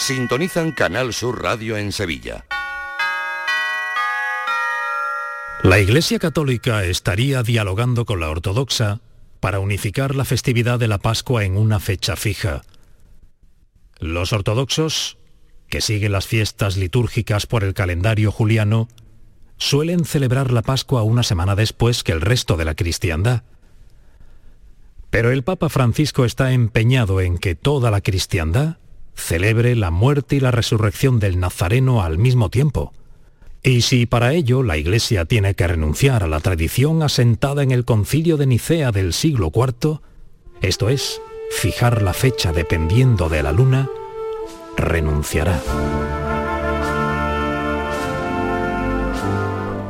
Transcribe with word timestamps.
sintonizan 0.00 0.72
Canal 0.72 1.12
Sur 1.12 1.42
Radio 1.42 1.76
en 1.76 1.92
Sevilla. 1.92 2.46
La 5.62 5.78
Iglesia 5.78 6.18
Católica 6.18 6.84
estaría 6.84 7.42
dialogando 7.42 8.06
con 8.06 8.18
la 8.18 8.30
Ortodoxa 8.30 9.00
para 9.40 9.60
unificar 9.60 10.14
la 10.14 10.24
festividad 10.24 10.78
de 10.78 10.88
la 10.88 10.98
Pascua 10.98 11.44
en 11.44 11.58
una 11.58 11.80
fecha 11.80 12.16
fija. 12.16 12.62
Los 13.98 14.32
ortodoxos, 14.32 15.18
que 15.68 15.82
siguen 15.82 16.12
las 16.12 16.26
fiestas 16.26 16.78
litúrgicas 16.78 17.46
por 17.46 17.62
el 17.62 17.74
calendario 17.74 18.32
juliano, 18.32 18.88
suelen 19.58 20.06
celebrar 20.06 20.50
la 20.50 20.62
Pascua 20.62 21.02
una 21.02 21.22
semana 21.22 21.56
después 21.56 22.02
que 22.02 22.12
el 22.12 22.22
resto 22.22 22.56
de 22.56 22.64
la 22.64 22.74
cristiandad. 22.74 23.42
Pero 25.10 25.30
el 25.30 25.44
Papa 25.44 25.68
Francisco 25.68 26.24
está 26.24 26.52
empeñado 26.52 27.20
en 27.20 27.36
que 27.36 27.54
toda 27.54 27.90
la 27.90 28.00
cristiandad 28.00 28.78
celebre 29.20 29.76
la 29.76 29.90
muerte 29.90 30.36
y 30.36 30.40
la 30.40 30.50
resurrección 30.50 31.20
del 31.20 31.38
Nazareno 31.38 32.02
al 32.02 32.18
mismo 32.18 32.48
tiempo. 32.48 32.92
Y 33.62 33.82
si 33.82 34.06
para 34.06 34.32
ello 34.32 34.62
la 34.62 34.78
Iglesia 34.78 35.26
tiene 35.26 35.54
que 35.54 35.68
renunciar 35.68 36.24
a 36.24 36.28
la 36.28 36.40
tradición 36.40 37.02
asentada 37.02 37.62
en 37.62 37.70
el 37.70 37.84
concilio 37.84 38.36
de 38.36 38.46
Nicea 38.46 38.90
del 38.90 39.12
siglo 39.12 39.52
IV, 39.54 40.00
esto 40.62 40.88
es, 40.88 41.20
fijar 41.50 42.02
la 42.02 42.14
fecha 42.14 42.52
dependiendo 42.52 43.28
de 43.28 43.42
la 43.42 43.52
luna, 43.52 43.88
renunciará. 44.76 45.60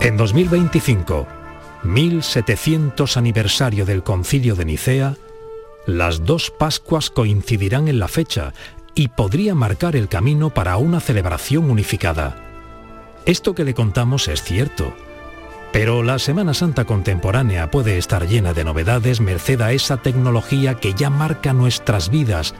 En 0.00 0.16
2025, 0.16 1.26
1700 1.84 3.16
aniversario 3.16 3.84
del 3.84 4.02
concilio 4.02 4.56
de 4.56 4.64
Nicea, 4.64 5.16
las 5.86 6.24
dos 6.24 6.50
Pascuas 6.50 7.10
coincidirán 7.10 7.88
en 7.88 7.98
la 7.98 8.08
fecha 8.08 8.52
y 8.94 9.08
podría 9.08 9.54
marcar 9.54 9.96
el 9.96 10.08
camino 10.08 10.50
para 10.50 10.76
una 10.76 11.00
celebración 11.00 11.70
unificada. 11.70 12.36
Esto 13.26 13.54
que 13.54 13.64
le 13.64 13.74
contamos 13.74 14.28
es 14.28 14.42
cierto, 14.42 14.94
pero 15.72 16.02
la 16.02 16.18
Semana 16.18 16.52
Santa 16.52 16.84
contemporánea 16.84 17.70
puede 17.70 17.96
estar 17.96 18.26
llena 18.26 18.52
de 18.52 18.64
novedades 18.64 19.20
merced 19.20 19.60
a 19.60 19.72
esa 19.72 19.98
tecnología 19.98 20.74
que 20.74 20.94
ya 20.94 21.10
marca 21.10 21.52
nuestras 21.52 22.10
vidas, 22.10 22.54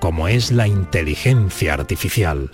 como 0.00 0.28
es 0.28 0.50
la 0.50 0.66
inteligencia 0.66 1.74
artificial. 1.74 2.50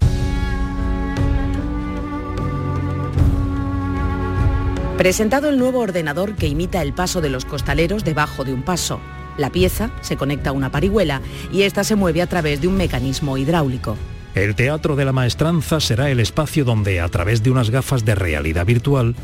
Presentado 4.98 5.48
el 5.48 5.58
nuevo 5.58 5.80
ordenador 5.80 6.34
que 6.34 6.46
imita 6.46 6.80
el 6.80 6.92
paso 6.94 7.20
de 7.20 7.28
los 7.28 7.44
costaleros 7.44 8.04
debajo 8.04 8.44
de 8.44 8.54
un 8.54 8.62
paso. 8.62 9.00
La 9.36 9.50
pieza 9.50 9.90
se 10.00 10.16
conecta 10.16 10.50
a 10.50 10.52
una 10.52 10.70
parihuela 10.70 11.20
y 11.52 11.62
esta 11.62 11.84
se 11.84 11.96
mueve 11.96 12.22
a 12.22 12.26
través 12.26 12.60
de 12.60 12.68
un 12.68 12.76
mecanismo 12.76 13.36
hidráulico. 13.36 13.96
El 14.34 14.54
Teatro 14.54 14.96
de 14.96 15.04
la 15.04 15.12
Maestranza 15.12 15.80
será 15.80 16.10
el 16.10 16.20
espacio 16.20 16.64
donde, 16.64 17.00
a 17.00 17.08
través 17.08 17.42
de 17.42 17.50
unas 17.50 17.70
gafas 17.70 18.04
de 18.04 18.14
realidad 18.14 18.66
virtual, 18.66 19.14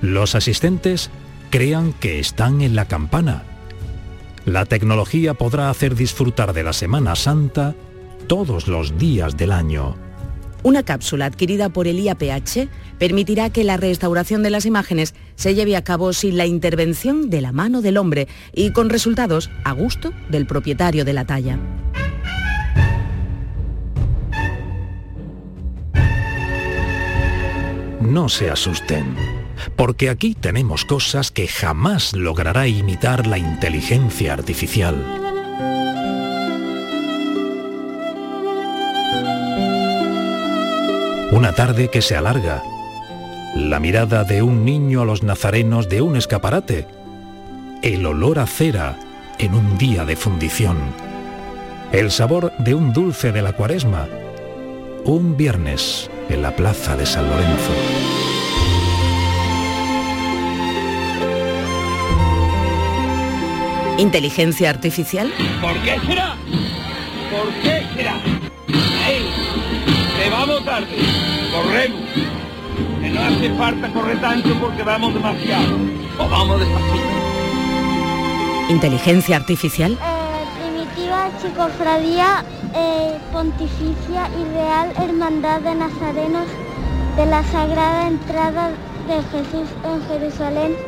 los 0.00 0.34
asistentes 0.34 1.10
crean 1.50 1.92
que 1.92 2.18
están 2.18 2.62
en 2.62 2.74
la 2.74 2.86
campana. 2.86 3.44
La 4.44 4.64
tecnología 4.64 5.34
podrá 5.34 5.70
hacer 5.70 5.94
disfrutar 5.94 6.52
de 6.52 6.62
la 6.62 6.72
Semana 6.72 7.14
Santa 7.16 7.74
todos 8.26 8.66
los 8.66 8.98
días 8.98 9.36
del 9.36 9.52
año. 9.52 10.07
Una 10.62 10.82
cápsula 10.82 11.26
adquirida 11.26 11.68
por 11.68 11.86
el 11.86 12.00
IAPH 12.00 12.68
permitirá 12.98 13.50
que 13.50 13.64
la 13.64 13.76
restauración 13.76 14.42
de 14.42 14.50
las 14.50 14.66
imágenes 14.66 15.14
se 15.36 15.54
lleve 15.54 15.76
a 15.76 15.84
cabo 15.84 16.12
sin 16.12 16.36
la 16.36 16.46
intervención 16.46 17.30
de 17.30 17.40
la 17.40 17.52
mano 17.52 17.80
del 17.80 17.96
hombre 17.96 18.26
y 18.52 18.72
con 18.72 18.90
resultados 18.90 19.50
a 19.64 19.72
gusto 19.72 20.12
del 20.28 20.46
propietario 20.46 21.04
de 21.04 21.12
la 21.12 21.24
talla. 21.24 21.58
No 28.00 28.28
se 28.28 28.50
asusten, 28.50 29.14
porque 29.76 30.08
aquí 30.08 30.34
tenemos 30.34 30.84
cosas 30.84 31.30
que 31.30 31.46
jamás 31.46 32.14
logrará 32.14 32.66
imitar 32.66 33.26
la 33.26 33.38
inteligencia 33.38 34.32
artificial. 34.32 35.37
Una 41.38 41.52
tarde 41.52 41.88
que 41.88 42.02
se 42.02 42.16
alarga. 42.16 42.64
La 43.54 43.78
mirada 43.78 44.24
de 44.24 44.42
un 44.42 44.64
niño 44.64 45.02
a 45.02 45.04
los 45.04 45.22
nazarenos 45.22 45.88
de 45.88 46.02
un 46.02 46.16
escaparate. 46.16 46.88
El 47.80 48.04
olor 48.06 48.40
a 48.40 48.46
cera 48.48 48.98
en 49.38 49.54
un 49.54 49.78
día 49.78 50.04
de 50.04 50.16
fundición. 50.16 50.78
El 51.92 52.10
sabor 52.10 52.52
de 52.58 52.74
un 52.74 52.92
dulce 52.92 53.30
de 53.30 53.42
la 53.42 53.52
cuaresma. 53.52 54.08
Un 55.04 55.36
viernes 55.36 56.10
en 56.28 56.42
la 56.42 56.56
plaza 56.56 56.96
de 56.96 57.06
San 57.06 57.30
Lorenzo. 57.30 57.72
¿Inteligencia 63.96 64.70
artificial? 64.70 65.32
¿Por 65.60 65.74
qué 65.84 66.00
será? 66.04 66.34
¿Por 67.30 67.52
qué 67.62 67.86
será? 67.94 68.37
¡Ey! 70.28 70.34
¡Que 70.34 70.36
vamos 70.36 70.64
tarde! 70.64 70.86
¡Corremos! 71.52 72.00
Que 73.00 73.10
no 73.10 73.20
hace 73.22 73.50
falta 73.54 73.88
correr 73.92 74.20
tanto 74.20 74.50
porque 74.60 74.82
vamos 74.82 75.14
demasiado. 75.14 75.76
O 76.18 76.28
vamos 76.28 76.60
despacito. 76.60 77.08
¿Inteligencia 78.68 79.36
artificial? 79.36 79.96
primitiva 80.60 81.30
Chicofradía 81.40 82.44
eh, 82.74 83.18
Pontificia 83.32 84.28
y 84.38 84.44
Real 84.54 84.92
Hermandad 85.02 85.60
de 85.60 85.74
Nazarenos 85.74 86.46
de 87.16 87.26
la 87.26 87.42
Sagrada 87.44 88.08
Entrada 88.08 88.70
de 89.08 89.22
Jesús 89.30 89.68
en 89.84 90.08
Jerusalén. 90.08 90.87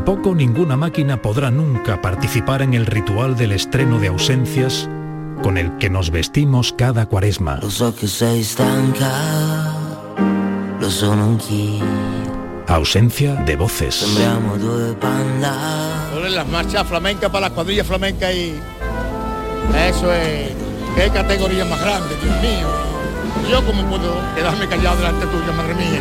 Tampoco 0.00 0.34
ninguna 0.34 0.78
máquina 0.78 1.20
podrá 1.20 1.50
nunca 1.50 2.00
participar 2.00 2.62
en 2.62 2.72
el 2.72 2.86
ritual 2.86 3.36
del 3.36 3.52
estreno 3.52 3.98
de 3.98 4.08
ausencias 4.08 4.88
con 5.42 5.58
el 5.58 5.76
que 5.76 5.90
nos 5.90 6.10
vestimos 6.10 6.72
cada 6.72 7.04
cuaresma. 7.04 7.58
Lo 7.60 7.68
so 7.70 7.92
che 7.92 8.06
sei 8.08 8.42
stanca, 8.42 9.12
lo 10.80 10.88
sono 10.88 11.24
anch'io. 11.24 11.84
Ausencia 12.68 13.34
de 13.44 13.56
voces. 13.56 14.16
Ponen 16.14 16.34
las 16.34 16.48
marchas 16.48 16.86
flamencas 16.86 17.28
para 17.28 17.48
las 17.48 17.50
cuadrillas 17.50 17.86
flamencas 17.86 18.34
y 18.34 18.54
eso 19.86 20.14
es 20.14 20.48
qué 20.96 21.10
categoría 21.12 21.66
más 21.66 21.78
grande, 21.78 22.16
Dios 22.22 22.40
mío. 22.40 22.68
Yo 23.50 23.62
como 23.66 23.84
puedo 23.84 24.14
quedarme 24.34 24.66
callado 24.66 24.96
delante 24.96 25.26
tuya, 25.26 25.52
madre 25.52 25.74
mía. 25.74 26.00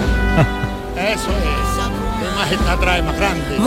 Eso 1.13 1.31
es. 1.31 1.78
Más 2.39 3.17
grande. 3.17 3.57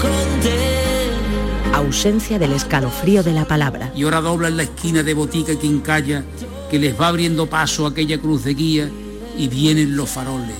Con 0.00 0.40
te. 0.42 1.76
Ausencia 1.76 2.36
del 2.40 2.52
escalofrío 2.52 3.22
de 3.22 3.32
la 3.32 3.44
palabra. 3.44 3.92
Y 3.94 4.02
ahora 4.02 4.20
dobla 4.20 4.48
en 4.48 4.56
la 4.56 4.64
esquina 4.64 5.04
de 5.04 5.14
botica 5.14 5.54
quien 5.54 5.78
calla, 5.82 6.24
que 6.68 6.80
les 6.80 7.00
va 7.00 7.06
abriendo 7.06 7.46
paso 7.46 7.86
a 7.86 7.90
aquella 7.90 8.18
cruz 8.18 8.42
de 8.42 8.54
guía 8.54 8.90
y 9.38 9.46
vienen 9.46 9.96
los 9.96 10.10
faroles. 10.10 10.56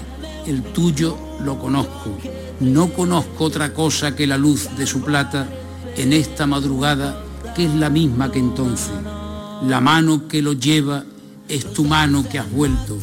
El 0.47 0.63
tuyo 0.63 1.19
lo 1.45 1.59
conozco. 1.59 2.17
No 2.61 2.93
conozco 2.93 3.43
otra 3.43 3.75
cosa 3.75 4.15
que 4.15 4.29
la 4.29 4.39
luz 4.39 4.69
de 4.77 4.87
su 4.87 5.03
plata 5.03 5.49
en 5.97 6.13
esta 6.13 6.47
madrugada 6.47 7.25
que 7.57 7.65
es 7.65 7.75
la 7.75 7.91
misma 7.91 8.31
que 8.31 8.39
entonces. 8.39 8.93
La 9.67 9.81
mano 9.81 10.29
que 10.29 10.43
lo 10.43 10.53
lleva 10.53 11.03
es 11.49 11.73
tu 11.73 11.85
mano 11.85 12.25
que 12.29 12.39
has 12.39 12.51
vuelto. 12.53 12.99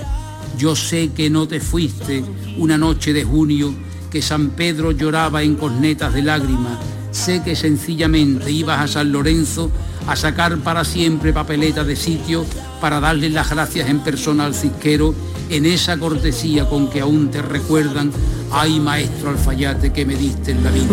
Yo 0.57 0.75
sé 0.75 1.09
que 1.09 1.29
no 1.29 1.47
te 1.47 1.59
fuiste 1.59 2.23
una 2.57 2.77
noche 2.77 3.13
de 3.13 3.23
junio 3.23 3.73
que 4.11 4.21
San 4.21 4.49
Pedro 4.49 4.91
lloraba 4.91 5.43
en 5.43 5.55
cornetas 5.55 6.13
de 6.13 6.21
lágrimas. 6.21 6.77
Sé 7.11 7.41
que 7.43 7.55
sencillamente 7.55 8.51
ibas 8.51 8.79
a 8.79 8.87
San 8.87 9.11
Lorenzo 9.11 9.71
a 10.07 10.15
sacar 10.15 10.57
para 10.57 10.83
siempre 10.83 11.33
papeleta 11.33 11.83
de 11.83 11.95
sitio 11.95 12.45
para 12.81 12.99
darle 12.99 13.29
las 13.29 13.49
gracias 13.49 13.89
en 13.89 13.99
persona 13.99 14.45
al 14.45 14.55
cisquero 14.55 15.13
en 15.49 15.65
esa 15.65 15.97
cortesía 15.97 16.67
con 16.67 16.89
que 16.89 17.01
aún 17.01 17.31
te 17.31 17.41
recuerdan, 17.41 18.11
ay 18.51 18.79
maestro 18.79 19.31
alfayate 19.31 19.91
que 19.91 20.05
me 20.05 20.15
diste 20.15 20.51
en 20.51 20.63
la 20.63 20.71
vida. 20.71 20.85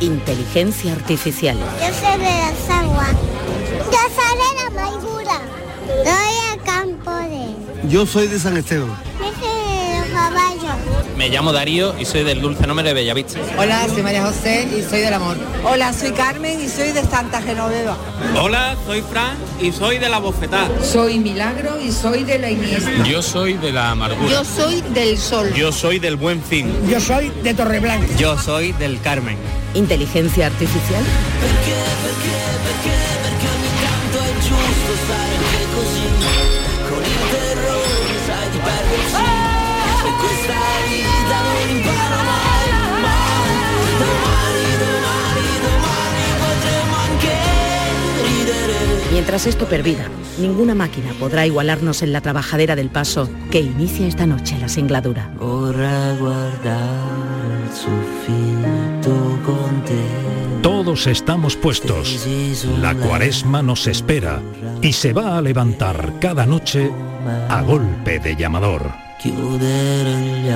Inteligencia 0.00 0.92
artificial. 0.92 1.56
Yo 1.56 1.86
soy 1.94 2.18
de 2.18 2.24
las 2.24 2.70
aguas. 2.70 3.31
Yo 3.92 3.98
soy 4.16 4.38
de 4.38 4.54
la 4.56 4.66
amargura. 4.86 5.40
Soy 6.02 6.54
el 6.54 6.62
campo 6.62 7.10
de... 7.10 7.88
Yo 7.90 8.06
soy 8.06 8.26
de 8.26 8.38
San 8.38 8.56
Esteban. 8.56 8.88
Yo 9.18 9.26
soy 9.38 9.92
de 9.92 9.98
los 9.98 10.08
caballos. 10.08 11.16
Me 11.18 11.28
llamo 11.28 11.52
Darío 11.52 11.94
y 11.98 12.06
soy 12.06 12.24
del 12.24 12.40
Dulce 12.40 12.66
Nombre 12.66 12.88
de 12.88 12.94
Bellavista. 12.94 13.38
Hola, 13.58 13.86
soy 13.92 14.02
María 14.02 14.24
José 14.24 14.66
y 14.74 14.82
soy 14.82 15.00
del 15.00 15.12
amor. 15.12 15.36
Hola, 15.62 15.92
soy 15.92 16.12
Carmen 16.12 16.58
y 16.64 16.70
soy 16.70 16.92
de 16.92 17.02
Santa 17.02 17.42
Genoveva. 17.42 17.98
Hola, 18.40 18.76
soy 18.86 19.02
Fran 19.02 19.36
y 19.60 19.72
soy 19.72 19.98
de 19.98 20.08
la 20.08 20.20
Bofetá. 20.20 20.68
Soy 20.82 21.18
Milagro 21.18 21.78
y 21.78 21.92
soy 21.92 22.24
de 22.24 22.38
la 22.38 22.50
Iniesta. 22.50 22.90
Yo 23.04 23.20
soy 23.20 23.54
de 23.58 23.72
la 23.72 23.90
Amargura. 23.90 24.30
Yo 24.30 24.42
soy 24.42 24.80
del 24.94 25.18
Sol. 25.18 25.52
Yo 25.52 25.70
soy 25.70 25.98
del 25.98 26.16
Buen 26.16 26.42
Fin. 26.42 26.72
Yo 26.88 26.98
soy 26.98 27.28
de 27.42 27.52
Torreblanca. 27.52 28.06
Yo 28.16 28.38
soy 28.38 28.72
del 28.72 28.98
Carmen. 29.02 29.36
¿Inteligencia 29.74 30.46
artificial? 30.46 31.04
Mientras 49.12 49.46
esto 49.46 49.66
perviva, 49.66 50.04
ninguna 50.38 50.74
máquina 50.74 51.12
podrá 51.18 51.46
igualarnos 51.46 52.02
en 52.02 52.12
la 52.12 52.20
trabajadera 52.20 52.76
del 52.76 52.88
paso 52.88 53.30
que 53.50 53.60
inicia 53.60 54.06
esta 54.06 54.26
noche 54.26 54.58
la 54.58 54.68
singladura. 54.68 55.30
Estamos 60.92 61.56
puestos. 61.56 62.28
La 62.78 62.94
cuaresma 62.94 63.62
nos 63.62 63.86
espera 63.86 64.42
y 64.82 64.92
se 64.92 65.14
va 65.14 65.38
a 65.38 65.40
levantar 65.40 66.12
cada 66.20 66.44
noche 66.44 66.90
a 67.48 67.62
golpe 67.62 68.18
de 68.18 68.36
llamador. 68.36 68.92
Chiudere 69.18 70.20
gli 70.20 70.50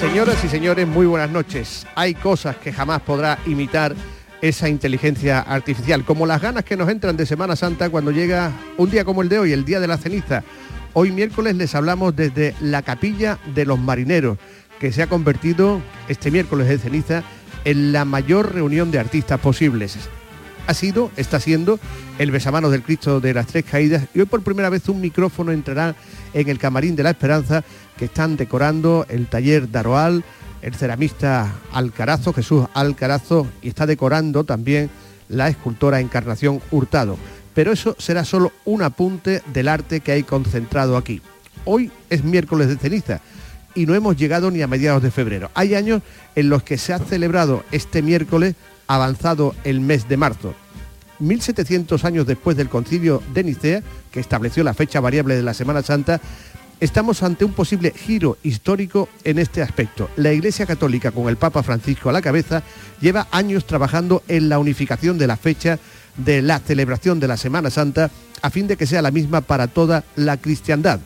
Señoras 0.00 0.42
y 0.42 0.48
señores, 0.48 0.88
muy 0.88 1.04
buenas 1.04 1.30
noches. 1.30 1.86
Hay 1.94 2.14
cosas 2.14 2.56
que 2.56 2.72
jamás 2.72 3.02
podrá 3.02 3.38
imitar 3.44 3.94
esa 4.40 4.66
inteligencia 4.66 5.40
artificial, 5.40 6.06
como 6.06 6.24
las 6.24 6.40
ganas 6.40 6.64
que 6.64 6.74
nos 6.74 6.88
entran 6.88 7.18
de 7.18 7.26
Semana 7.26 7.54
Santa 7.54 7.90
cuando 7.90 8.10
llega 8.10 8.50
un 8.78 8.90
día 8.90 9.04
como 9.04 9.20
el 9.20 9.28
de 9.28 9.38
hoy, 9.38 9.52
el 9.52 9.66
Día 9.66 9.78
de 9.78 9.86
la 9.86 9.98
Ceniza. 9.98 10.42
Hoy 10.94 11.10
miércoles 11.10 11.54
les 11.54 11.74
hablamos 11.74 12.16
desde 12.16 12.54
la 12.62 12.80
Capilla 12.80 13.38
de 13.54 13.66
los 13.66 13.78
Marineros, 13.78 14.38
que 14.78 14.90
se 14.90 15.02
ha 15.02 15.06
convertido 15.06 15.82
este 16.08 16.30
miércoles 16.30 16.66
de 16.66 16.78
ceniza 16.78 17.22
en 17.66 17.92
la 17.92 18.06
mayor 18.06 18.54
reunión 18.54 18.90
de 18.90 19.00
artistas 19.00 19.38
posibles. 19.38 19.98
Ha 20.66 20.72
sido, 20.72 21.10
está 21.18 21.40
siendo, 21.40 21.78
el 22.18 22.30
besamanos 22.30 22.72
del 22.72 22.82
Cristo 22.82 23.20
de 23.20 23.34
las 23.34 23.48
Tres 23.48 23.66
Caídas 23.70 24.04
y 24.14 24.20
hoy 24.20 24.26
por 24.26 24.42
primera 24.42 24.70
vez 24.70 24.88
un 24.88 25.02
micrófono 25.02 25.52
entrará 25.52 25.94
en 26.34 26.48
el 26.48 26.58
Camarín 26.58 26.96
de 26.96 27.02
la 27.02 27.10
Esperanza 27.10 27.64
que 27.96 28.06
están 28.06 28.36
decorando 28.36 29.06
el 29.08 29.26
taller 29.26 29.70
Daroal, 29.70 30.24
el 30.62 30.74
ceramista 30.74 31.52
Alcarazo, 31.72 32.32
Jesús 32.32 32.66
Alcarazo, 32.74 33.46
y 33.62 33.68
está 33.68 33.86
decorando 33.86 34.44
también 34.44 34.90
la 35.28 35.48
escultora 35.48 36.00
Encarnación 36.00 36.60
Hurtado. 36.70 37.16
Pero 37.54 37.72
eso 37.72 37.96
será 37.98 38.24
solo 38.24 38.52
un 38.64 38.82
apunte 38.82 39.42
del 39.52 39.68
arte 39.68 40.00
que 40.00 40.12
hay 40.12 40.22
concentrado 40.22 40.96
aquí. 40.96 41.20
Hoy 41.64 41.90
es 42.08 42.24
miércoles 42.24 42.68
de 42.68 42.76
ceniza 42.76 43.20
y 43.74 43.86
no 43.86 43.94
hemos 43.94 44.16
llegado 44.16 44.50
ni 44.50 44.62
a 44.62 44.66
mediados 44.66 45.02
de 45.02 45.10
febrero. 45.10 45.50
Hay 45.54 45.74
años 45.74 46.02
en 46.34 46.48
los 46.48 46.62
que 46.62 46.78
se 46.78 46.92
ha 46.92 46.98
celebrado 46.98 47.64
este 47.70 48.02
miércoles 48.02 48.54
avanzado 48.86 49.54
el 49.64 49.80
mes 49.80 50.08
de 50.08 50.16
marzo. 50.16 50.54
1700 51.20 52.04
años 52.04 52.26
después 52.26 52.56
del 52.56 52.68
concilio 52.68 53.22
de 53.32 53.44
Nicea, 53.44 53.82
que 54.10 54.20
estableció 54.20 54.64
la 54.64 54.74
fecha 54.74 55.00
variable 55.00 55.36
de 55.36 55.42
la 55.42 55.54
Semana 55.54 55.82
Santa, 55.82 56.20
estamos 56.80 57.22
ante 57.22 57.44
un 57.44 57.52
posible 57.52 57.92
giro 57.94 58.38
histórico 58.42 59.08
en 59.24 59.38
este 59.38 59.62
aspecto. 59.62 60.10
La 60.16 60.32
Iglesia 60.32 60.66
Católica, 60.66 61.10
con 61.10 61.28
el 61.28 61.36
Papa 61.36 61.62
Francisco 61.62 62.08
a 62.08 62.12
la 62.12 62.22
cabeza, 62.22 62.62
lleva 63.00 63.28
años 63.30 63.66
trabajando 63.66 64.22
en 64.28 64.48
la 64.48 64.58
unificación 64.58 65.18
de 65.18 65.26
la 65.26 65.36
fecha 65.36 65.78
de 66.16 66.42
la 66.42 66.58
celebración 66.58 67.20
de 67.20 67.28
la 67.28 67.36
Semana 67.36 67.70
Santa 67.70 68.10
a 68.42 68.50
fin 68.50 68.66
de 68.66 68.76
que 68.76 68.86
sea 68.86 69.02
la 69.02 69.10
misma 69.10 69.42
para 69.42 69.66
toda 69.68 70.04
la 70.16 70.38
cristiandad. 70.38 71.00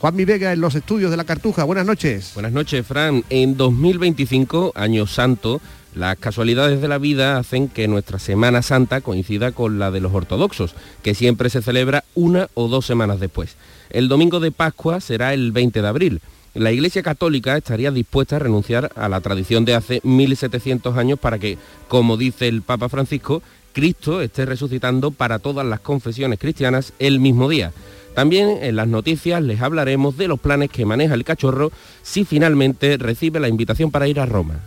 Juan 0.00 0.16
Mi 0.16 0.24
Vega 0.24 0.52
en 0.52 0.60
los 0.60 0.74
estudios 0.74 1.10
de 1.10 1.16
la 1.16 1.24
Cartuja, 1.24 1.64
buenas 1.64 1.84
noches. 1.84 2.32
Buenas 2.34 2.52
noches, 2.52 2.86
Fran. 2.86 3.22
En 3.28 3.56
2025, 3.56 4.72
año 4.74 5.06
santo, 5.06 5.60
las 5.94 6.16
casualidades 6.18 6.80
de 6.80 6.88
la 6.88 6.98
vida 6.98 7.38
hacen 7.38 7.68
que 7.68 7.88
nuestra 7.88 8.18
Semana 8.18 8.62
Santa 8.62 9.00
coincida 9.00 9.52
con 9.52 9.78
la 9.78 9.90
de 9.90 10.00
los 10.00 10.14
ortodoxos, 10.14 10.74
que 11.02 11.14
siempre 11.14 11.50
se 11.50 11.62
celebra 11.62 12.04
una 12.14 12.48
o 12.54 12.68
dos 12.68 12.86
semanas 12.86 13.18
después. 13.18 13.56
El 13.90 14.08
domingo 14.08 14.38
de 14.38 14.52
Pascua 14.52 15.00
será 15.00 15.34
el 15.34 15.50
20 15.52 15.82
de 15.82 15.88
abril. 15.88 16.20
La 16.54 16.72
Iglesia 16.72 17.02
Católica 17.02 17.56
estaría 17.56 17.90
dispuesta 17.90 18.36
a 18.36 18.40
renunciar 18.40 18.92
a 18.94 19.08
la 19.08 19.20
tradición 19.20 19.64
de 19.64 19.74
hace 19.74 20.00
1700 20.04 20.96
años 20.96 21.18
para 21.18 21.38
que, 21.38 21.58
como 21.88 22.16
dice 22.16 22.48
el 22.48 22.62
Papa 22.62 22.88
Francisco, 22.88 23.42
Cristo 23.72 24.20
esté 24.20 24.46
resucitando 24.46 25.10
para 25.10 25.38
todas 25.38 25.66
las 25.66 25.80
confesiones 25.80 26.38
cristianas 26.38 26.92
el 26.98 27.20
mismo 27.20 27.48
día. 27.48 27.72
También 28.14 28.58
en 28.62 28.76
las 28.76 28.88
noticias 28.88 29.42
les 29.42 29.60
hablaremos 29.60 30.16
de 30.16 30.28
los 30.28 30.40
planes 30.40 30.70
que 30.70 30.84
maneja 30.84 31.14
el 31.14 31.24
cachorro 31.24 31.70
si 32.02 32.24
finalmente 32.24 32.96
recibe 32.96 33.38
la 33.38 33.48
invitación 33.48 33.90
para 33.90 34.08
ir 34.08 34.18
a 34.18 34.26
Roma. 34.26 34.60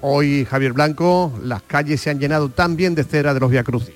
Hoy, 0.00 0.44
Javier 0.44 0.72
Blanco, 0.72 1.32
las 1.42 1.62
calles 1.62 2.00
se 2.00 2.10
han 2.10 2.20
llenado 2.20 2.48
también 2.50 2.94
de 2.94 3.02
cera 3.02 3.34
de 3.34 3.40
los 3.40 3.50
Via 3.50 3.64
Crucis. 3.64 3.94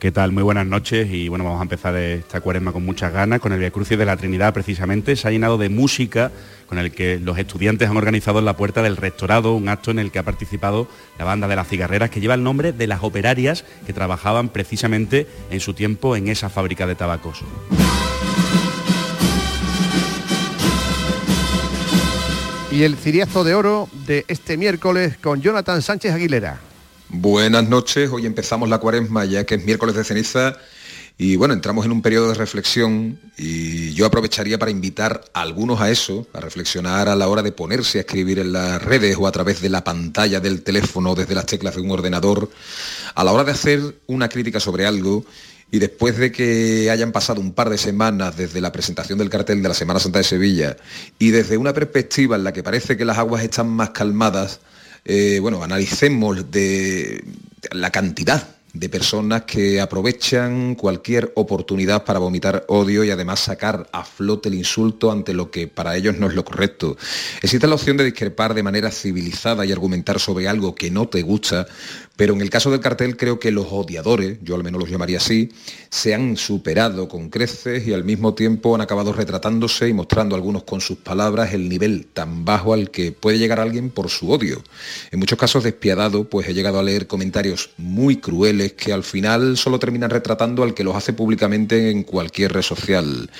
¿Qué 0.00 0.10
tal? 0.10 0.32
Muy 0.32 0.42
buenas 0.42 0.66
noches 0.66 1.08
y 1.10 1.28
bueno, 1.28 1.44
vamos 1.44 1.60
a 1.60 1.62
empezar 1.62 1.94
esta 1.96 2.40
cuaresma 2.40 2.72
con 2.72 2.84
muchas 2.84 3.12
ganas, 3.12 3.40
con 3.40 3.52
el 3.52 3.60
Via 3.60 3.70
Crucis 3.70 3.96
de 3.96 4.04
la 4.04 4.16
Trinidad 4.16 4.52
precisamente. 4.52 5.14
Se 5.14 5.28
ha 5.28 5.30
llenado 5.30 5.56
de 5.56 5.68
música 5.68 6.32
con 6.66 6.78
el 6.78 6.90
que 6.90 7.20
los 7.20 7.38
estudiantes 7.38 7.88
han 7.88 7.96
organizado 7.96 8.40
en 8.40 8.44
la 8.44 8.56
Puerta 8.56 8.82
del 8.82 8.96
Rectorado 8.96 9.54
un 9.54 9.68
acto 9.68 9.92
en 9.92 10.00
el 10.00 10.10
que 10.10 10.18
ha 10.18 10.24
participado 10.24 10.88
la 11.18 11.24
banda 11.24 11.46
de 11.46 11.56
las 11.56 11.68
cigarreras 11.68 12.10
que 12.10 12.20
lleva 12.20 12.34
el 12.34 12.42
nombre 12.42 12.72
de 12.72 12.86
las 12.88 13.02
operarias 13.02 13.64
que 13.86 13.92
trabajaban 13.92 14.48
precisamente 14.48 15.28
en 15.50 15.60
su 15.60 15.72
tiempo 15.72 16.16
en 16.16 16.28
esa 16.28 16.50
fábrica 16.50 16.86
de 16.86 16.96
tabacos. 16.96 17.44
Y 22.74 22.82
el 22.82 22.96
ciriazo 22.96 23.44
de 23.44 23.54
oro 23.54 23.88
de 24.04 24.24
este 24.26 24.56
miércoles 24.56 25.16
con 25.18 25.40
Jonathan 25.40 25.80
Sánchez 25.80 26.12
Aguilera. 26.12 26.58
Buenas 27.08 27.68
noches, 27.68 28.10
hoy 28.10 28.26
empezamos 28.26 28.68
la 28.68 28.78
cuaresma 28.78 29.24
ya 29.26 29.44
que 29.44 29.54
es 29.54 29.64
miércoles 29.64 29.94
de 29.94 30.02
ceniza 30.02 30.56
y 31.16 31.36
bueno, 31.36 31.54
entramos 31.54 31.84
en 31.84 31.92
un 31.92 32.02
periodo 32.02 32.30
de 32.30 32.34
reflexión 32.34 33.20
y 33.38 33.94
yo 33.94 34.06
aprovecharía 34.06 34.58
para 34.58 34.72
invitar 34.72 35.24
a 35.34 35.42
algunos 35.42 35.80
a 35.80 35.88
eso, 35.88 36.26
a 36.32 36.40
reflexionar 36.40 37.08
a 37.08 37.14
la 37.14 37.28
hora 37.28 37.42
de 37.42 37.52
ponerse 37.52 37.98
a 37.98 38.00
escribir 38.00 38.40
en 38.40 38.52
las 38.52 38.82
redes 38.82 39.16
o 39.20 39.28
a 39.28 39.32
través 39.32 39.60
de 39.60 39.68
la 39.68 39.84
pantalla 39.84 40.40
del 40.40 40.62
teléfono 40.62 41.14
desde 41.14 41.36
las 41.36 41.46
teclas 41.46 41.76
de 41.76 41.80
un 41.80 41.92
ordenador, 41.92 42.50
a 43.14 43.22
la 43.22 43.30
hora 43.30 43.44
de 43.44 43.52
hacer 43.52 43.98
una 44.08 44.28
crítica 44.28 44.58
sobre 44.58 44.84
algo 44.84 45.24
y 45.74 45.80
después 45.80 46.16
de 46.18 46.30
que 46.30 46.88
hayan 46.88 47.10
pasado 47.10 47.40
un 47.40 47.52
par 47.52 47.68
de 47.68 47.78
semanas 47.78 48.36
desde 48.36 48.60
la 48.60 48.70
presentación 48.70 49.18
del 49.18 49.28
cartel 49.28 49.60
de 49.60 49.68
la 49.68 49.74
Semana 49.74 49.98
Santa 49.98 50.18
de 50.18 50.24
Sevilla 50.24 50.76
y 51.18 51.30
desde 51.30 51.56
una 51.56 51.72
perspectiva 51.72 52.36
en 52.36 52.44
la 52.44 52.52
que 52.52 52.62
parece 52.62 52.96
que 52.96 53.04
las 53.04 53.18
aguas 53.18 53.42
están 53.42 53.70
más 53.70 53.90
calmadas, 53.90 54.60
eh, 55.04 55.40
bueno, 55.40 55.64
analicemos 55.64 56.48
de 56.52 57.24
la 57.72 57.90
cantidad 57.90 58.54
de 58.74 58.88
personas 58.88 59.42
que 59.42 59.80
aprovechan 59.80 60.74
cualquier 60.74 61.32
oportunidad 61.36 62.04
para 62.04 62.18
vomitar 62.18 62.64
odio 62.68 63.04
y 63.04 63.10
además 63.10 63.40
sacar 63.40 63.88
a 63.92 64.04
flote 64.04 64.48
el 64.48 64.56
insulto 64.56 65.12
ante 65.12 65.32
lo 65.32 65.50
que 65.50 65.68
para 65.68 65.96
ellos 65.96 66.18
no 66.18 66.26
es 66.26 66.34
lo 66.34 66.44
correcto. 66.44 66.96
Existe 67.40 67.68
la 67.68 67.76
opción 67.76 67.96
de 67.96 68.04
discrepar 68.04 68.52
de 68.52 68.64
manera 68.64 68.90
civilizada 68.90 69.64
y 69.64 69.70
argumentar 69.70 70.18
sobre 70.18 70.48
algo 70.48 70.74
que 70.74 70.90
no 70.90 71.08
te 71.08 71.22
gusta, 71.22 71.66
pero 72.16 72.34
en 72.34 72.40
el 72.40 72.50
caso 72.50 72.70
del 72.70 72.80
cartel 72.80 73.16
creo 73.16 73.40
que 73.40 73.50
los 73.50 73.66
odiadores, 73.70 74.38
yo 74.42 74.54
al 74.54 74.62
menos 74.62 74.80
los 74.80 74.90
llamaría 74.90 75.18
así, 75.18 75.50
se 75.90 76.14
han 76.14 76.36
superado 76.36 77.08
con 77.08 77.28
creces 77.28 77.86
y 77.86 77.92
al 77.92 78.04
mismo 78.04 78.34
tiempo 78.34 78.74
han 78.74 78.80
acabado 78.80 79.12
retratándose 79.12 79.88
y 79.88 79.92
mostrando 79.92 80.36
algunos 80.36 80.62
con 80.62 80.80
sus 80.80 80.98
palabras 80.98 81.52
el 81.54 81.68
nivel 81.68 82.06
tan 82.12 82.44
bajo 82.44 82.72
al 82.72 82.90
que 82.90 83.12
puede 83.12 83.38
llegar 83.38 83.58
alguien 83.58 83.90
por 83.90 84.10
su 84.10 84.30
odio. 84.30 84.62
En 85.10 85.18
muchos 85.18 85.38
casos 85.38 85.64
despiadado, 85.64 86.28
pues 86.28 86.48
he 86.48 86.54
llegado 86.54 86.78
a 86.78 86.82
leer 86.82 87.06
comentarios 87.06 87.70
muy 87.78 88.18
crueles 88.18 88.74
que 88.74 88.92
al 88.92 89.02
final 89.02 89.56
solo 89.56 89.78
terminan 89.78 90.10
retratando 90.10 90.62
al 90.62 90.74
que 90.74 90.84
los 90.84 90.94
hace 90.94 91.12
públicamente 91.12 91.90
en 91.90 92.04
cualquier 92.04 92.52
red 92.52 92.62
social. 92.62 93.30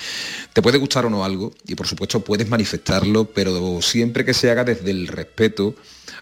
Te 0.53 0.61
puede 0.61 0.77
gustar 0.77 1.05
o 1.05 1.09
no 1.09 1.23
algo 1.23 1.53
y 1.65 1.75
por 1.75 1.87
supuesto 1.87 2.19
puedes 2.21 2.49
manifestarlo, 2.49 3.25
pero 3.25 3.81
siempre 3.81 4.25
que 4.25 4.33
se 4.33 4.51
haga 4.51 4.63
desde 4.63 4.91
el 4.91 5.07
respeto. 5.07 5.75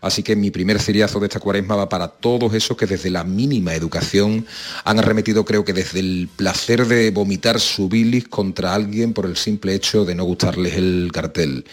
Así 0.03 0.21
que 0.21 0.35
mi 0.35 0.51
primer 0.51 0.79
ciriazo 0.79 1.19
de 1.19 1.27
esta 1.27 1.39
cuaresma 1.39 1.75
va 1.75 1.87
para 1.87 2.09
todos 2.09 2.53
esos 2.53 2.75
que 2.75 2.85
desde 2.85 3.09
la 3.09 3.23
mínima 3.23 3.73
educación 3.73 4.45
han 4.83 4.99
arremetido, 4.99 5.45
creo 5.45 5.63
que 5.63 5.71
desde 5.71 6.01
el 6.01 6.29
placer 6.35 6.85
de 6.87 7.09
vomitar 7.11 7.59
su 7.59 7.87
bilis 7.87 8.27
contra 8.27 8.73
alguien 8.73 9.13
por 9.13 9.25
el 9.25 9.37
simple 9.37 9.73
hecho 9.73 10.03
de 10.03 10.13
no 10.13 10.25
gustarles 10.25 10.75
el 10.75 11.09
cartel. 11.13 11.63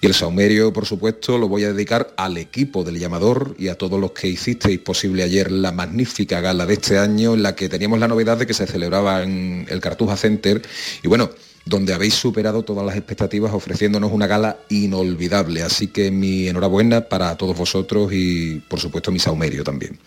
Y 0.00 0.06
el 0.06 0.14
saumerio, 0.14 0.72
por 0.72 0.84
supuesto, 0.84 1.38
lo 1.38 1.48
voy 1.48 1.62
a 1.62 1.72
dedicar 1.72 2.12
al 2.16 2.36
equipo 2.38 2.82
del 2.82 2.98
llamador 2.98 3.54
y 3.56 3.68
a 3.68 3.76
todos 3.76 4.00
los 4.00 4.10
que 4.10 4.26
hicisteis 4.26 4.80
posible 4.80 5.22
ayer 5.22 5.52
la 5.52 5.70
magnífica 5.70 6.40
gala 6.40 6.66
de 6.66 6.74
este 6.74 6.98
año 6.98 7.34
en 7.34 7.44
la 7.44 7.54
que 7.54 7.68
teníamos 7.68 8.00
la 8.00 8.08
novedad 8.08 8.36
de 8.36 8.46
que 8.46 8.54
se 8.54 8.66
celebraba 8.66 9.22
en 9.22 9.64
el 9.68 9.80
Cartuja 9.80 10.16
Center. 10.16 10.60
Y 11.04 11.08
bueno, 11.08 11.30
donde 11.66 11.92
habéis 11.92 12.14
superado 12.14 12.62
todas 12.62 12.86
las 12.86 12.96
expectativas 12.96 13.52
ofreciéndonos 13.52 14.12
una 14.12 14.28
gala 14.28 14.56
inolvidable. 14.68 15.62
Así 15.62 15.88
que 15.88 16.12
mi 16.12 16.46
enhorabuena 16.46 17.02
para 17.02 17.36
todos 17.36 17.58
vosotros 17.58 18.12
y 18.12 18.62
por 18.68 18.78
supuesto 18.78 19.10
mi 19.10 19.18
saumerio 19.18 19.64
también. 19.64 19.98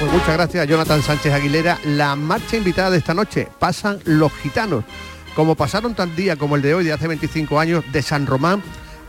Pues 0.00 0.12
muchas 0.12 0.34
gracias 0.34 0.66
Jonathan 0.66 1.02
Sánchez 1.02 1.32
Aguilera. 1.32 1.78
La 1.84 2.16
marcha 2.16 2.56
invitada 2.56 2.90
de 2.90 2.98
esta 2.98 3.14
noche 3.14 3.48
pasan 3.60 4.00
los 4.04 4.32
gitanos, 4.32 4.84
como 5.36 5.54
pasaron 5.54 5.94
tan 5.94 6.14
día 6.16 6.36
como 6.36 6.56
el 6.56 6.62
de 6.62 6.74
hoy 6.74 6.84
de 6.84 6.92
hace 6.92 7.06
25 7.06 7.58
años 7.60 7.84
de 7.92 8.02
San 8.02 8.26
Román 8.26 8.62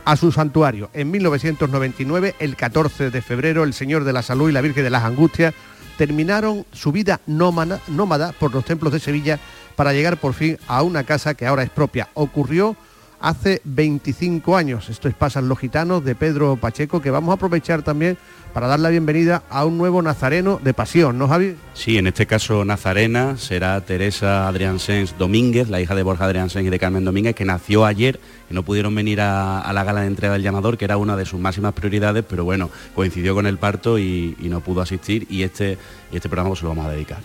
a 0.05 0.15
su 0.17 0.31
santuario. 0.31 0.89
En 0.93 1.09
1999, 1.11 2.35
el 2.39 2.55
14 2.55 3.09
de 3.09 3.21
febrero, 3.21 3.63
el 3.63 3.73
Señor 3.73 4.03
de 4.03 4.13
la 4.13 4.21
Salud 4.21 4.49
y 4.49 4.53
la 4.53 4.61
Virgen 4.61 4.83
de 4.83 4.89
las 4.89 5.03
Angustias 5.03 5.53
terminaron 5.99 6.65
su 6.71 6.93
vida 6.93 7.19
nómada, 7.27 8.31
por 8.39 8.53
los 8.53 8.63
templos 8.63 8.93
de 8.93 9.01
Sevilla 9.01 9.37
para 9.75 9.91
llegar 9.91 10.15
por 10.15 10.33
fin 10.33 10.57
a 10.65 10.81
una 10.81 11.03
casa 11.03 11.33
que 11.33 11.45
ahora 11.45 11.63
es 11.63 11.69
propia. 11.69 12.07
Ocurrió 12.13 12.77
hace 13.19 13.61
25 13.65 14.55
años. 14.55 14.89
Esto 14.89 15.07
es 15.07 15.13
Pasan 15.13 15.49
los 15.49 15.59
Gitanos 15.59 16.03
de 16.03 16.15
Pedro 16.15 16.57
Pacheco, 16.57 17.01
que 17.01 17.11
vamos 17.11 17.31
a 17.31 17.35
aprovechar 17.35 17.81
también 17.81 18.17
para 18.53 18.67
dar 18.67 18.79
la 18.79 18.89
bienvenida 18.89 19.43
a 19.49 19.65
un 19.65 19.77
nuevo 19.77 20.01
nazareno 20.01 20.59
de 20.63 20.73
pasión, 20.73 21.17
¿no, 21.17 21.27
Javi? 21.27 21.55
Sí, 21.73 21.97
en 21.97 22.07
este 22.07 22.25
caso 22.25 22.65
nazarena 22.65 23.37
será 23.37 23.79
Teresa 23.81 24.47
Adrián 24.47 24.79
Sens 24.79 25.15
Domínguez, 25.17 25.69
la 25.69 25.81
hija 25.81 25.93
de 25.95 26.03
Borja 26.03 26.25
Adrián 26.25 26.49
Sens 26.49 26.65
y 26.65 26.69
de 26.69 26.79
Carmen 26.79 27.05
Domínguez, 27.05 27.35
que 27.35 27.45
nació 27.45 27.85
ayer, 27.85 28.19
que 28.47 28.53
no 28.53 28.63
pudieron 28.63 28.95
venir 28.95 29.21
a, 29.21 29.61
a 29.61 29.73
la 29.73 29.83
gala 29.83 30.01
de 30.01 30.07
entrega 30.07 30.33
del 30.33 30.41
llamador, 30.41 30.77
que 30.77 30.85
era 30.85 30.97
una 30.97 31.15
de 31.15 31.25
sus 31.25 31.39
máximas 31.39 31.73
prioridades, 31.73 32.23
pero 32.27 32.43
bueno, 32.43 32.69
coincidió 32.95 33.35
con 33.35 33.45
el 33.45 33.57
parto 33.57 33.99
y, 33.99 34.35
y 34.39 34.49
no 34.49 34.61
pudo 34.61 34.81
asistir 34.81 35.27
y 35.29 35.43
este, 35.43 35.77
y 36.11 36.15
este 36.15 36.29
programa 36.29 36.55
se 36.55 36.63
lo 36.63 36.69
vamos 36.69 36.87
a 36.87 36.91
dedicar. 36.91 37.19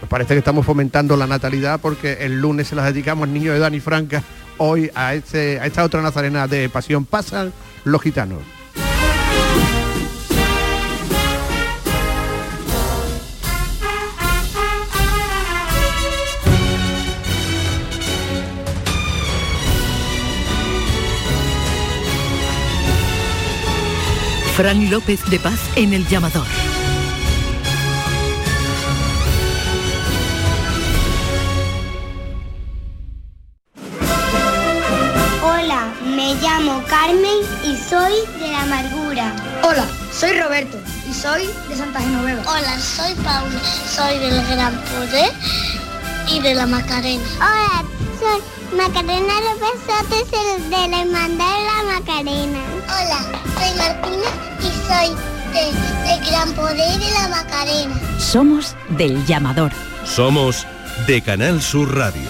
Pues 0.00 0.08
parece 0.08 0.34
que 0.34 0.38
estamos 0.38 0.64
fomentando 0.64 1.16
la 1.16 1.26
natalidad 1.26 1.80
porque 1.80 2.18
el 2.20 2.40
lunes 2.40 2.68
se 2.68 2.76
las 2.76 2.86
dedicamos 2.86 3.26
al 3.26 3.34
niño 3.34 3.52
de 3.52 3.58
Dani 3.58 3.80
Franca, 3.80 4.22
hoy 4.58 4.90
a, 4.94 5.14
esta 5.14 5.84
otra 5.84 6.02
nazarena 6.02 6.46
de 6.46 6.68
pasión. 6.68 7.04
Pasan 7.04 7.52
los 7.84 8.02
gitanos. 8.02 8.42
Fran 24.56 24.90
López 24.90 25.20
de 25.30 25.38
Paz 25.38 25.60
en 25.76 25.92
el 25.92 26.04
llamador. 26.08 26.67
Llamo 36.78 36.86
Carmen 36.86 37.38
y 37.64 37.76
soy 37.76 38.12
de 38.38 38.52
la 38.52 38.62
amargura. 38.62 39.34
Hola, 39.62 39.86
soy 40.12 40.38
Roberto 40.38 40.78
y 41.08 41.14
soy 41.14 41.48
de 41.68 41.76
Santa 41.76 42.00
Genoveva. 42.00 42.42
Hola, 42.42 42.78
soy 42.78 43.14
Paula, 43.14 43.60
soy 43.88 44.18
del 44.18 44.46
Gran 44.48 44.74
Poder 44.82 45.32
y 46.28 46.40
de 46.40 46.54
la 46.54 46.66
Macarena. 46.66 47.24
Hola, 47.36 47.84
soy 48.18 48.76
Macarena 48.76 49.34
López 49.40 49.80
Soto, 49.86 50.56
el 50.56 50.70
de 50.70 50.88
la 50.88 51.00
Hermandad 51.02 51.46
de 51.46 51.64
la 51.64 51.94
Macarena. 51.94 52.58
Hola, 52.86 53.40
soy 53.58 53.78
Martina 53.78 54.30
y 54.60 54.70
soy 54.86 55.16
de, 55.52 56.20
de 56.22 56.30
Gran 56.30 56.52
Poder 56.52 56.76
y 56.76 57.04
de 57.04 57.10
la 57.12 57.28
Macarena. 57.28 58.00
Somos 58.18 58.76
del 58.90 59.24
llamador. 59.26 59.72
Somos 60.04 60.66
de 61.06 61.22
Canal 61.22 61.62
Sur 61.62 61.96
Radio. 61.96 62.28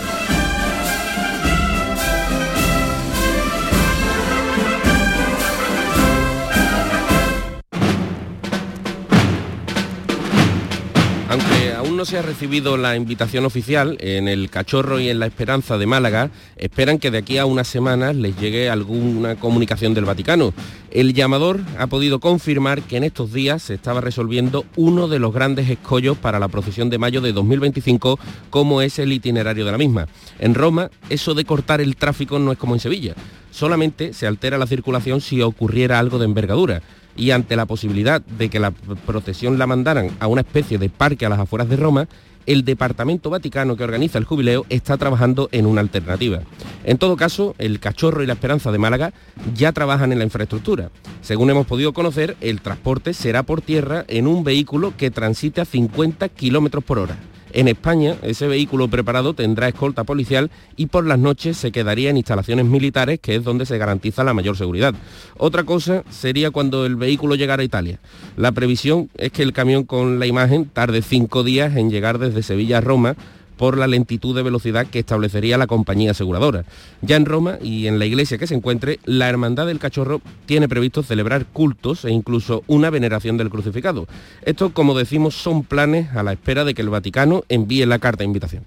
No 11.99 12.05
se 12.05 12.17
ha 12.17 12.23
recibido 12.23 12.77
la 12.77 12.95
invitación 12.95 13.45
oficial, 13.45 13.97
en 13.99 14.29
el 14.29 14.51
Cachorro 14.51 15.01
y 15.01 15.09
en 15.09 15.19
la 15.19 15.27
Esperanza 15.27 15.79
de 15.79 15.87
Málaga 15.87 16.31
esperan 16.57 17.01
que 17.01 17.11
de 17.11 17.19
aquí 17.19 17.39
a 17.39 17.45
unas 17.45 17.67
semanas 17.67 18.15
les 18.15 18.39
llegue 18.39 18.71
alguna 18.71 19.35
comunicación 19.35 19.95
del 19.95 20.05
Vaticano. 20.05 20.55
El 20.93 21.13
llamador 21.13 21.59
ha 21.77 21.89
podido 21.89 22.21
confirmar 22.21 22.83
que 22.83 22.99
en 22.99 23.03
estos 23.03 23.33
días 23.33 23.65
se 23.65 23.75
estaba 23.75 24.01
resolviendo 24.01 24.65
uno 24.77 25.09
de 25.09 25.19
los 25.19 25.35
grandes 25.35 25.69
escollos 25.69 26.17
para 26.17 26.39
la 26.39 26.47
procesión 26.47 26.89
de 26.89 26.99
mayo 26.99 27.21
de 27.21 27.33
2025, 27.33 28.21
como 28.49 28.81
es 28.81 29.01
el 29.01 29.13
itinerario 29.13 29.65
de 29.65 29.73
la 29.73 29.79
misma. 29.79 30.07
En 30.39 30.55
Roma, 30.55 30.93
eso 31.11 31.35
de 31.35 31.45
cortar 31.45 31.81
el 31.81 31.97
tráfico 31.97 32.39
no 32.39 32.53
es 32.53 32.59
como 32.59 32.75
en 32.75 32.81
Sevilla. 32.81 33.17
Solamente 33.51 34.13
se 34.13 34.29
altera 34.29 34.57
la 34.57 34.69
circulación 34.69 35.21
si 35.21 35.43
ocurriera 35.43 35.99
algo 35.99 36.21
de 36.21 36.27
envergadura 36.27 36.81
y 37.19 37.33
ante 37.33 37.57
la 37.57 37.67
posibilidad 37.67 38.23
de 38.23 38.49
que 38.49 38.61
la 38.61 38.71
procesión 38.71 39.59
la 39.59 39.67
mandaran 39.67 40.11
a 40.21 40.29
una 40.29 40.41
especie 40.41 40.79
de 40.79 40.89
parque 40.89 41.27
a 41.27 41.29
las 41.29 41.41
afueras 41.41 41.69
de 41.69 41.77
Roma, 41.77 42.09
el 42.47 42.65
Departamento 42.65 43.29
Vaticano 43.29 43.77
que 43.77 43.85
organiza 43.85 44.17
el 44.17 44.25
jubileo 44.25 44.65
está 44.71 44.97
trabajando 44.97 45.51
en 45.53 45.67
una 45.67 45.83
alternativa. 45.83 46.41
En 46.85 46.97
todo 46.97 47.15
caso, 47.17 47.55
el 47.59 47.79
Cachorro 47.79 48.23
y 48.23 48.27
la 48.27 48.33
Esperanza 48.33 48.73
de 48.73 48.79
Málaga 48.79 49.13
ya 49.55 49.73
trabajan 49.73 50.13
en 50.13 50.19
la 50.19 50.25
infraestructura. 50.25 50.91
Según 51.21 51.51
hemos 51.51 51.67
podido 51.67 51.93
conocer, 51.93 52.39
el 52.41 52.63
transporte 52.63 53.13
será 53.13 53.43
por 53.43 53.61
tierra 53.61 54.07
en 54.09 54.27
un 54.27 54.45
vehículo 54.45 54.95
que 54.97 55.11
transite 55.11 55.61
a 55.61 55.67
50 55.67 56.31
kilómetros 56.31 56.85
por 56.85 56.99
hora. 57.01 57.19
En 57.53 57.69
España, 57.69 58.17
ese 58.23 58.47
vehículo 58.47 58.89
preparado 58.89 59.35
tendrá 59.35 59.69
escolta 59.69 60.05
policial 60.05 60.51
y 60.77 60.87
por 60.87 61.07
las 61.07 61.19
noches 61.19 61.57
se 61.57 61.73
quedaría 61.73 62.11
en 62.11 62.19
instalaciones 62.19 62.67
militares, 62.67 63.21
que 63.21 63.37
es 63.37 63.45
donde 63.45 63.67
se 63.67 63.79
garantiza 63.79 64.25
la 64.25 64.35
mayor 64.35 64.57
seguridad. 64.57 64.95
Otra 65.37 65.65
cosa 65.65 66.05
sería 66.11 66.51
cuando 66.51 66.85
el 66.85 66.97
vehículo 66.97 67.35
llegara 67.35 67.63
a 67.63 67.65
Italia. 67.65 68.01
La 68.37 68.53
previsión 68.53 69.09
es 69.17 69.33
que 69.33 69.43
el 69.43 69.53
camión 69.53 69.85
con 69.85 70.19
la 70.19 70.27
imagen 70.27 70.67
tarde 70.67 71.03
cinco 71.03 71.43
días 71.43 71.77
en 71.77 71.91
llegar 71.91 72.19
desde 72.19 72.43
Sevilla 72.43 72.79
a 72.79 72.83
Roma, 72.83 73.17
por 73.59 73.77
la 73.77 73.87
lentitud 73.87 74.35
de 74.35 74.43
velocidad 74.43 74.87
que 74.87 75.01
establecería 75.01 75.59
la 75.59 75.67
compañía 75.67 76.13
aseguradora. 76.13 76.65
Ya 77.03 77.17
en 77.17 77.27
Roma 77.27 77.59
y 77.63 77.89
en 77.89 77.99
la 77.99 78.07
iglesia 78.07 78.39
que 78.39 78.47
se 78.47 78.55
encuentre, 78.55 79.01
la 79.05 79.29
Hermandad 79.29 79.67
del 79.67 79.81
Cachorro 79.81 80.23
tiene 80.47 80.69
previsto 80.69 81.03
celebrar 81.03 81.45
cultos 81.45 82.07
e 82.07 82.11
incluso 82.11 82.63
una 82.67 82.89
veneración 82.89 83.37
del 83.37 83.51
crucificado. 83.51 84.07
Esto, 84.43 84.73
como 84.73 84.97
decimos, 84.97 85.35
son 85.35 85.65
planes 85.65 86.11
a 86.17 86.23
la 86.23 86.33
espera 86.33 86.65
de 86.65 86.73
que 86.73 86.81
el 86.81 86.89
Vaticano 86.89 87.45
envíe 87.51 87.85
la 87.85 87.99
carta 87.99 88.21
de 88.21 88.27
invitación. 88.27 88.65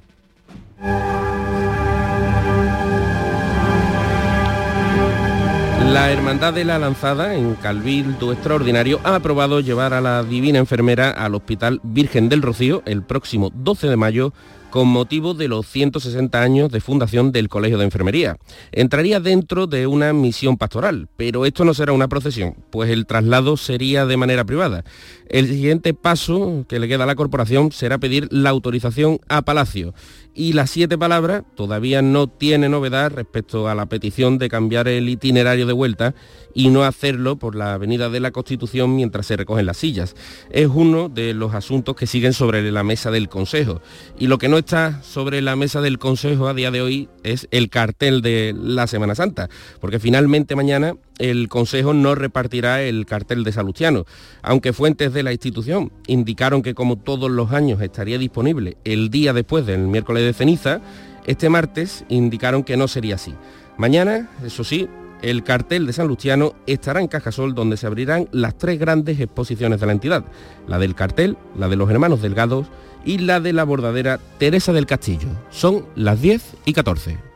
La 5.92 6.10
Hermandad 6.10 6.54
de 6.54 6.64
la 6.64 6.80
Lanzada, 6.80 7.36
en 7.36 7.56
Calvildo 7.56 8.32
Extraordinario, 8.32 9.02
ha 9.04 9.16
aprobado 9.16 9.60
llevar 9.60 9.94
a 9.94 10.00
la 10.00 10.24
Divina 10.24 10.58
Enfermera 10.58 11.10
al 11.10 11.36
Hospital 11.36 11.82
Virgen 11.84 12.30
del 12.30 12.42
Rocío 12.42 12.82
el 12.86 13.02
próximo 13.04 13.52
12 13.54 13.88
de 13.88 13.98
mayo 13.98 14.34
con 14.72 14.88
motivo 14.88 15.34
de 15.34 15.50
los 15.50 15.68
160 15.68 16.42
años 16.42 16.72
de 16.72 16.80
fundación 16.80 17.32
del 17.32 17.50
Colegio 17.50 17.78
de 17.78 17.84
Enfermería. 17.84 18.38
Entraría 18.72 19.20
dentro 19.20 19.68
de 19.68 19.86
una 19.86 20.14
misión 20.14 20.58
pastoral, 20.58 21.10
pero 21.18 21.46
esto 21.46 21.66
no 21.66 21.74
será 21.74 21.92
una 21.92 22.08
procesión, 22.08 22.56
pues 22.72 22.90
el 22.90 23.06
traslado 23.06 23.58
sería 23.58 24.06
de 24.06 24.18
manera 24.18 24.46
privada. 24.46 24.84
El 25.28 25.48
siguiente 25.48 25.94
paso 25.94 26.66
que 26.68 26.80
le 26.80 26.88
queda 26.88 27.04
a 27.04 27.08
la 27.08 27.16
corporación 27.16 27.72
será 27.72 27.98
pedir 27.98 28.28
la 28.32 28.50
autorización 28.50 29.20
a 29.28 29.42
Palacio. 29.44 29.94
Y 30.34 30.54
las 30.54 30.70
siete 30.70 30.98
palabras 30.98 31.44
todavía 31.56 32.02
no 32.02 32.28
tiene 32.28 32.70
novedad 32.70 33.12
respecto 33.12 33.68
a 33.68 33.76
la 33.76 33.88
petición 33.88 34.38
de 34.38 34.48
cambiar 34.48 34.88
el 34.88 35.10
itinerario 35.10 35.66
de 35.68 35.74
vuelta 35.74 36.16
y 36.54 36.70
no 36.70 36.84
hacerlo 36.84 37.38
por 37.38 37.56
la 37.56 37.74
Avenida 37.74 38.10
de 38.10 38.22
la 38.22 38.32
Constitución 38.32 38.96
mientras 38.96 39.26
se 39.26 39.36
recogen 39.36 39.66
las 39.66 39.78
sillas. 39.78 40.16
Es 40.50 40.68
uno 40.68 41.10
de 41.10 41.34
los 41.34 41.54
asuntos 41.54 41.96
que 41.96 42.08
siguen 42.08 42.34
sobre 42.34 42.72
la 42.72 42.84
mesa 42.84 43.12
del 43.12 43.28
Consejo. 43.28 43.82
Y 44.20 44.28
lo 44.28 44.38
que 44.38 44.48
no 44.48 44.58
está 44.58 45.04
sobre 45.04 45.42
la 45.42 45.56
mesa 45.56 45.82
del 45.82 46.00
Consejo 46.00 46.48
a 46.48 46.54
día 46.54 46.72
de 46.72 46.82
hoy 46.82 47.10
es 47.24 47.48
el 47.52 47.70
cartel 47.70 48.22
de 48.22 48.56
la 48.58 48.88
Semana 48.88 49.16
Santa, 49.16 49.50
porque 49.82 50.00
finalmente 50.00 50.56
mañana 50.56 50.96
el 51.22 51.50
Consejo 51.50 51.94
no 51.94 52.16
repartirá 52.16 52.82
el 52.82 53.06
cartel 53.06 53.44
de 53.44 53.52
Salustiano, 53.52 54.06
aunque 54.42 54.74
fuentes 54.74 55.14
de 55.14 55.22
la 55.22 55.32
institución 55.32 55.92
indicaron 56.08 56.64
que 56.64 56.74
como 56.74 56.98
todos 56.98 57.30
los 57.30 57.52
años 57.52 57.80
estaría 57.80 58.18
disponible 58.18 58.78
el 58.84 59.12
día 59.12 59.32
después 59.32 59.68
del 59.68 59.82
miércoles 59.82 60.24
de 60.24 60.34
ceniza, 60.34 60.82
este 61.28 61.50
martes 61.50 62.06
indicaron 62.10 62.64
que 62.64 62.76
no 62.76 62.88
sería 62.88 63.16
así. 63.16 63.36
Mañana, 63.78 64.32
eso 64.44 64.64
sí, 64.64 64.90
el 65.22 65.44
cartel 65.44 65.86
de 65.86 65.94
San 65.94 66.08
Luciano 66.08 66.56
estará 66.66 67.00
en 67.02 67.08
Cajasol 67.08 67.54
donde 67.54 67.78
se 67.78 67.86
abrirán 67.86 68.28
las 68.32 68.58
tres 68.58 68.80
grandes 68.80 69.20
exposiciones 69.20 69.80
de 69.80 69.86
la 69.86 69.92
entidad, 69.92 70.26
la 70.68 70.80
del 70.80 70.96
cartel, 70.96 71.38
la 71.56 71.70
de 71.70 71.76
los 71.76 71.90
hermanos 71.92 72.24
Delgados 72.24 72.66
y 73.06 73.20
la 73.20 73.40
de 73.40 73.54
la 73.54 73.64
bordadera 73.64 74.20
Teresa 74.40 74.74
del 74.74 74.88
Castillo. 74.88 75.28
Son 75.52 75.86
las 75.96 76.20
10 76.20 76.56
y 76.66 76.74
14. 76.74 77.31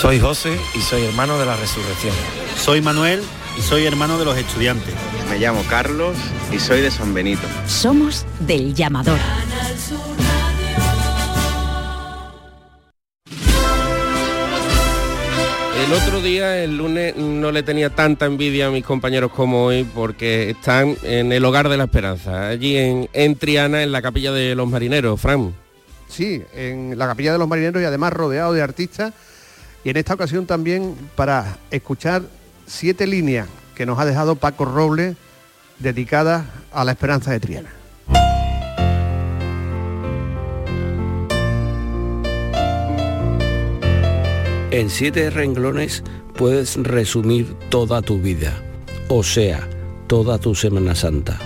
Soy 0.00 0.18
José 0.18 0.58
y 0.74 0.80
soy 0.80 1.04
hermano 1.04 1.38
de 1.38 1.44
la 1.44 1.56
resurrección. 1.56 2.14
Soy 2.56 2.80
Manuel 2.80 3.20
y 3.58 3.60
soy 3.60 3.84
hermano 3.84 4.18
de 4.18 4.24
los 4.24 4.34
estudiantes. 4.38 4.94
Me 5.28 5.38
llamo 5.38 5.62
Carlos 5.68 6.16
y 6.50 6.58
soy 6.58 6.80
de 6.80 6.90
San 6.90 7.12
Benito. 7.12 7.42
Somos 7.66 8.24
del 8.38 8.72
llamador. 8.72 9.18
El 15.84 15.92
otro 15.92 16.22
día, 16.22 16.64
el 16.64 16.78
lunes, 16.78 17.14
no 17.16 17.52
le 17.52 17.62
tenía 17.62 17.90
tanta 17.90 18.24
envidia 18.24 18.68
a 18.68 18.70
mis 18.70 18.86
compañeros 18.86 19.30
como 19.32 19.66
hoy 19.66 19.84
porque 19.84 20.48
están 20.48 20.96
en 21.02 21.30
el 21.30 21.44
Hogar 21.44 21.68
de 21.68 21.76
la 21.76 21.84
Esperanza, 21.84 22.48
allí 22.48 22.78
en, 22.78 23.10
en 23.12 23.36
Triana, 23.36 23.82
en 23.82 23.92
la 23.92 24.00
Capilla 24.00 24.32
de 24.32 24.54
los 24.54 24.66
Marineros. 24.66 25.20
Fran. 25.20 25.54
Sí, 26.08 26.42
en 26.54 26.96
la 26.96 27.06
Capilla 27.06 27.34
de 27.34 27.38
los 27.38 27.48
Marineros 27.48 27.82
y 27.82 27.84
además 27.84 28.14
rodeado 28.14 28.54
de 28.54 28.62
artistas. 28.62 29.12
Y 29.84 29.90
en 29.90 29.96
esta 29.96 30.14
ocasión 30.14 30.46
también 30.46 30.94
para 31.16 31.58
escuchar 31.70 32.22
siete 32.66 33.06
líneas 33.06 33.48
que 33.74 33.86
nos 33.86 33.98
ha 33.98 34.04
dejado 34.04 34.36
Paco 34.36 34.64
Robles 34.64 35.16
dedicadas 35.78 36.44
a 36.72 36.84
la 36.84 36.92
esperanza 36.92 37.32
de 37.32 37.40
Triana. 37.40 37.70
En 44.70 44.88
siete 44.88 45.30
renglones 45.30 46.04
puedes 46.36 46.76
resumir 46.76 47.56
toda 47.70 48.02
tu 48.02 48.20
vida, 48.20 48.52
o 49.08 49.24
sea, 49.24 49.68
toda 50.06 50.38
tu 50.38 50.54
Semana 50.54 50.94
Santa. 50.94 51.38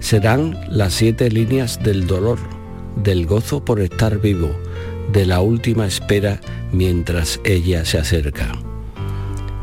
Serán 0.00 0.58
las 0.70 0.94
siete 0.94 1.30
líneas 1.30 1.82
del 1.82 2.06
dolor, 2.06 2.38
del 3.02 3.26
gozo 3.26 3.62
por 3.62 3.80
estar 3.80 4.18
vivo, 4.18 4.48
de 5.12 5.26
la 5.26 5.40
última 5.40 5.86
espera 5.86 6.40
mientras 6.72 7.40
ella 7.44 7.84
se 7.84 7.98
acerca. 7.98 8.52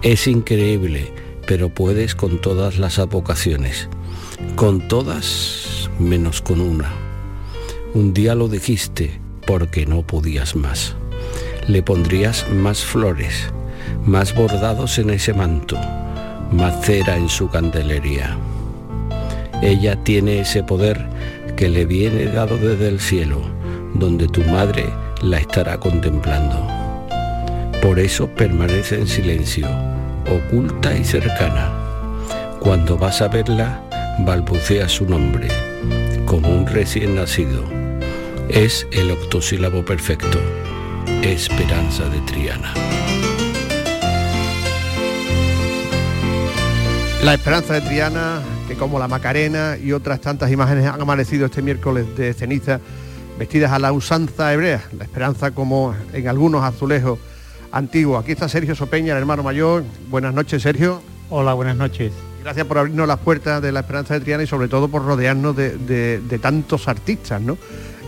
Es 0.01 0.27
increíble, 0.27 1.11
pero 1.47 1.69
puedes 1.69 2.15
con 2.15 2.41
todas 2.41 2.77
las 2.77 2.99
avocaciones, 2.99 3.89
con 4.55 4.87
todas 4.87 5.89
menos 5.99 6.41
con 6.41 6.61
una. 6.61 6.91
Un 7.93 8.13
día 8.13 8.35
lo 8.35 8.47
dijiste 8.47 9.19
porque 9.45 9.85
no 9.85 10.05
podías 10.05 10.55
más 10.55 10.95
le 11.67 11.81
pondrías 11.81 12.49
más 12.49 12.83
flores, 12.83 13.51
más 14.05 14.35
bordados 14.35 14.97
en 14.99 15.09
ese 15.09 15.33
manto, 15.33 15.77
más 16.51 16.85
cera 16.85 17.17
en 17.17 17.29
su 17.29 17.49
candelería. 17.49 18.37
Ella 19.61 19.95
tiene 20.03 20.41
ese 20.41 20.63
poder 20.63 21.07
que 21.55 21.69
le 21.69 21.85
viene 21.85 22.25
dado 22.25 22.57
desde 22.57 22.89
el 22.89 22.99
cielo, 22.99 23.41
donde 23.93 24.27
tu 24.27 24.41
madre 24.43 24.85
la 25.23 25.37
estará 25.37 25.79
contemplando. 25.79 26.67
Por 27.81 27.99
eso 27.99 28.27
permanece 28.27 28.99
en 28.99 29.07
silencio, 29.07 29.67
oculta 30.29 30.95
y 30.95 31.05
cercana. 31.05 31.71
Cuando 32.59 32.97
vas 32.97 33.21
a 33.21 33.29
verla, 33.29 33.81
balbucea 34.19 34.89
su 34.89 35.05
nombre, 35.05 35.47
como 36.25 36.49
un 36.49 36.67
recién 36.67 37.15
nacido. 37.15 37.63
Es 38.49 38.85
el 38.91 39.11
octosílabo 39.11 39.83
perfecto 39.85 40.39
Esperanza 41.21 42.09
de 42.09 42.19
Triana. 42.21 42.73
La 47.23 47.33
Esperanza 47.33 47.75
de 47.75 47.81
Triana, 47.81 48.41
que 48.67 48.75
como 48.75 48.99
la 48.99 49.07
Macarena 49.07 49.77
y 49.81 49.93
otras 49.93 50.19
tantas 50.19 50.51
imágenes 50.51 50.85
han 50.85 50.99
amanecido 50.99 51.45
este 51.45 51.61
miércoles 51.61 52.05
de 52.17 52.33
ceniza, 52.33 52.81
vestidas 53.37 53.71
a 53.71 53.79
la 53.79 53.91
usanza 53.91 54.53
hebrea, 54.53 54.83
la 54.97 55.03
esperanza 55.05 55.51
como 55.51 55.95
en 56.13 56.27
algunos 56.27 56.63
azulejos 56.63 57.19
antiguos. 57.71 58.21
Aquí 58.23 58.31
está 58.33 58.47
Sergio 58.47 58.75
Sopeña, 58.75 59.13
el 59.13 59.19
hermano 59.19 59.43
mayor. 59.43 59.83
Buenas 60.09 60.33
noches, 60.33 60.61
Sergio. 60.61 61.01
Hola, 61.29 61.53
buenas 61.53 61.75
noches. 61.75 62.11
Gracias 62.43 62.65
por 62.67 62.77
abrirnos 62.77 63.07
las 63.07 63.19
puertas 63.19 63.61
de 63.61 63.71
la 63.71 63.79
Esperanza 63.81 64.13
de 64.13 64.19
Triana 64.19 64.43
y 64.43 64.47
sobre 64.47 64.67
todo 64.67 64.87
por 64.89 65.05
rodearnos 65.05 65.55
de, 65.55 65.77
de- 65.77 66.19
de 66.19 66.39
tantos 66.39 66.87
artistas, 66.87 67.41
¿no? 67.41 67.57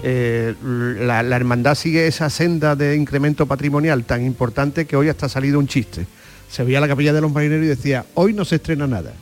Eh, 0.03 0.53
la, 0.61 1.23
la 1.23 1.35
hermandad 1.35 1.73
sigue 1.73 2.05
esa 2.05 2.29
senda 2.29 2.75
de 2.75 2.95
incremento 2.95 3.45
patrimonial 3.47 4.03
tan 4.03 4.23
importante 4.25 4.85
que 4.85 4.95
hoy 4.97 5.09
hasta 5.09 5.25
ha 5.25 5.29
salido 5.29 5.57
un 5.57 5.67
chiste. 5.67 6.05
Se 6.51 6.63
veía 6.63 6.79
la 6.79 6.87
capilla 6.87 7.13
de 7.13 7.21
los 7.21 7.31
marineros 7.31 7.65
y 7.65 7.69
decía, 7.69 8.05
hoy 8.13 8.33
no 8.33 8.45
se 8.45 8.57
estrena 8.57 8.85
nada. 8.87 9.13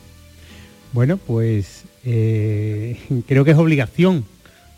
Bueno, 0.92 1.16
pues 1.16 1.84
eh, 2.04 3.00
creo 3.28 3.44
que 3.44 3.52
es 3.52 3.56
obligación 3.56 4.26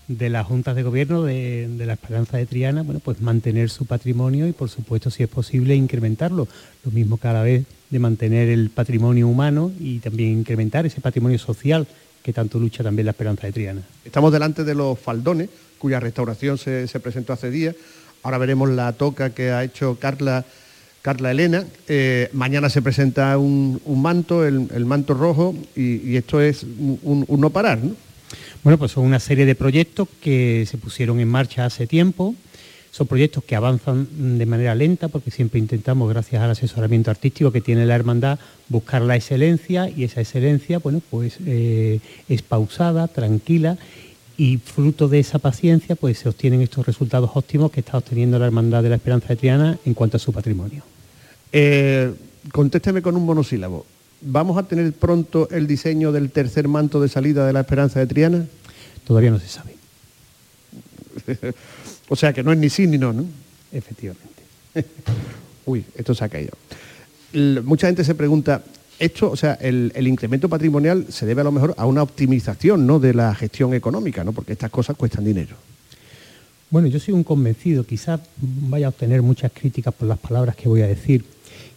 de 0.08 0.30
las 0.30 0.46
juntas 0.46 0.76
de 0.76 0.82
gobierno 0.84 1.22
de, 1.24 1.68
de 1.68 1.86
la 1.86 1.94
Esperanza 1.94 2.36
de 2.36 2.46
Triana, 2.46 2.82
bueno, 2.82 3.00
pues 3.00 3.20
mantener 3.20 3.70
su 3.70 3.86
patrimonio 3.86 4.46
y 4.46 4.52
por 4.52 4.68
supuesto, 4.70 5.10
si 5.10 5.22
es 5.24 5.28
posible, 5.28 5.74
incrementarlo. 5.74 6.46
Lo 6.84 6.90
mismo 6.92 7.16
cada 7.16 7.42
vez 7.42 7.64
de 7.90 7.98
mantener 7.98 8.48
el 8.48 8.70
patrimonio 8.70 9.26
humano 9.28 9.72
y 9.80 9.98
también 9.98 10.30
incrementar 10.38 10.86
ese 10.86 11.00
patrimonio 11.00 11.38
social 11.38 11.86
que 12.22 12.32
tanto 12.32 12.58
lucha 12.58 12.82
también 12.84 13.06
la 13.06 13.12
Esperanza 13.12 13.46
de 13.46 13.52
Triana. 13.52 13.82
Estamos 14.04 14.32
delante 14.32 14.64
de 14.64 14.74
los 14.74 14.98
faldones, 14.98 15.48
cuya 15.78 16.00
restauración 16.00 16.56
se, 16.58 16.86
se 16.88 17.00
presentó 17.00 17.32
hace 17.32 17.50
días. 17.50 17.74
Ahora 18.22 18.38
veremos 18.38 18.68
la 18.70 18.92
toca 18.92 19.30
que 19.30 19.50
ha 19.50 19.62
hecho 19.62 19.96
Carla, 20.00 20.44
Carla 21.02 21.30
Elena. 21.30 21.64
Eh, 21.86 22.28
mañana 22.32 22.68
se 22.70 22.82
presenta 22.82 23.38
un, 23.38 23.80
un 23.84 24.02
manto, 24.02 24.44
el, 24.44 24.68
el 24.74 24.84
manto 24.84 25.14
rojo, 25.14 25.54
y, 25.76 26.16
esto 26.16 26.40
es 26.40 26.62
un, 26.64 26.98
un- 27.02 27.24
un 27.28 27.40
no 27.40 27.50
parar, 27.50 27.78
¿no? 27.78 27.94
Bueno, 28.66 28.78
pues 28.78 28.90
son 28.90 29.04
una 29.04 29.20
serie 29.20 29.46
de 29.46 29.54
proyectos 29.54 30.08
que 30.20 30.66
se 30.68 30.76
pusieron 30.76 31.20
en 31.20 31.28
marcha 31.28 31.66
hace 31.66 31.86
tiempo. 31.86 32.34
Son 32.90 33.06
proyectos 33.06 33.44
que 33.44 33.54
avanzan 33.54 34.38
de 34.38 34.44
manera 34.44 34.74
lenta 34.74 35.06
porque 35.06 35.30
siempre 35.30 35.60
intentamos, 35.60 36.08
gracias 36.08 36.42
al 36.42 36.50
asesoramiento 36.50 37.12
artístico 37.12 37.52
que 37.52 37.60
tiene 37.60 37.86
la 37.86 37.94
hermandad, 37.94 38.40
buscar 38.68 39.02
la 39.02 39.14
excelencia 39.14 39.88
y 39.88 40.02
esa 40.02 40.20
excelencia, 40.20 40.80
bueno, 40.80 41.00
pues 41.12 41.38
eh, 41.46 42.00
es 42.28 42.42
pausada, 42.42 43.06
tranquila 43.06 43.78
y 44.36 44.56
fruto 44.56 45.06
de 45.06 45.20
esa 45.20 45.38
paciencia, 45.38 45.94
pues 45.94 46.18
se 46.18 46.28
obtienen 46.28 46.60
estos 46.60 46.84
resultados 46.86 47.30
óptimos 47.34 47.70
que 47.70 47.78
está 47.78 47.96
obteniendo 47.98 48.36
la 48.36 48.46
hermandad 48.46 48.82
de 48.82 48.88
la 48.88 48.96
Esperanza 48.96 49.28
de 49.28 49.36
Triana 49.36 49.78
en 49.84 49.94
cuanto 49.94 50.16
a 50.16 50.18
su 50.18 50.32
patrimonio. 50.32 50.82
Eh, 51.52 52.12
contésteme 52.50 53.00
con 53.00 53.14
un 53.14 53.26
monosílabo. 53.26 53.86
¿Vamos 54.20 54.56
a 54.58 54.62
tener 54.64 54.92
pronto 54.92 55.48
el 55.50 55.66
diseño 55.66 56.10
del 56.12 56.30
tercer 56.30 56.68
manto 56.68 57.00
de 57.00 57.08
salida 57.08 57.46
de 57.46 57.52
la 57.52 57.60
Esperanza 57.60 58.00
de 58.00 58.06
Triana? 58.06 58.46
Todavía 59.06 59.30
no 59.30 59.38
se 59.38 59.48
sabe. 59.48 59.74
o 62.08 62.16
sea 62.16 62.32
que 62.32 62.42
no 62.42 62.52
es 62.52 62.58
ni 62.58 62.70
sí 62.70 62.86
ni 62.86 62.98
no, 62.98 63.12
¿no? 63.12 63.24
Efectivamente. 63.72 64.42
Uy, 65.66 65.84
esto 65.94 66.14
se 66.14 66.24
ha 66.24 66.28
caído. 66.28 66.52
L- 67.32 67.60
mucha 67.62 67.86
gente 67.88 68.04
se 68.04 68.14
pregunta, 68.14 68.62
esto, 68.98 69.30
o 69.30 69.36
sea, 69.36 69.54
el, 69.54 69.92
el 69.94 70.08
incremento 70.08 70.48
patrimonial 70.48 71.06
se 71.10 71.26
debe 71.26 71.42
a 71.42 71.44
lo 71.44 71.52
mejor 71.52 71.74
a 71.76 71.86
una 71.86 72.02
optimización, 72.02 72.86
¿no? 72.86 72.98
De 72.98 73.12
la 73.14 73.34
gestión 73.34 73.74
económica, 73.74 74.24
¿no? 74.24 74.32
Porque 74.32 74.52
estas 74.52 74.70
cosas 74.70 74.96
cuestan 74.96 75.24
dinero. 75.24 75.56
Bueno, 76.70 76.88
yo 76.88 76.98
soy 76.98 77.14
un 77.14 77.22
convencido, 77.22 77.84
quizás 77.84 78.20
vaya 78.40 78.86
a 78.86 78.88
obtener 78.88 79.22
muchas 79.22 79.52
críticas 79.52 79.94
por 79.94 80.08
las 80.08 80.18
palabras 80.18 80.56
que 80.56 80.68
voy 80.68 80.82
a 80.82 80.86
decir, 80.88 81.24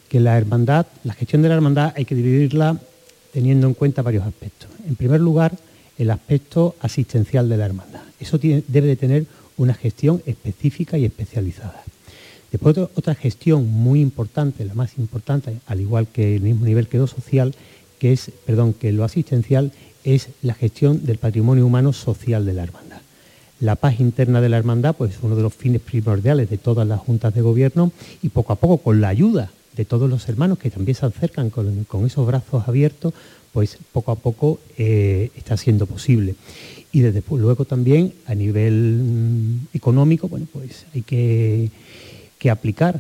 que 0.10 0.20
la 0.20 0.38
hermandad, 0.38 0.88
la 1.04 1.14
gestión 1.14 1.42
de 1.42 1.50
la 1.50 1.56
hermandad 1.56 1.94
hay 1.96 2.06
que 2.06 2.16
dividirla 2.16 2.78
teniendo 3.32 3.68
en 3.68 3.76
cuenta 3.76 4.02
varios 4.02 4.26
aspectos. 4.26 4.70
En 4.88 4.96
primer 4.96 5.22
lugar, 5.22 5.54
el 5.98 6.10
aspecto 6.12 6.76
asistencial 6.82 7.48
de 7.48 7.58
la 7.58 7.66
hermandad. 7.66 8.02
Eso 8.20 8.38
debe 8.40 8.88
de 8.88 8.96
tener 8.96 9.26
una 9.58 9.74
gestión 9.74 10.22
específica 10.26 10.98
y 10.98 11.06
especializada. 11.06 11.84
Después 12.52 12.78
otra- 12.78 12.90
otra 12.96 13.16
gestión 13.16 13.70
muy 13.70 14.02
importante, 14.02 14.66
la 14.66 14.74
más 14.74 14.98
importante, 14.98 15.60
al 15.68 15.82
igual 15.82 16.08
que 16.08 16.36
el 16.36 16.42
mismo 16.42 16.66
nivel 16.66 16.88
que 16.88 16.98
lo 16.98 17.06
social, 17.06 17.54
que 18.00 18.14
es, 18.14 18.32
perdón, 18.46 18.74
que 18.74 18.92
lo 18.92 19.04
asistencial 19.04 19.72
es 20.04 20.30
la 20.42 20.54
gestión 20.56 21.06
del 21.06 21.18
patrimonio 21.18 21.66
humano 21.66 21.94
social 21.94 22.46
de 22.46 22.54
la 22.54 22.64
hermandad. 22.64 23.02
La 23.60 23.76
paz 23.76 24.00
interna 24.00 24.40
de 24.42 24.50
la 24.50 24.58
hermandad 24.58 24.96
pues, 24.96 25.12
es 25.12 25.18
uno 25.22 25.36
de 25.36 25.44
los 25.44 25.54
fines 25.54 25.82
primordiales 25.82 26.50
de 26.50 26.58
todas 26.58 26.88
las 26.88 27.00
juntas 27.02 27.36
de 27.36 27.42
gobierno 27.42 27.92
y 28.24 28.30
poco 28.30 28.54
a 28.54 28.56
poco, 28.56 28.78
con 28.78 29.02
la 29.02 29.10
ayuda 29.10 29.52
de 29.80 29.86
todos 29.86 30.10
los 30.10 30.28
hermanos 30.28 30.60
que 30.60 30.70
también 30.70 30.94
se 30.94 31.06
acercan 31.06 31.50
con, 31.50 32.06
esos 32.06 32.28
brazos 32.28 32.68
abiertos, 32.68 33.14
pues 33.54 33.78
poco 33.94 34.12
a 34.12 34.16
poco 34.16 34.60
eh, 34.78 35.32
está 35.38 35.56
siendo 35.56 35.86
posible. 35.86 36.36
Y 36.92 37.00
desde 37.00 37.24
luego 37.32 37.64
también 37.64 38.14
a 38.26 38.36
nivel 38.36 38.74
mm, 38.74 39.68
económico, 39.74 40.28
bueno, 40.28 40.48
pues 40.52 40.86
hay 40.94 41.04
que, 41.04 41.72
que 42.38 42.50
aplicar 42.50 43.00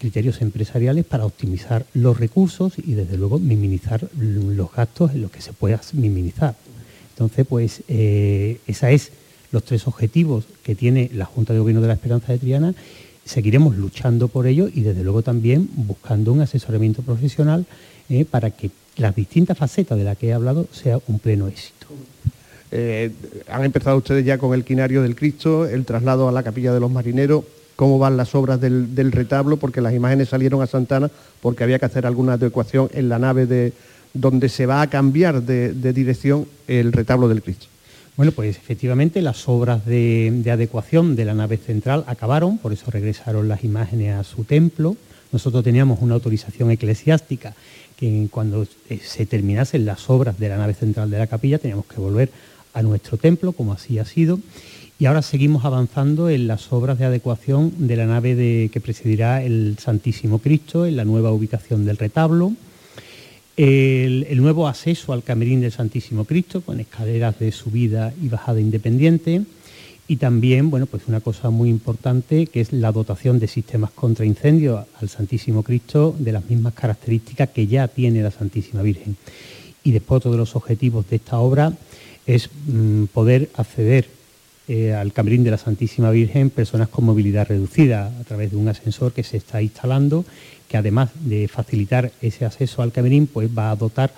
criterios 0.00 0.42
empresariales 0.42 1.04
para 1.04 1.24
optimizar 1.24 1.86
los 1.94 2.18
recursos 2.18 2.72
y 2.76 2.94
desde 2.94 3.16
luego 3.16 3.38
minimizar 3.38 4.08
los 4.18 4.72
gastos 4.72 5.12
en 5.12 5.22
los 5.22 5.30
que 5.30 5.42
se 5.42 5.52
pueda 5.52 5.80
minimizar. 5.92 6.56
Entonces, 7.10 7.46
pues 7.46 7.84
eh, 7.86 8.58
esa 8.66 8.90
es 8.90 9.12
los 9.52 9.62
tres 9.62 9.86
objetivos 9.86 10.46
que 10.64 10.74
tiene 10.74 11.08
la 11.14 11.24
Junta 11.24 11.52
de 11.52 11.60
Gobierno 11.60 11.82
de 11.82 11.86
la 11.86 11.94
Esperanza 11.94 12.32
de 12.32 12.38
Triana. 12.38 12.74
Seguiremos 13.26 13.76
luchando 13.76 14.28
por 14.28 14.46
ello 14.46 14.68
y 14.72 14.80
desde 14.80 15.04
luego 15.04 15.20
también 15.20 15.68
buscando 15.74 16.32
un 16.32 16.40
asesoramiento 16.40 17.02
profesional 17.02 17.66
eh, 18.08 18.24
para 18.24 18.50
que 18.50 18.70
las 18.96 19.14
distintas 19.14 19.58
facetas 19.58 19.98
de 19.98 20.04
las 20.04 20.16
que 20.16 20.28
he 20.28 20.32
hablado 20.32 20.66
sea 20.72 20.98
un 21.08 21.18
pleno 21.18 21.48
éxito. 21.48 21.86
Eh, 22.72 23.10
han 23.48 23.64
empezado 23.64 23.96
ustedes 23.98 24.24
ya 24.24 24.38
con 24.38 24.54
el 24.54 24.64
quinario 24.64 25.02
del 25.02 25.14
Cristo, 25.14 25.66
el 25.66 25.84
traslado 25.84 26.28
a 26.28 26.32
la 26.32 26.42
capilla 26.42 26.72
de 26.72 26.80
los 26.80 26.90
marineros, 26.90 27.44
cómo 27.76 27.98
van 27.98 28.16
las 28.16 28.34
obras 28.34 28.60
del, 28.60 29.12
retablo, 29.12 29.58
porque 29.58 29.80
las 29.80 29.94
imágenes 29.94 30.30
salieron 30.30 30.62
a 30.62 30.66
Santana 30.66 31.10
porque 31.40 31.62
había 31.62 31.78
que 31.78 31.84
hacer 31.84 32.06
alguna 32.06 32.34
adecuación 32.34 32.88
en 32.92 33.08
la 33.08 33.18
nave 33.18 33.46
de 33.46 33.72
donde 34.14 34.48
se 34.48 34.66
va 34.66 34.80
a 34.80 34.86
cambiar 34.88 35.42
de, 35.42 35.92
dirección 35.92 36.46
el 36.66 36.92
retablo 36.92 37.28
del 37.28 37.42
Cristo. 37.42 37.66
Bueno, 38.16 38.32
pues 38.32 38.56
efectivamente 38.56 39.20
las 39.20 39.46
obras 39.46 39.84
de, 39.84 40.42
adecuación 40.50 41.16
de 41.16 41.26
la 41.26 41.34
nave 41.34 41.58
central 41.58 42.02
acabaron, 42.06 42.56
por 42.56 42.72
eso 42.72 42.90
regresaron 42.90 43.46
las 43.46 43.62
imágenes 43.62 44.14
a 44.14 44.24
su 44.24 44.44
templo. 44.44 44.96
Nosotros 45.32 45.62
teníamos 45.62 46.00
una 46.00 46.14
autorización 46.14 46.70
eclesiástica 46.70 47.54
que 47.98 48.28
cuando 48.30 48.66
eh, 48.88 49.00
se 49.04 49.26
terminasen 49.26 49.84
las 49.84 50.08
obras 50.08 50.38
de 50.38 50.48
la 50.48 50.56
nave 50.56 50.72
central 50.72 51.10
de 51.10 51.18
la 51.18 51.26
capilla 51.26 51.58
teníamos 51.58 51.84
que 51.84 52.00
volver 52.00 52.30
a 52.72 52.82
nuestro 52.82 53.18
templo, 53.18 53.52
como 53.52 53.74
así 53.74 53.98
ha 53.98 54.06
sido. 54.06 54.40
Y 54.98 55.04
ahora 55.04 55.20
seguimos 55.20 55.66
avanzando 55.66 56.30
en 56.30 56.46
las 56.46 56.72
obras 56.72 56.98
de 56.98 57.04
adecuación 57.04 57.86
de 57.86 57.96
la 57.96 58.06
nave 58.06 58.70
que 58.72 58.80
presidirá 58.80 59.42
el 59.42 59.76
Santísimo 59.78 60.38
Cristo, 60.38 60.86
en 60.86 60.96
la 60.96 61.04
nueva 61.04 61.32
ubicación 61.32 61.84
del 61.84 61.98
retablo, 61.98 62.54
el, 63.56 64.40
nuevo 64.40 64.68
acceso 64.68 65.12
al 65.12 65.22
camerín 65.22 65.60
del 65.60 65.72
Santísimo 65.72 66.24
Cristo, 66.24 66.60
con 66.60 66.80
escaleras 66.80 67.38
de 67.38 67.52
subida 67.52 68.12
y 68.20 68.28
bajada 68.28 68.60
independiente, 68.60 69.42
y 70.08 70.16
también, 70.16 70.70
bueno, 70.70 70.86
pues 70.86 71.08
una 71.08 71.20
cosa 71.20 71.50
muy 71.50 71.68
importante 71.68 72.46
que 72.46 72.60
es 72.60 72.72
la 72.72 72.92
dotación 72.92 73.40
de 73.40 73.48
sistemas 73.48 73.90
contra 73.90 74.24
incendios 74.24 74.86
al 75.00 75.08
Santísimo 75.08 75.64
Cristo 75.64 76.14
de 76.18 76.32
las 76.32 76.48
mismas 76.48 76.74
características 76.74 77.48
que 77.50 77.66
ya 77.66 77.88
tiene 77.88 78.22
la 78.22 78.30
Santísima 78.30 78.82
Virgen. 78.82 79.16
Y 79.82 79.90
después 79.90 80.18
otro 80.18 80.30
de 80.32 80.38
los 80.38 80.54
objetivos 80.54 81.08
de 81.10 81.16
esta 81.16 81.38
obra 81.38 81.72
es 82.24 82.50
mm, 82.66 83.04
poder 83.06 83.50
acceder 83.54 84.08
eh, 84.68 84.94
al 84.94 85.12
Camerín 85.12 85.44
de 85.44 85.52
la 85.52 85.58
Santísima 85.58 86.10
Virgen 86.10 86.50
personas 86.50 86.88
con 86.88 87.04
movilidad 87.04 87.46
reducida 87.46 88.12
a 88.20 88.24
través 88.24 88.50
de 88.50 88.56
un 88.56 88.68
ascensor 88.68 89.12
que 89.12 89.22
se 89.22 89.36
está 89.36 89.62
instalando, 89.62 90.24
que 90.68 90.76
además 90.76 91.10
de 91.20 91.46
facilitar 91.46 92.10
ese 92.20 92.44
acceso 92.44 92.82
al 92.82 92.92
Camerín, 92.92 93.28
pues 93.28 93.48
va 93.56 93.70
a 93.70 93.76
dotar 93.76 94.12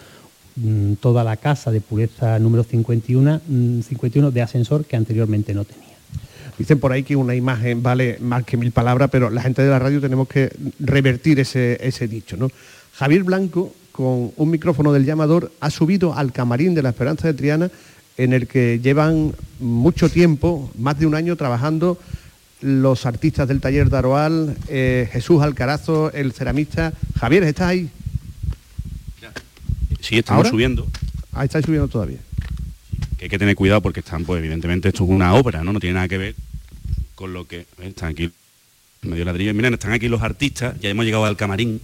mm, 0.56 0.94
toda 0.94 1.22
la 1.22 1.36
casa 1.36 1.70
de 1.70 1.80
pureza 1.80 2.38
número 2.38 2.64
51, 2.64 3.40
51 3.82 4.30
mm, 4.30 4.32
de 4.32 4.42
ascensor 4.42 4.84
que 4.86 4.96
anteriormente 4.96 5.52
no 5.52 5.64
tenía. 5.64 5.88
Dicen 6.58 6.80
por 6.80 6.92
ahí 6.92 7.04
que 7.04 7.14
una 7.14 7.36
imagen 7.36 7.82
vale 7.82 8.18
más 8.20 8.44
que 8.44 8.56
mil 8.56 8.72
palabras, 8.72 9.10
pero 9.12 9.30
la 9.30 9.42
gente 9.42 9.62
de 9.62 9.70
la 9.70 9.78
radio 9.78 10.00
tenemos 10.00 10.26
que 10.26 10.50
revertir 10.80 11.38
ese, 11.38 12.08
dicho. 12.08 12.36
¿no? 12.36 12.50
Javier 12.94 13.22
Blanco, 13.22 13.72
con 13.92 14.32
un 14.36 14.50
micrófono 14.50 14.92
del 14.92 15.04
llamador, 15.04 15.52
ha 15.60 15.70
subido 15.70 16.14
al 16.14 16.32
camarín 16.32 16.74
de 16.74 16.82
la 16.82 16.88
Esperanza 16.88 17.28
de 17.28 17.34
Triana 17.34 17.70
en 18.18 18.32
el 18.32 18.48
que 18.48 18.80
llevan 18.82 19.32
mucho 19.60 20.10
tiempo, 20.10 20.70
más 20.76 20.98
de 20.98 21.06
un 21.06 21.14
año 21.14 21.36
trabajando 21.36 21.98
los 22.60 23.06
artistas 23.06 23.46
del 23.46 23.60
taller 23.60 23.88
de 23.88 23.96
Aroal, 23.96 24.56
eh, 24.68 25.08
Jesús 25.12 25.40
Alcarazo, 25.40 26.12
el 26.12 26.32
ceramista. 26.32 26.92
Javier, 27.18 27.44
¿estás 27.44 27.68
ahí? 27.68 27.88
Sí, 30.00 30.18
estamos 30.18 30.48
subiendo. 30.48 30.86
Ah, 31.32 31.44
estáis 31.44 31.64
subiendo 31.64 31.88
todavía. 31.88 32.18
Que 33.16 33.24
hay 33.24 33.28
que 33.28 33.38
tener 33.38 33.54
cuidado 33.54 33.80
porque 33.80 34.00
están, 34.00 34.24
pues 34.24 34.38
evidentemente 34.38 34.88
esto 34.88 35.04
es 35.04 35.10
una 35.10 35.34
obra, 35.34 35.62
¿no? 35.62 35.72
No 35.72 35.80
tiene 35.80 35.94
nada 35.94 36.08
que 36.08 36.18
ver 36.18 36.34
con 37.14 37.32
lo 37.32 37.46
que... 37.46 37.66
Están 37.80 38.10
aquí 38.10 38.30
medio 39.02 39.24
ladrillo. 39.24 39.54
Miren, 39.54 39.74
están 39.74 39.92
aquí 39.92 40.08
los 40.08 40.22
artistas, 40.22 40.78
ya 40.80 40.88
hemos 40.88 41.04
llegado 41.04 41.24
al 41.24 41.36
camarín, 41.36 41.80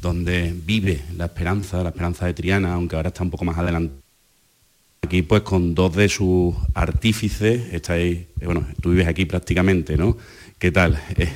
donde 0.00 0.54
vive 0.64 1.02
la 1.16 1.26
esperanza, 1.26 1.82
la 1.82 1.88
esperanza 1.90 2.26
de 2.26 2.34
Triana, 2.34 2.74
aunque 2.74 2.94
ahora 2.94 3.08
está 3.08 3.24
un 3.24 3.30
poco 3.30 3.44
más 3.44 3.58
adelante 3.58 4.03
Aquí 5.04 5.20
pues 5.20 5.42
con 5.42 5.74
dos 5.74 5.94
de 5.94 6.08
sus 6.08 6.54
artífices, 6.72 7.74
estáis, 7.74 8.20
eh, 8.40 8.46
bueno, 8.46 8.66
tú 8.80 8.88
vives 8.92 9.06
aquí 9.06 9.26
prácticamente, 9.26 9.98
¿no? 9.98 10.16
¿Qué 10.58 10.72
tal? 10.72 10.98
Eh, 11.14 11.30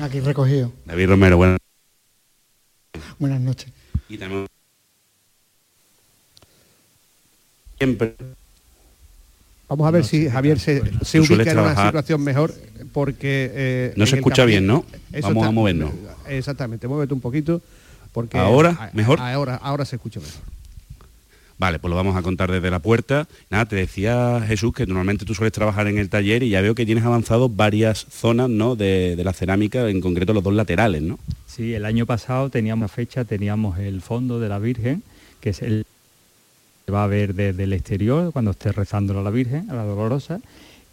aquí 0.00 0.20
recogido. 0.20 0.72
David 0.86 1.08
Romero, 1.08 1.36
buenas 1.36 1.58
Buenas 3.18 3.40
noches. 3.40 3.72
Y 4.08 4.18
tenemos 4.18 4.46
siempre. 7.76 8.14
Vamos 9.68 9.88
a 9.88 9.90
ver 9.90 10.04
si 10.04 10.30
Javier 10.30 10.60
se, 10.60 10.80
se 11.02 11.18
ubica 11.18 11.50
en 11.50 11.58
una 11.58 11.86
situación 11.86 12.22
mejor, 12.22 12.54
porque... 12.92 13.50
Eh, 13.52 13.92
no 13.96 14.06
se 14.06 14.14
escucha 14.14 14.44
bien, 14.44 14.64
¿no? 14.64 14.84
Vamos 15.22 15.44
a 15.44 15.50
movernos. 15.50 15.90
Exactamente, 16.28 16.86
muévete 16.86 17.14
un 17.14 17.20
poquito, 17.20 17.60
porque... 18.12 18.38
¿Ahora? 18.38 18.92
¿Mejor? 18.92 19.18
Ahora, 19.18 19.56
ahora 19.56 19.84
se 19.84 19.96
escucha 19.96 20.20
mejor. 20.20 20.57
Vale, 21.58 21.80
pues 21.80 21.90
lo 21.90 21.96
vamos 21.96 22.16
a 22.16 22.22
contar 22.22 22.52
desde 22.52 22.70
la 22.70 22.78
puerta. 22.78 23.26
Nada, 23.50 23.66
te 23.66 23.74
decía 23.74 24.40
Jesús 24.46 24.72
que 24.72 24.86
normalmente 24.86 25.24
tú 25.24 25.34
sueles 25.34 25.52
trabajar 25.52 25.88
en 25.88 25.98
el 25.98 26.08
taller 26.08 26.44
y 26.44 26.50
ya 26.50 26.60
veo 26.60 26.76
que 26.76 26.86
tienes 26.86 27.04
avanzado 27.04 27.48
varias 27.48 28.06
zonas 28.10 28.48
¿no? 28.48 28.76
de, 28.76 29.20
la 29.24 29.32
cerámica, 29.32 29.88
en 29.88 30.00
concreto 30.00 30.32
los 30.32 30.44
dos 30.44 30.54
laterales, 30.54 31.02
¿no? 31.02 31.18
Sí, 31.46 31.74
el 31.74 31.84
año 31.84 32.06
pasado 32.06 32.48
teníamos 32.48 32.92
fecha, 32.92 33.24
teníamos 33.24 33.78
el 33.78 34.00
fondo 34.02 34.38
de 34.38 34.48
la 34.48 34.60
Virgen, 34.60 35.02
que 35.40 35.50
es 35.50 35.62
el 35.62 35.84
que 36.86 36.92
va 36.92 37.02
a 37.02 37.08
ver 37.08 37.34
desde 37.34 37.64
el 37.64 37.72
exterior 37.72 38.32
cuando 38.32 38.52
esté 38.52 38.70
rezando 38.70 39.18
a 39.18 39.22
la 39.22 39.30
Virgen, 39.30 39.68
a 39.68 39.74
la 39.74 39.82
Dolorosa, 39.82 40.40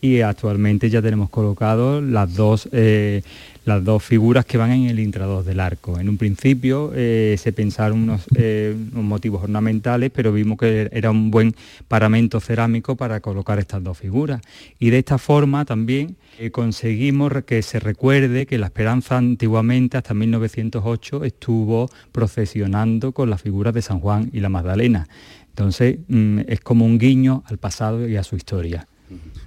y 0.05 0.21
actualmente 0.21 0.89
ya 0.89 1.01
tenemos 1.01 1.31
colocado 1.31 1.99
las 1.99 2.35
dos, 2.35 2.69
eh, 2.71 3.23
las 3.65 3.83
dos 3.83 4.03
figuras 4.03 4.45
que 4.45 4.57
van 4.57 4.71
en 4.71 4.85
el 4.85 4.99
intradós 4.99 5.45
del 5.45 5.59
arco. 5.59 5.99
En 5.99 6.09
un 6.09 6.17
principio 6.17 6.91
eh, 6.93 7.35
se 7.39 7.51
pensaron 7.51 8.19
eh, 8.35 8.75
unos, 8.93 9.03
motivos 9.03 9.43
ornamentales, 9.43 10.11
pero 10.13 10.31
vimos 10.31 10.59
que 10.59 10.89
era 10.91 11.09
un 11.09 11.31
buen 11.31 11.55
paramento 11.87 12.39
cerámico 12.39 12.95
para 12.95 13.19
colocar 13.19 13.57
estas 13.57 13.83
dos 13.83 13.97
figuras. 13.97 14.41
Y 14.77 14.91
de 14.91 14.99
esta 14.99 15.17
forma 15.17 15.65
también 15.65 16.17
conseguimos 16.51 17.31
que 17.45 17.63
se 17.63 17.79
recuerde 17.79 18.45
que 18.45 18.59
la 18.59 18.67
Esperanza 18.67 19.17
antiguamente, 19.17 19.97
hasta 19.97 20.13
1908, 20.13 21.23
estuvo 21.23 21.89
procesionando 22.11 23.11
con 23.11 23.29
las 23.31 23.41
figuras 23.41 23.73
de 23.73 23.81
San 23.81 23.99
Juan 23.99 24.29
y 24.31 24.39
la 24.39 24.49
Magdalena. 24.49 25.07
Entonces 25.49 25.97
mm, 26.09 26.41
es 26.47 26.59
como 26.59 26.85
un 26.85 26.99
guiño 26.99 27.43
al 27.47 27.57
pasado 27.57 28.07
y 28.07 28.17
a 28.17 28.23
su 28.23 28.35
historia. 28.35 28.85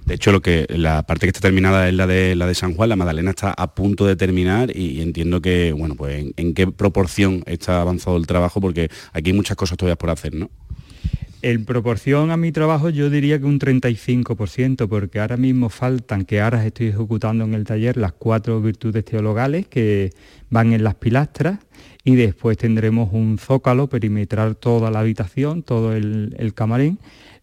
De 0.05 0.15
hecho, 0.15 0.31
lo 0.31 0.41
que 0.41 0.65
la 0.69 1.03
parte 1.03 1.25
que 1.25 1.29
está 1.29 1.41
terminada 1.41 1.87
es 1.87 1.93
la 1.93 2.07
de 2.07 2.35
la 2.35 2.47
de 2.47 2.55
San 2.55 2.73
Juan, 2.73 2.89
la 2.89 2.95
Magdalena 2.95 3.29
está 3.31 3.51
a 3.51 3.75
punto 3.75 4.07
de 4.07 4.15
terminar 4.15 4.75
y, 4.75 5.01
entiendo 5.01 5.41
que, 5.41 5.71
bueno, 5.71 5.95
pues 5.95 6.25
en, 6.35 6.53
qué 6.53 6.67
proporción 6.67 7.43
está 7.45 7.81
avanzado 7.81 8.17
el 8.17 8.25
trabajo, 8.25 8.59
porque 8.59 8.89
aquí 9.13 9.29
hay 9.29 9.35
muchas 9.35 9.55
cosas 9.55 9.77
todavía 9.77 9.97
por 9.97 10.09
hacer, 10.09 10.33
¿no? 10.33 10.49
En 11.41 11.63
proporción 11.63 12.31
a 12.31 12.37
mi 12.37 12.51
trabajo 12.51 12.89
yo 12.89 13.09
diría 13.09 13.39
que 13.39 13.45
un 13.45 13.59
35%, 13.59 14.89
porque 14.89 15.19
ahora 15.19 15.37
mismo 15.37 15.69
faltan, 15.69 16.25
que 16.25 16.41
ahora 16.41 16.65
estoy 16.65 16.87
ejecutando 16.87 17.45
en 17.45 17.53
el 17.53 17.63
taller, 17.63 17.95
las 17.95 18.11
cuatro 18.13 18.59
virtudes 18.61 19.05
teologales 19.05 19.67
que 19.67 20.09
van 20.49 20.73
en 20.73 20.83
las 20.83 20.95
pilastras 20.95 21.59
y 22.03 22.15
después 22.15 22.57
tendremos 22.57 23.13
un 23.13 23.37
zócalo 23.37 23.87
perimetral 23.87 24.57
toda 24.57 24.91
la 24.91 24.99
habitación, 24.99 25.63
todo 25.63 25.93
el, 25.93 26.35
el 26.39 26.53
camarín 26.53 26.99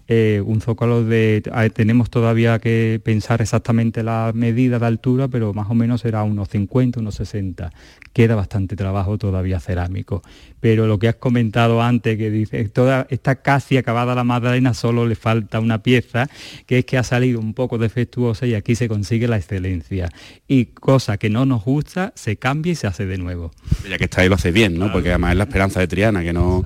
eh, 0.08 0.42
un 0.44 0.60
zócalo 0.60 1.02
de... 1.04 1.42
tenemos 1.74 2.10
todavía 2.10 2.58
que 2.58 3.00
pensar 3.02 3.42
exactamente 3.42 4.02
la 4.02 4.30
medida 4.34 4.78
de 4.78 4.86
altura, 4.86 5.28
pero 5.28 5.52
más 5.52 5.68
o 5.68 5.74
menos 5.74 6.02
será 6.02 6.22
unos 6.22 6.48
50, 6.48 7.00
unos 7.00 7.16
60. 7.16 7.72
Queda 8.12 8.36
bastante 8.36 8.76
trabajo 8.76 9.18
todavía 9.18 9.58
cerámico. 9.58 10.22
Pero 10.60 10.86
lo 10.86 10.98
que 10.98 11.08
has 11.08 11.16
comentado 11.16 11.82
antes, 11.82 12.16
que 12.16 12.30
dice, 12.30 12.68
toda 12.68 13.06
está 13.10 13.36
casi 13.36 13.76
acabada 13.76 14.14
la 14.14 14.24
Magdalena, 14.24 14.74
solo 14.74 15.06
le 15.06 15.16
falta 15.16 15.60
una 15.60 15.82
pieza, 15.82 16.28
que 16.66 16.78
es 16.78 16.84
que 16.84 16.98
ha 16.98 17.02
salido 17.02 17.40
un 17.40 17.54
poco 17.54 17.78
defectuosa 17.78 18.46
y 18.46 18.54
aquí 18.54 18.74
se 18.74 18.88
consigue 18.88 19.26
la 19.28 19.36
excelencia. 19.36 20.08
Y 20.46 20.66
cosa 20.66 21.18
que 21.18 21.30
no 21.30 21.46
nos 21.46 21.64
gusta, 21.64 22.12
se 22.14 22.36
cambia 22.36 22.72
y 22.72 22.74
se 22.76 22.86
hace 22.86 23.06
de 23.06 23.18
nuevo. 23.18 23.50
Ya 23.88 23.98
que 23.98 24.04
está 24.04 24.22
ahí 24.22 24.28
lo 24.28 24.36
hace 24.36 24.52
bien, 24.52 24.78
¿no? 24.78 24.92
Porque 24.92 25.10
además 25.10 25.32
es 25.32 25.38
la 25.38 25.44
esperanza 25.44 25.80
de 25.80 25.88
Triana, 25.88 26.22
que 26.22 26.32
no 26.32 26.64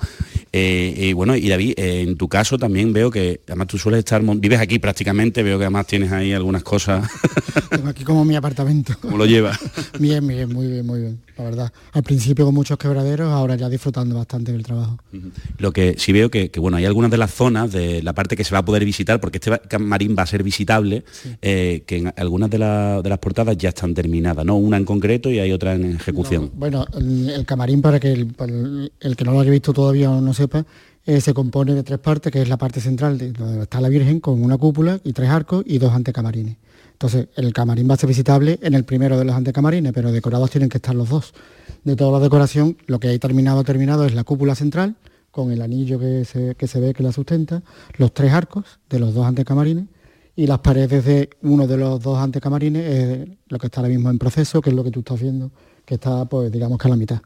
eh, 0.53 0.95
y 0.97 1.13
bueno, 1.13 1.37
y 1.37 1.49
David, 1.49 1.75
eh, 1.77 2.03
en 2.03 2.17
tu 2.17 2.29
caso 2.29 2.59
también 2.59 2.93
veo 2.93 3.11
que, 3.11 3.41
además 3.47 3.69
tú 3.69 3.79
sueles 3.79 3.99
estar, 4.01 4.21
vives 4.23 4.59
aquí 4.59 4.79
prácticamente, 4.79 5.43
veo 5.43 5.59
que 5.59 5.65
además 5.65 5.87
tienes 5.87 6.11
ahí 6.13 6.33
algunas 6.33 6.63
cosas. 6.63 7.09
Tengo 7.71 7.89
aquí 7.89 8.05
como 8.05 8.25
mi 8.25 8.35
apartamento. 8.37 8.95
¿Cómo 9.01 9.17
lo 9.17 9.27
llevas? 9.27 9.59
bien, 10.01 10.27
bien, 10.27 10.53
muy 10.53 10.67
bien, 10.67 10.85
muy 10.87 11.01
bien. 11.01 11.21
la 11.39 11.45
verdad. 11.45 11.73
Al 11.93 12.03
principio 12.03 12.45
con 12.47 12.55
muchos 12.55 12.77
quebraderos, 12.79 13.31
ahora 13.31 13.55
ya 13.57 13.69
disfrutando 13.69 14.17
bastante 14.17 14.51
del 14.53 14.63
trabajo. 14.65 14.99
Lo 15.59 15.73
que 15.73 15.95
sí 15.99 16.13
veo 16.13 16.31
que, 16.31 16.51
que, 16.51 16.59
bueno, 16.61 16.77
hay 16.79 16.85
algunas 16.85 17.11
de 17.11 17.17
las 17.19 17.31
zonas 17.33 17.71
de 17.73 18.03
la 18.03 18.13
parte 18.13 18.37
que 18.37 18.43
se 18.45 18.53
va 18.53 18.59
a 18.59 18.65
poder 18.65 18.85
visitar, 18.85 19.21
porque 19.21 19.39
este 19.39 19.53
camarín 19.69 20.17
va 20.19 20.25
a 20.25 20.27
ser 20.27 20.43
visitable, 20.43 21.05
eh, 21.43 21.83
que 21.87 21.99
en 21.99 22.13
algunas 22.17 22.51
de, 22.51 22.59
la- 22.59 23.01
de 23.03 23.09
las 23.09 23.19
portadas 23.19 23.57
ya 23.57 23.69
están 23.71 23.95
terminadas, 23.95 24.45
¿no? 24.45 24.57
Una 24.57 24.77
en 24.77 24.85
concreto 24.85 25.31
y 25.31 25.39
hay 25.39 25.53
otra 25.53 25.75
en 25.75 25.93
ejecución. 25.97 26.51
Bueno, 26.55 26.87
el, 26.97 27.31
el 27.31 27.47
camarín, 27.47 27.81
para 27.83 28.01
que 28.01 28.13
el, 28.13 28.29
el- 28.41 28.93
el 29.01 29.17
que 29.17 29.25
no 29.25 29.33
lo 29.33 29.41
haya 29.41 29.51
visto 29.51 29.73
todavía 29.73 30.09
no 30.09 30.35
sepa, 30.41 30.67
eh, 31.07 31.21
se 31.21 31.33
compone 31.33 31.75
de 31.75 31.83
tres 31.83 31.99
partes, 31.99 32.33
que 32.33 32.43
es 32.43 32.49
la 32.49 32.57
parte 32.57 32.81
central, 32.81 33.19
de, 33.19 33.33
donde 33.33 33.63
está 33.63 33.81
la 33.81 33.89
Virgen, 33.89 34.21
con 34.21 34.43
una 34.43 34.57
cúpula 34.57 35.01
y 35.05 35.13
tres 35.13 35.31
arcos 35.31 35.65
y 35.67 35.79
dos 35.79 35.93
antecamarines. 35.93 36.57
Entonces, 36.93 37.29
el 37.37 37.53
camarín 37.53 37.89
va 37.89 37.95
a 37.95 37.97
ser 37.97 38.09
visitable 38.09 38.59
en 38.63 38.75
el 38.75 38.85
primero 38.85 39.19
de 39.19 39.25
los 39.25 39.35
antecamarines, 39.35 39.93
pero 39.93 40.13
decorados 40.13 40.51
tienen 40.51 40.69
que 40.69 40.79
estar 40.79 40.95
los 40.95 41.09
dos. 41.09 41.33
De 41.85 41.97
toda 41.97 42.13
la 42.13 42.21
decoración, 42.21 42.77
lo 42.87 43.01
que 43.01 43.09
hay 43.09 43.19
terminado, 43.19 43.65
terminado 43.65 44.05
es 44.05 44.15
la 44.15 44.25
cúpula 44.25 44.55
central, 44.55 44.97
con 45.31 45.51
el 45.51 45.63
anillo 45.63 45.99
que 45.99 46.25
se, 46.25 46.55
que 46.57 46.67
se 46.67 46.81
ve 46.81 46.93
que 46.93 47.03
la 47.03 47.13
sustenta, 47.13 47.63
los 47.97 48.13
tres 48.13 48.33
arcos 48.33 48.65
de 48.89 48.99
los 48.99 49.15
dos 49.15 49.27
antecamarines 49.27 49.87
y 50.37 50.47
las 50.47 50.59
paredes 50.59 51.05
de 51.05 51.31
uno 51.43 51.67
de 51.67 51.77
los 51.77 52.01
dos 52.01 52.19
antecamarines 52.19 52.85
es 52.85 53.29
lo 53.49 53.59
que 53.59 53.67
está 53.67 53.81
ahora 53.81 53.91
mismo 53.91 54.11
en 54.11 54.19
proceso, 54.19 54.61
que 54.61 54.71
es 54.71 54.77
lo 54.77 54.85
que 54.85 54.91
tú 54.91 55.01
estás 55.01 55.21
viendo, 55.21 55.51
que 55.85 55.95
está, 55.95 56.25
pues 56.25 56.51
digamos 56.53 56.79
que 56.79 56.89
a 56.89 56.91
la 56.91 56.97
mitad. 56.97 57.21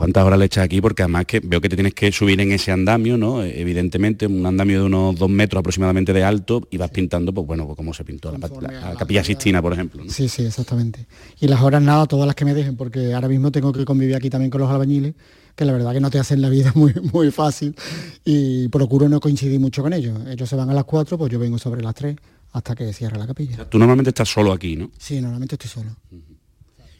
¿Cuántas 0.00 0.24
horas 0.24 0.38
le 0.38 0.46
echas 0.46 0.64
aquí? 0.64 0.80
Porque 0.80 1.02
además 1.02 1.26
que 1.26 1.40
veo 1.40 1.60
que 1.60 1.68
te 1.68 1.76
tienes 1.76 1.92
que 1.92 2.10
subir 2.10 2.40
en 2.40 2.52
ese 2.52 2.72
andamio, 2.72 3.18
¿no? 3.18 3.42
Eh, 3.44 3.60
Evidentemente, 3.60 4.26
un 4.26 4.46
andamio 4.46 4.80
de 4.80 4.86
unos 4.86 5.14
dos 5.16 5.28
metros 5.28 5.60
aproximadamente 5.60 6.14
de 6.14 6.24
alto 6.24 6.66
y 6.70 6.78
vas 6.78 6.90
pintando, 6.90 7.34
pues 7.34 7.46
bueno, 7.46 7.66
pues 7.66 7.76
como 7.76 7.92
se 7.92 8.02
pintó 8.02 8.32
la, 8.32 8.38
la- 8.38 8.90
la 8.92 8.96
capilla 8.96 9.22
Sistina, 9.22 9.60
por 9.60 9.74
ejemplo. 9.74 10.02
¿no? 10.02 10.10
Sí, 10.10 10.28
sí, 10.30 10.42
exactamente. 10.46 11.06
Y 11.38 11.48
las 11.48 11.60
horas 11.60 11.82
nada, 11.82 12.06
todas 12.06 12.26
las 12.26 12.34
que 12.34 12.46
me 12.46 12.54
dejen, 12.54 12.76
porque 12.76 13.12
ahora 13.12 13.28
mismo 13.28 13.52
tengo 13.52 13.72
que 13.74 13.84
convivir 13.84 14.16
aquí 14.16 14.30
también 14.30 14.50
con 14.50 14.62
los 14.62 14.70
albañiles, 14.70 15.12
que 15.54 15.66
la 15.66 15.72
verdad 15.74 15.92
que 15.92 16.00
no 16.00 16.08
te 16.10 16.18
hacen 16.18 16.40
la 16.40 16.48
vida 16.48 16.72
muy, 16.76 16.94
muy 17.12 17.30
fácil 17.30 17.76
y 18.24 18.68
procuro 18.68 19.06
no 19.06 19.20
coincidir 19.20 19.60
mucho 19.60 19.82
con 19.82 19.92
ellos. 19.92 20.18
Ellos 20.28 20.48
se 20.48 20.56
van 20.56 20.70
a 20.70 20.72
las 20.72 20.84
4, 20.84 21.18
pues 21.18 21.30
yo 21.30 21.38
vengo 21.38 21.58
sobre 21.58 21.82
las 21.82 21.94
3 21.94 22.16
hasta 22.52 22.74
que 22.74 22.90
cierre 22.94 23.18
la 23.18 23.26
capilla. 23.26 23.68
Tú 23.68 23.78
normalmente 23.78 24.08
estás 24.08 24.30
solo 24.30 24.50
aquí, 24.52 24.76
¿no? 24.76 24.90
Sí, 24.96 25.20
normalmente 25.20 25.56
estoy 25.56 25.68
solo. 25.68 25.94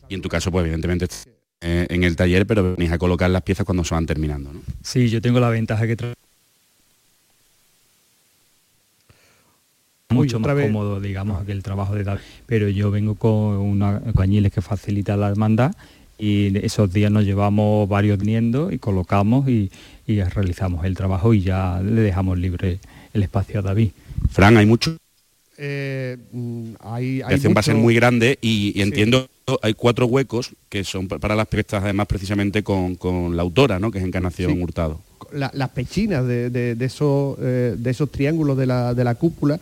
Y 0.08 0.14
en 0.14 0.20
tu 0.20 0.28
caso, 0.28 0.50
pues 0.50 0.64
evidentemente 0.64 1.06
eh, 1.60 1.86
en 1.90 2.04
el 2.04 2.16
taller, 2.16 2.46
pero 2.46 2.74
venís 2.76 2.92
a 2.92 2.98
colocar 2.98 3.30
las 3.30 3.42
piezas 3.42 3.64
cuando 3.66 3.84
se 3.84 3.94
van 3.94 4.06
terminando, 4.06 4.52
¿no? 4.52 4.60
Sí, 4.82 5.08
yo 5.08 5.20
tengo 5.20 5.40
la 5.40 5.50
ventaja 5.50 5.86
que 5.86 5.96
tra- 5.96 6.14
mucho 10.10 10.40
más 10.40 10.54
vez. 10.56 10.66
cómodo, 10.66 11.00
digamos, 11.00 11.44
que 11.44 11.52
el 11.52 11.62
trabajo 11.62 11.94
de 11.94 12.04
David. 12.04 12.20
Pero 12.46 12.68
yo 12.68 12.90
vengo 12.90 13.14
con 13.14 13.30
unos 13.58 14.02
cañiles 14.16 14.52
que 14.52 14.60
facilita 14.60 15.16
la 15.16 15.28
hermandad 15.28 15.72
y 16.18 16.56
esos 16.64 16.92
días 16.92 17.10
nos 17.12 17.24
llevamos 17.24 17.88
varios 17.88 18.18
niendos 18.18 18.72
y 18.72 18.78
colocamos 18.78 19.48
y, 19.48 19.70
y 20.06 20.20
realizamos 20.22 20.84
el 20.84 20.96
trabajo 20.96 21.32
y 21.32 21.42
ya 21.42 21.80
le 21.82 22.00
dejamos 22.00 22.38
libre 22.38 22.78
el 23.14 23.22
espacio 23.22 23.60
a 23.60 23.62
David. 23.62 23.90
Fran, 24.30 24.56
hay 24.56 24.66
mucho 24.66 24.96
Eh, 25.62 26.16
mm, 26.32 26.70
hay, 26.80 27.18
La 27.18 27.28
hay 27.28 27.34
acción 27.34 27.54
va 27.54 27.60
a 27.60 27.62
ser 27.62 27.74
mucho- 27.74 27.82
muy 27.84 27.94
grande 27.94 28.38
y, 28.40 28.68
y 28.74 28.82
Sí. 28.82 28.82
Hay 29.62 29.74
cuatro 29.74 30.06
huecos 30.06 30.50
que 30.68 30.84
son 30.84 31.08
pa- 31.08 31.18
para 31.18 31.34
las 31.36 31.46
piezas 31.48 31.82
además 31.82 32.06
precisamente 32.06 32.62
con, 32.62 32.94
con 32.96 33.36
la 33.36 33.42
autora, 33.42 33.78
¿no? 33.78 33.90
Que 33.90 33.98
es 33.98 34.04
Encarnación 34.04 34.52
Sí. 34.54 34.62
Hurtado. 34.62 35.00
la- 35.32 35.50
las 35.54 35.68
pechinas 35.70 36.26
de, 36.26 36.50
de- 36.50 36.74
de 36.74 36.84
esos, 36.84 37.36
eh, 37.40 37.74
de 37.78 37.90
esos 37.90 38.10
triángulos 38.10 38.56
de 38.58 38.66
la, 38.66 38.94
de 38.94 39.04
la 39.04 39.14
cúpula, 39.14 39.60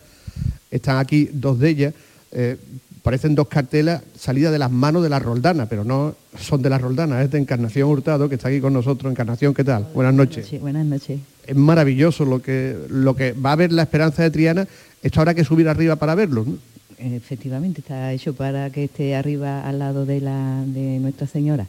están 0.71 0.97
aquí 0.97 1.29
dos 1.33 1.59
de 1.59 1.69
ellas, 1.69 1.93
eh, 2.31 2.57
parecen 3.03 3.33
dos 3.35 3.47
cartelas 3.47 4.01
salidas 4.17 4.51
de 4.51 4.59
las 4.59 4.71
manos 4.71 5.01
de 5.03 5.09
la 5.09 5.19
Roldana, 5.19 5.67
pero 5.67 5.83
no 5.83 6.15
son 6.39 6.61
de 6.61 6.69
la 6.69 6.77
Roldana, 6.77 7.21
es 7.21 7.31
de 7.31 7.39
Encarnación 7.39 7.89
Hurtado, 7.89 8.27
que 8.29 8.35
está 8.35 8.49
aquí 8.49 8.59
con 8.59 8.73
nosotros. 8.73 9.09
Encarnación, 9.11 9.53
¿qué 9.53 9.63
tal? 9.63 9.87
Buenas 9.93 10.13
noches. 10.13 10.49
Buenas 10.61 10.85
noches. 10.85 11.19
Es 11.47 11.55
maravilloso 11.55 12.25
lo 12.25 12.41
que, 12.41 12.77
lo 12.89 13.15
que 13.15 13.31
va 13.33 13.53
a 13.53 13.55
ver 13.55 13.71
la 13.71 13.83
esperanza 13.83 14.21
de 14.23 14.29
Triana, 14.31 14.67
esto 15.01 15.19
habrá 15.21 15.33
que 15.33 15.43
subir 15.43 15.67
arriba 15.69 15.95
para 15.95 16.13
verlo. 16.15 16.45
¿no? 16.45 16.57
Efectivamente, 16.99 17.79
está 17.81 18.11
hecho 18.13 18.33
para 18.33 18.69
que 18.69 18.83
esté 18.85 19.15
arriba 19.15 19.67
al 19.67 19.79
lado 19.79 20.05
de, 20.05 20.19
la, 20.21 20.63
de 20.67 20.99
Nuestra 20.99 21.27
Señora. 21.27 21.65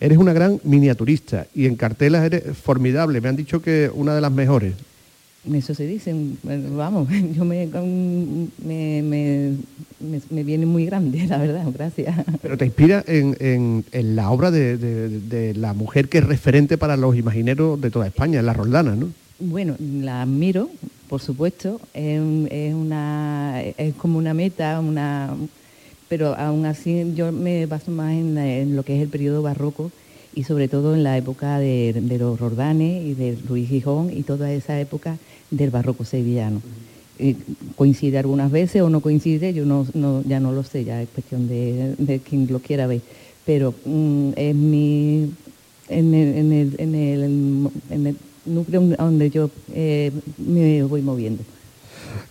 Eres 0.00 0.18
una 0.18 0.32
gran 0.32 0.58
miniaturista 0.64 1.46
y 1.54 1.66
en 1.66 1.76
cartelas 1.76 2.24
eres 2.24 2.56
formidable, 2.56 3.20
me 3.20 3.28
han 3.28 3.36
dicho 3.36 3.60
que 3.62 3.90
una 3.94 4.14
de 4.14 4.20
las 4.20 4.32
mejores. 4.32 4.74
Eso 5.52 5.74
se 5.74 5.86
dice, 5.86 6.14
bueno, 6.42 6.76
vamos, 6.76 7.08
yo 7.36 7.44
me, 7.44 7.66
me, 8.64 9.02
me- 9.02 9.56
me 10.30 10.42
viene 10.44 10.66
muy 10.66 10.86
grande, 10.86 11.26
la 11.28 11.38
verdad, 11.38 11.66
gracias. 11.72 12.14
Pero 12.40 12.56
te 12.56 12.64
inspira 12.64 13.04
en, 13.06 13.36
en- 13.40 13.84
en 13.92 14.16
la 14.16 14.30
obra 14.30 14.50
de, 14.50 14.76
de- 14.76 15.08
de 15.20 15.54
la 15.54 15.74
mujer 15.74 16.08
que 16.08 16.18
es 16.18 16.24
referente 16.24 16.78
para 16.78 16.96
los 16.96 17.16
imagineros 17.16 17.80
de 17.80 17.90
toda 17.90 18.06
España, 18.06 18.40
la 18.42 18.52
Roldana, 18.54 18.96
¿no? 18.96 19.10
Bueno, 19.38 19.74
la 19.80 20.22
admiro, 20.22 20.70
por 21.12 21.20
supuesto, 21.20 21.78
es, 21.92 22.18
un- 22.18 22.48
es 22.50 22.72
una, 22.72 23.60
es 23.76 23.94
como 23.96 24.16
una 24.16 24.32
meta, 24.32 24.80
una, 24.80 25.36
pero 26.08 26.34
aún 26.34 26.64
así 26.64 27.12
yo 27.14 27.30
me 27.32 27.66
baso 27.66 27.90
más 27.90 28.12
en, 28.14 28.74
lo 28.74 28.82
que 28.82 28.96
es 28.96 29.02
el 29.02 29.10
periodo 29.10 29.42
barroco 29.42 29.90
y 30.34 30.44
sobre 30.44 30.68
todo 30.68 30.94
en 30.94 31.02
la 31.02 31.18
época 31.18 31.58
de, 31.58 32.02
los 32.18 32.40
Rordanes 32.40 33.04
y 33.04 33.12
de 33.12 33.36
Ruiz 33.46 33.68
Gijón 33.68 34.10
y 34.10 34.22
toda 34.22 34.50
esa 34.54 34.80
época 34.80 35.18
del 35.50 35.68
barroco 35.68 36.06
sevillano. 36.06 36.62
Eh, 37.18 37.36
coincide 37.76 38.16
algunas 38.16 38.50
veces 38.50 38.80
o 38.80 38.88
no 38.88 39.02
coincide, 39.02 39.52
yo 39.52 39.66
no, 39.66 39.86
no- 39.92 40.22
ya 40.26 40.40
no 40.40 40.50
lo 40.50 40.62
sé, 40.62 40.84
ya 40.86 41.02
es 41.02 41.10
cuestión 41.10 41.46
de, 41.46 41.94
de 41.98 42.20
quien 42.20 42.46
lo 42.50 42.60
quiera 42.60 42.86
ver. 42.86 43.02
Pero 43.44 43.74
mm, 43.84 44.30
es 44.34 44.54
mi, 44.54 45.30
en 45.90 46.14
el, 46.14 46.38
en 46.38 46.94
el, 46.94 47.54
en 47.90 48.06
el 48.06 48.16
núcleo 48.44 48.80
donde 48.98 49.30
yo 49.30 49.50
eh, 49.74 50.10
me 50.38 50.82
voy 50.84 51.02
moviendo. 51.02 51.42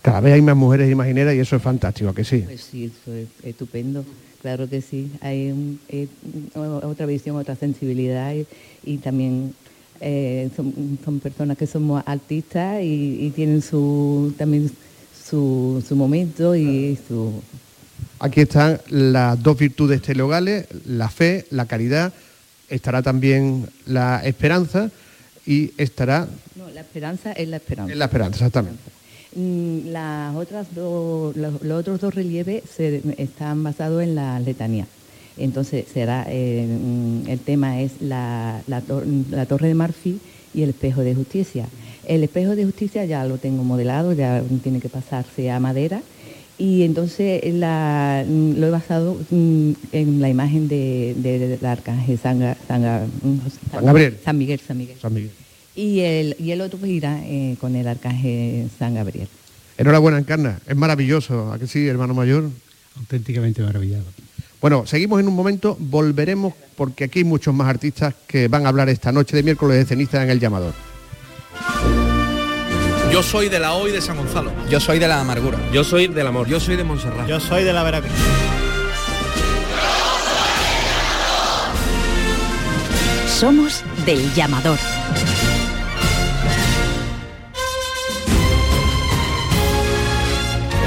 Cada 0.00 0.20
vez 0.20 0.34
hay 0.34 0.42
más 0.42 0.56
mujeres 0.56 0.90
imagineras 0.90 1.34
y 1.34 1.38
eso 1.40 1.56
es 1.56 1.62
fantástico, 1.62 2.10
¿a 2.10 2.14
que 2.14 2.24
sí? 2.24 2.38
Pues 2.44 2.60
sí, 2.70 2.84
eso 2.84 3.14
es 3.14 3.28
estupendo, 3.44 4.04
claro 4.40 4.68
que 4.68 4.80
sí. 4.80 5.10
Hay 5.20 5.50
un- 5.50 5.78
eh, 5.88 6.06
otra 6.54 7.06
visión, 7.06 7.36
otra 7.36 7.56
sensibilidad 7.56 8.34
y, 8.34 8.46
y 8.84 8.98
también 8.98 9.54
eh, 10.00 10.50
son, 10.56 10.98
son 11.04 11.20
personas 11.20 11.56
que 11.56 11.66
somos 11.66 12.02
artistas 12.06 12.82
y, 12.82 13.18
y 13.26 13.30
tienen 13.30 13.62
su 13.62 14.34
también 14.36 14.70
su, 15.24 15.82
su 15.86 15.94
momento 15.96 16.54
y 16.56 16.98
su... 17.08 17.32
Aquí 18.18 18.40
están 18.42 18.80
las 18.88 19.40
dos 19.42 19.58
virtudes 19.58 20.02
teologales, 20.02 20.66
la 20.86 21.08
fe, 21.08 21.46
la 21.50 21.66
caridad, 21.66 22.12
estará 22.68 23.02
también 23.02 23.66
la 23.86 24.20
esperanza 24.24 24.90
y 25.46 25.72
estará 25.76 26.28
No, 26.56 26.68
la 26.70 26.80
esperanza 26.80 27.32
es 27.32 27.48
la 27.48 27.56
esperanza. 27.56 27.92
en 27.92 27.98
la 27.98 28.04
esperanza, 28.06 28.36
exactamente. 28.36 28.80
Mm, 29.34 29.88
Las 29.90 30.36
otras 30.36 30.66
dos, 30.74 31.34
los, 31.36 31.62
los 31.62 31.80
otros 31.80 32.00
dos 32.00 32.14
relieves 32.14 32.62
se- 32.74 33.02
están 33.18 33.62
basados 33.62 34.02
en 34.02 34.14
la 34.14 34.38
letanía. 34.40 34.86
Entonces 35.38 35.86
será 35.92 36.26
eh, 36.28 36.66
mm, 36.68 37.28
el 37.28 37.38
tema 37.40 37.80
es 37.80 37.92
la, 38.00 38.60
la 38.66 38.82
tor- 38.82 39.06
la 39.30 39.46
torre 39.46 39.68
de 39.68 39.74
marfil 39.74 40.20
y 40.54 40.62
el 40.62 40.70
espejo 40.70 41.00
de 41.00 41.14
justicia. 41.14 41.66
El 42.06 42.22
espejo 42.24 42.54
de 42.56 42.64
justicia 42.64 43.04
ya 43.06 43.24
lo 43.24 43.38
tengo 43.38 43.64
modelado, 43.64 44.12
ya 44.12 44.42
tiene 44.62 44.80
que 44.80 44.88
pasarse 44.90 45.50
a 45.50 45.58
madera 45.60 46.02
y 46.58 46.82
entonces 46.82 47.42
la- 47.54 48.24
mm, 48.28 48.58
lo 48.58 48.66
he 48.66 48.70
basado 48.70 49.16
mm, 49.30 49.70
en 49.92 50.20
la 50.20 50.28
imagen 50.28 50.68
de- 50.68 51.14
de- 51.16 51.38
del 51.38 51.66
arcángel 51.66 52.18
San, 52.18 52.38
mm, 52.38 53.38
San 53.70 53.84
Gabriel. 53.84 54.18
San 54.24 54.38
Miguel, 54.38 54.60
San 54.66 54.78
Miguel. 54.78 54.96
San 55.00 55.12
Miguel. 55.14 55.30
Y 55.74 56.00
el, 56.00 56.36
y 56.38 56.50
el 56.50 56.60
otro 56.60 56.78
pues 56.78 56.90
irá 56.92 57.20
eh, 57.24 57.56
con 57.60 57.74
el 57.76 57.88
arcángel 57.88 58.68
San 58.78 58.94
Gabriel. 58.94 59.28
Enhorabuena, 59.78 60.18
Encarna, 60.18 60.60
es 60.68 60.76
maravilloso, 60.76 61.50
¿a 61.52 61.58
que 61.58 61.66
sí, 61.66 61.86
hermano 61.88 62.12
mayor? 62.14 62.50
Auténticamente 62.98 63.62
maravillado. 63.62 64.04
Bueno, 64.60 64.86
seguimos 64.86 65.18
en 65.18 65.26
un 65.28 65.34
momento, 65.34 65.76
volveremos 65.80 66.52
porque 66.76 67.04
aquí 67.04 67.20
hay 67.20 67.24
muchos 67.24 67.52
más 67.54 67.68
artistas 67.68 68.14
que 68.28 68.46
van 68.48 68.66
a 68.66 68.68
hablar 68.68 68.88
esta 68.90 69.10
noche 69.10 69.34
de 69.34 69.42
miércoles 69.42 69.78
de 69.78 69.84
ceniza 69.86 70.22
en 70.22 70.30
el 70.30 70.38
llamador. 70.38 70.74
Yo 73.12 73.22
soy 73.22 73.50
de 73.50 73.58
la 73.58 73.74
hoy 73.74 73.92
de 73.92 74.00
San 74.00 74.16
Gonzalo. 74.16 74.50
Yo 74.70 74.80
soy 74.80 74.98
de 74.98 75.06
la 75.06 75.20
amargura. 75.20 75.58
Yo 75.70 75.84
soy 75.84 76.06
del 76.06 76.26
amor. 76.26 76.48
Yo 76.48 76.58
soy 76.58 76.76
de 76.76 76.84
Montserrat. 76.84 77.28
Yo 77.28 77.38
soy 77.40 77.62
de 77.62 77.70
la 77.70 77.82
Veracruz. 77.82 78.10
Somos 83.28 83.84
del 84.06 84.32
llamador. 84.32 84.78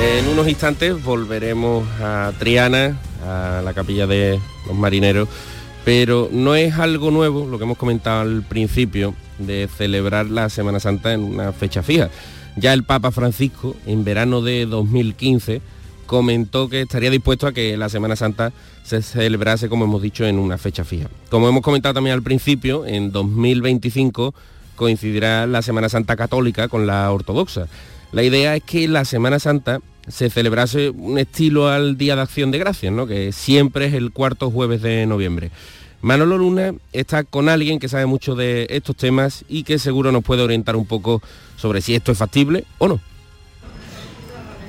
En 0.02 0.28
unos 0.28 0.48
instantes 0.48 1.04
volveremos 1.04 1.88
a 2.02 2.32
Triana, 2.40 2.98
a 3.24 3.62
la 3.64 3.74
capilla 3.76 4.08
de 4.08 4.40
los 4.66 4.76
marineros, 4.76 5.30
pero 5.86 6.30
no 6.32 6.56
es 6.56 6.74
algo 6.74 7.12
nuevo, 7.12 7.46
lo 7.46 7.60
que 7.60 7.64
hemos 7.64 7.78
comentado 7.78 8.22
al 8.22 8.42
principio, 8.42 9.14
de 9.38 9.70
celebrar 9.78 10.26
la 10.26 10.50
Semana 10.50 10.80
Santa 10.80 11.14
en 11.14 11.22
una 11.22 11.54
fecha 11.54 11.84
fija. 11.84 12.10
Ya 12.58 12.74
el 12.74 12.84
Papa 12.84 13.12
Francisco, 13.12 13.76
en 13.86 14.04
verano 14.04 14.42
de 14.42 14.66
2015, 14.66 15.62
comentó 16.08 16.70
que 16.70 16.82
estaría 16.82 17.12
dispuesto 17.12 17.46
a 17.46 17.54
que 17.54 17.78
la 17.78 17.90
Semana 17.90 18.16
Santa 18.16 18.52
se 18.84 19.04
celebrase, 19.04 19.70
como 19.70 19.86
hemos 19.86 20.02
dicho, 20.02 20.26
en 20.26 20.40
una 20.40 20.58
fecha 20.58 20.84
fija. 20.84 21.08
Como 21.30 21.48
hemos 21.48 21.62
comentado 21.62 21.94
también 21.94 22.16
al 22.16 22.24
principio, 22.24 22.86
en 22.88 23.12
2025 23.12 24.34
coincidirá 24.76 25.46
la 25.46 25.62
Semana 25.62 25.88
Santa 25.88 26.16
católica 26.16 26.68
con 26.68 26.88
la 26.88 27.12
ortodoxa. 27.12 27.68
La 28.12 28.24
idea 28.24 28.56
es 28.56 28.64
que 28.64 28.88
la 28.88 29.06
Semana 29.06 29.38
Santa 29.38 29.82
se 30.08 30.30
celebrase 30.30 30.90
un 30.90 31.18
estilo 31.18 31.68
al 31.70 31.98
Día 31.98 32.16
de 32.16 32.22
Acción 32.22 32.52
de 32.52 32.60
Gracias, 32.60 32.92
¿no? 32.92 33.08
que 33.08 33.32
siempre 33.32 33.86
es 33.86 33.94
el 33.94 34.12
cuarto 34.12 34.52
jueves 34.52 34.82
de 34.82 35.06
noviembre. 35.06 35.52
Manolo 36.02 36.38
Luna 36.38 36.76
está 36.94 37.24
con 37.24 37.50
alguien 37.50 37.80
que 37.80 37.90
sabe 37.90 38.06
mucho 38.06 38.36
de 38.36 38.68
estos 38.70 38.96
temas 38.96 39.44
y 39.50 39.64
que 39.64 39.80
seguro 39.80 40.12
nos 40.12 40.24
puede 40.24 40.44
orientar 40.44 40.76
un 40.76 40.86
poco 40.86 41.22
sobre 41.56 41.82
si 41.82 41.96
esto 41.96 42.12
es 42.12 42.18
factible 42.18 42.66
o 42.78 42.88
no. 42.88 43.00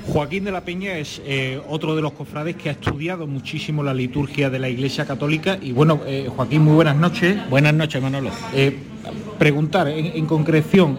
Joaquín 0.07 0.45
de 0.45 0.51
la 0.51 0.61
Peña 0.61 0.97
es 0.97 1.21
eh, 1.25 1.61
otro 1.67 1.93
de 1.95 2.01
los 2.01 2.13
cofrades 2.13 2.55
que 2.55 2.69
ha 2.69 2.71
estudiado 2.71 3.27
muchísimo 3.27 3.83
la 3.83 3.93
liturgia 3.93 4.49
de 4.49 4.57
la 4.57 4.69
Iglesia 4.69 5.05
Católica 5.05 5.59
y 5.61 5.73
bueno, 5.73 5.99
eh, 6.07 6.29
Joaquín, 6.33 6.61
muy 6.63 6.75
buenas 6.75 6.95
noches. 6.95 7.37
Buenas 7.49 7.73
noches, 7.73 8.01
Manolo. 8.01 8.31
Eh, 8.53 8.79
preguntar 9.37 9.89
en, 9.89 10.05
en 10.05 10.25
concreción, 10.25 10.97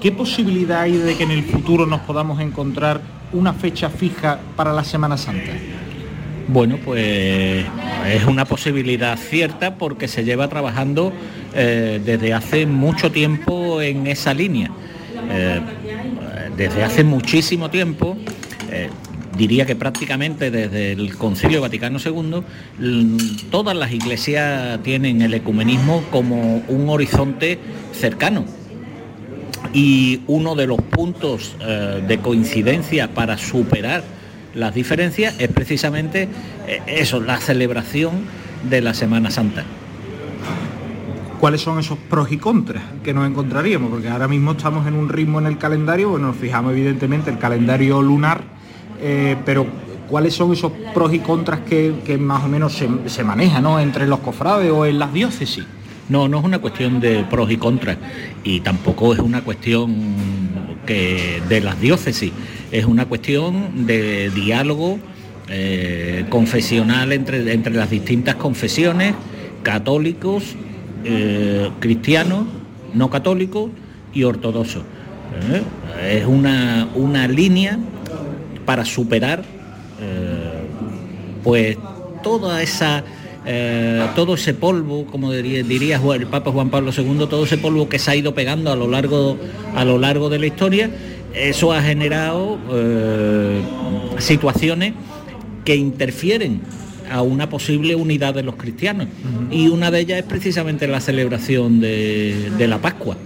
¿qué 0.00 0.12
posibilidad 0.12 0.82
hay 0.82 0.96
de 0.96 1.16
que 1.16 1.24
en 1.24 1.32
el 1.32 1.42
futuro 1.42 1.86
nos 1.86 2.00
podamos 2.02 2.40
encontrar 2.40 3.15
una 3.36 3.52
fecha 3.52 3.90
fija 3.90 4.38
para 4.56 4.72
la 4.72 4.84
Semana 4.84 5.16
Santa? 5.16 5.52
Bueno, 6.48 6.78
pues 6.84 7.64
es 8.08 8.24
una 8.24 8.44
posibilidad 8.44 9.18
cierta 9.18 9.76
porque 9.76 10.06
se 10.06 10.24
lleva 10.24 10.48
trabajando 10.48 11.12
desde 11.52 12.32
hace 12.32 12.66
mucho 12.66 13.10
tiempo 13.10 13.82
en 13.82 14.06
esa 14.06 14.32
línea 14.32 14.70
desde 16.56 16.82
hace 16.82 17.04
muchísimo 17.04 17.70
tiempo, 17.70 18.16
eh, 18.70 18.88
diría 19.36 19.66
que 19.66 19.76
prácticamente 19.76 20.50
desde 20.50 20.92
el 20.92 21.16
Concilio 21.16 21.60
Vaticano 21.60 21.98
II, 22.04 22.42
todas 23.50 23.76
las 23.76 23.92
iglesias 23.92 24.82
tienen 24.82 25.20
el 25.22 25.34
ecumenismo 25.34 26.02
como 26.10 26.62
un 26.68 26.88
horizonte 26.88 27.58
cercano. 27.92 28.44
Y 29.76 30.22
uno 30.26 30.54
de 30.54 30.66
los 30.66 30.80
puntos 30.80 31.54
eh, 31.60 32.02
de 32.08 32.18
coincidencia 32.18 33.12
para 33.12 33.36
superar 33.36 34.02
las 34.54 34.74
diferencias 34.74 35.34
es 35.38 35.48
precisamente 35.48 36.30
eh, 36.66 36.80
eso, 36.86 37.20
la 37.20 37.36
celebración 37.36 38.22
de 38.70 38.80
la 38.80 38.94
Semana 38.94 39.30
Santa 39.30 39.64
cuáles 41.38 41.60
son 41.60 41.78
esos 41.78 41.98
pros 41.98 42.32
y 42.32 42.38
contras 42.38 42.82
que 43.04 43.12
nos 43.12 43.28
encontraríamos, 43.28 43.90
porque 43.90 44.08
ahora 44.08 44.26
mismo 44.26 44.52
estamos 44.52 44.86
en 44.86 44.94
un 44.94 45.10
ritmo 45.10 45.38
en 45.38 45.46
el 45.46 45.58
calendario, 45.58 46.08
bueno, 46.08 46.28
nos 46.28 46.36
fijamos 46.36 46.72
evidentemente 46.72 47.30
el 47.30 47.38
calendario 47.38 48.00
lunar, 48.00 48.42
eh, 49.00 49.36
pero 49.44 49.66
cuáles 50.08 50.34
son 50.34 50.52
esos 50.52 50.72
pros 50.94 51.12
y 51.12 51.18
contras 51.18 51.60
que, 51.60 52.16
más 52.18 52.44
o 52.44 52.48
menos 52.48 52.72
se, 53.06 53.24
manejan 53.24 53.62
¿no? 53.62 53.78
entre 53.78 54.06
los 54.06 54.20
cofrades 54.20 54.70
o 54.72 54.86
en 54.86 54.98
las 54.98 55.12
diócesis. 55.12 55.66
No, 56.08 56.28
no 56.28 56.38
es 56.38 56.44
una 56.44 56.60
cuestión 56.60 57.00
de 57.00 57.24
pros 57.24 57.50
y 57.50 57.56
contras 57.56 57.96
y 58.44 58.60
tampoco 58.60 59.12
es 59.12 59.18
una 59.18 59.42
cuestión 59.42 59.94
que 60.86 61.42
de 61.48 61.60
las 61.60 61.80
diócesis, 61.80 62.32
es 62.70 62.84
una 62.84 63.06
cuestión 63.06 63.86
de 63.86 64.30
diálogo 64.30 64.98
eh, 65.48 66.26
confesional 66.28 67.12
entre, 67.12 67.52
entre 67.52 67.72
las 67.72 67.90
distintas 67.90 68.36
confesiones, 68.36 69.14
católicos 69.62 70.56
eh, 71.04 71.70
cristianos, 71.80 72.46
no 72.94 73.10
católicos 73.10 73.70
y 74.12 74.24
ortodoxos. 74.24 74.82
¿eh? 75.52 75.62
Es 76.18 76.26
una, 76.26 76.88
una, 76.94 77.28
línea 77.28 77.78
para 78.64 78.84
superar 78.84 79.44
pues 81.44 81.78
toda 82.24 82.60
esa 82.60 83.04
todo 84.16 84.34
ese 84.34 84.54
polvo, 84.54 85.06
como 85.06 85.32
diría, 85.32 86.00
el 86.14 86.26
Papa 86.26 86.50
Juan 86.50 86.68
Pablo 86.68 86.90
II, 86.96 87.26
todo 87.30 87.44
ese 87.44 87.58
polvo 87.58 87.88
que 87.88 87.98
se 87.98 88.10
ha 88.10 88.16
ido 88.16 88.34
pegando 88.34 88.72
a 88.72 88.76
lo 88.76 88.88
largo, 88.88 89.36
a 89.74 89.84
lo 89.84 89.98
largo 89.98 90.28
de 90.28 90.38
la 90.40 90.46
historia, 90.46 90.90
eso 91.34 91.72
ha 91.72 91.80
generado 91.82 92.58
situaciones 94.18 94.94
que 95.64 95.76
interfieren 95.76 96.60
a 97.10 97.22
una 97.22 97.48
posible 97.48 97.94
unidad 97.94 98.34
de 98.34 98.42
los 98.42 98.56
cristianos. 98.56 99.08
Y 99.50 99.68
una 99.68 99.90
de 99.90 100.00
ellas 100.00 100.18
es 100.18 100.24
precisamente 100.24 100.86
la 100.86 101.00
celebración 101.00 101.80
de, 101.80 102.66
la 102.68 102.78
Pascua. 102.78 103.16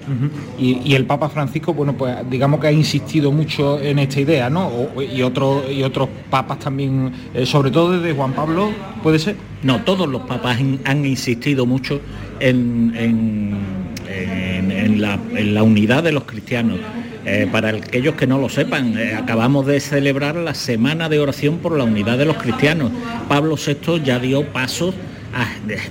y, 0.59 0.95
el 0.95 1.07
Papa 1.07 1.29
Francisco, 1.29 1.73
bueno, 1.73 1.97
pues 1.97 2.17
digamos 2.31 2.61
que 2.61 2.67
ha 2.67 2.73
insistido 2.73 3.33
mucho 3.33 3.81
en 3.81 3.99
esta 3.99 4.21
idea, 4.21 4.51
¿no? 4.51 4.71
y, 5.01 5.23
otros 5.23 5.71
y 5.71 5.83
otros 5.83 6.09
papas 6.29 6.59
también, 6.59 7.13
eh, 7.35 7.47
sobre 7.47 7.71
todo 7.71 7.99
desde 7.99 8.15
Juan 8.15 8.33
Pablo, 8.33 8.71
¿puede 9.03 9.19
ser? 9.19 9.37
No, 9.63 9.83
todos 9.83 10.09
los 10.09 10.23
papas 10.23 10.59
han, 10.85 11.05
insistido 11.05 11.67
mucho 11.67 12.01
en, 12.39 12.93
en, 12.97 15.01
la, 15.01 15.63
unidad 15.63 16.03
de 16.03 16.13
los 16.13 16.25
cristianos. 16.25 16.79
Eh, 17.27 17.47
para 17.53 17.69
aquellos 17.69 18.15
que 18.15 18.27
no 18.27 18.39
lo 18.39 18.49
sepan, 18.49 18.99
eh, 18.99 19.15
acabamos 19.15 19.67
de 19.67 19.79
celebrar 19.81 20.37
la 20.37 20.55
Semana 20.55 21.09
de 21.09 21.19
Oración 21.19 21.59
por 21.59 21.77
la 21.77 21.85
Unidad 21.85 22.17
de 22.17 22.25
los 22.25 22.37
Cristianos. 22.37 22.93
Pablo 23.29 23.57
VI 23.57 24.03
ya 24.03 24.19
dio 24.19 24.45
pasos 24.47 24.95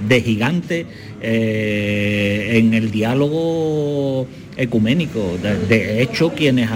de, 0.07 0.21
gigante 0.21 0.85
eh, 1.21 2.53
en 2.55 2.73
el 2.73 2.89
diálogo 2.89 4.27
ecuménico. 4.57 5.37
De, 5.69 6.01
hecho, 6.01 6.33
quienes 6.33 6.69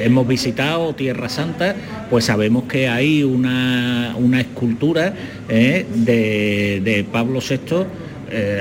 hemos 0.00 0.26
visitado 0.26 0.94
Tierra 0.94 1.28
Santa, 1.28 1.74
pues 2.08 2.24
sabemos 2.24 2.64
que 2.64 2.88
hay 2.88 3.24
una, 3.24 4.14
escultura 4.38 5.12
de, 5.48 7.06
Pablo 7.12 7.40
VI 7.40 7.84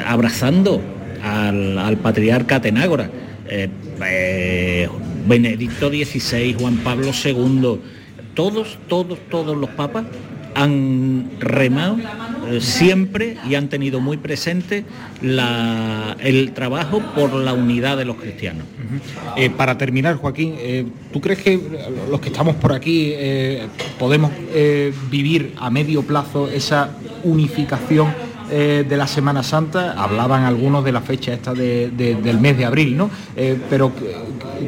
abrazando 0.06 0.82
al, 1.23 1.97
patriarca 1.97 2.60
Tenágora. 2.60 3.10
Benedicto 5.28 5.90
XVI, 5.90 6.56
Juan 6.60 6.78
Pablo 6.78 7.12
II, 7.12 7.80
todos, 8.34 8.78
todos, 8.88 9.20
todos 9.30 9.58
los 9.58 9.70
papas 9.72 10.06
han 10.58 11.30
remado 11.40 11.98
eh, 12.50 12.62
siempre 12.62 13.38
y 13.48 13.54
han 13.54 13.70
tenido 13.70 14.00
muy 14.00 14.18
presente 14.18 14.86
el 15.22 16.52
trabajo 16.54 17.00
por 17.16 17.34
la 17.34 17.54
unidad 17.54 17.98
de 17.98 18.06
los 18.06 18.16
cristianos. 18.16 18.66
Eh, 19.36 19.52
para 19.52 19.78
terminar, 19.78 20.16
Joaquín, 20.16 20.56
eh, 20.58 20.86
¿tú 21.13 21.22
crees 21.22 21.40
que 21.40 21.60
los 22.10 22.20
que 22.20 22.30
estamos 22.30 22.56
por 22.56 22.74
aquí 22.74 23.13
podemos 24.00 24.32
vivir 25.12 25.54
a 25.58 25.70
medio 25.70 26.02
plazo 26.02 26.50
esa 26.50 26.92
unificación? 27.24 28.27
De 28.50 28.98
la 28.98 29.08
Semana 29.08 29.44
Santa, 29.44 29.94
hablaban 29.94 30.44
algunos 30.44 30.84
de 30.84 30.92
la 30.92 31.02
fecha 31.02 31.34
esta 31.34 31.54
del 31.54 32.40
mes 32.40 32.58
de 32.58 32.66
abril, 32.66 32.96
¿no? 32.96 33.10
pero 33.70 33.92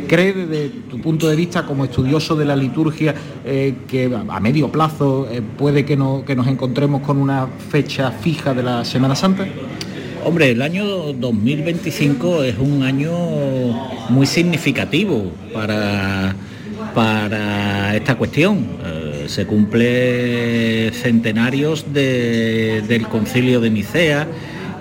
¿Cree 0.08 0.34
desde 0.34 0.70
tu 0.90 1.00
punto 1.00 1.28
de 1.28 1.36
vista 1.36 1.66
como 1.66 1.86
estudioso 1.86 2.36
de 2.36 2.46
la 2.46 2.56
liturgia 2.56 3.14
eh, 3.46 3.76
que 3.88 4.12
a 4.28 4.40
medio 4.40 4.72
plazo 4.72 5.28
eh, 5.32 5.42
puede 5.42 5.86
que, 5.86 5.98
que 6.26 6.36
nos 6.36 6.48
encontremos 6.48 7.02
con 7.02 7.18
una 7.18 7.48
fecha 7.48 8.12
fija 8.12 8.54
de 8.54 8.64
la 8.64 8.86
Semana 8.86 9.16
Santa? 9.16 9.48
Hombre, 10.26 10.52
el 10.52 10.62
año 10.62 10.86
2025 11.14 12.44
es 12.44 12.58
un 12.60 12.84
año 12.84 13.12
muy 14.10 14.26
significativo 14.28 15.32
para, 15.54 16.36
para 16.94 17.96
esta 17.96 18.16
cuestión. 18.16 18.66
Se 19.30 19.46
cumple 19.46 20.92
centenarios 20.92 21.94
del 21.94 23.08
concilio 23.08 23.62
de 23.62 23.70
Nicea 23.70 24.28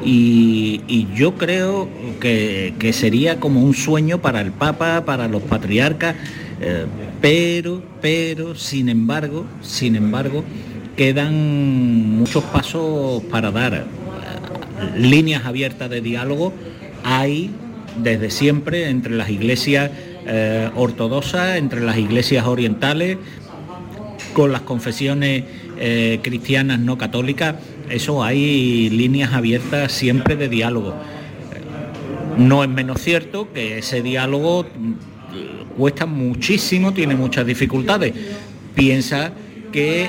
y, 0.02 1.06
yo 1.14 1.34
creo 1.34 1.86
que, 2.18 2.90
sería 2.94 3.38
como 3.38 3.60
un 3.62 3.74
sueño 3.74 4.22
para 4.22 4.40
el 4.40 4.52
Papa, 4.52 5.04
para 5.04 5.28
los 5.28 5.42
patriarcas, 5.42 6.16
eh, 6.62 6.86
pero, 7.20 7.82
pero, 8.00 8.54
sin 8.54 8.88
embargo, 8.88 9.44
sin 9.60 9.96
embargo, 9.96 10.42
quedan 10.96 12.16
muchos 12.16 12.42
pasos 12.44 13.22
para 13.24 13.50
dar. 13.50 13.84
Líneas 14.96 15.44
abiertas 15.44 15.90
de 15.90 16.00
diálogo 16.00 16.54
hay 17.04 17.50
desde 18.02 18.30
siempre 18.30 18.88
entre 18.88 19.14
las 19.14 19.28
iglesias 19.28 19.90
eh, 20.26 20.70
ortodoxas, 20.74 21.58
entre 21.58 21.82
las 21.82 21.98
iglesias 21.98 22.46
orientales, 22.46 23.18
con 24.38 24.52
las 24.52 24.60
confesiones 24.60 25.42
cristianas 26.22 26.78
no 26.78 26.96
católicas 26.96 27.56
eso 27.90 28.22
hay 28.22 28.88
líneas 28.90 29.32
abiertas 29.32 29.90
siempre 29.90 30.36
de 30.36 30.48
diálogo. 30.48 30.94
No 32.36 32.62
es 32.62 32.70
menos 32.70 33.00
cierto 33.00 33.52
que 33.52 33.78
ese 33.78 34.00
diálogo 34.00 34.64
cuesta 35.76 36.06
muchísimo, 36.06 36.94
tiene 36.94 37.16
muchas 37.16 37.46
dificultades. 37.46 38.14
Piensa 38.76 39.32
que 39.72 40.08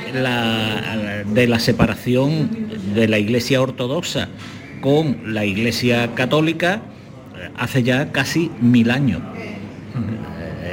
de 1.34 1.48
la 1.48 1.60
separación 1.60 2.50
de 2.94 3.08
la 3.08 3.18
Iglesia 3.18 3.64
ortodoxa 3.64 4.30
con 4.80 5.34
la 5.34 5.44
Iglesia 5.44 6.14
católica 6.14 6.84
hace 7.58 7.82
ya 7.82 8.12
casi 8.12 8.52
mil 8.62 8.92
años. 8.92 9.22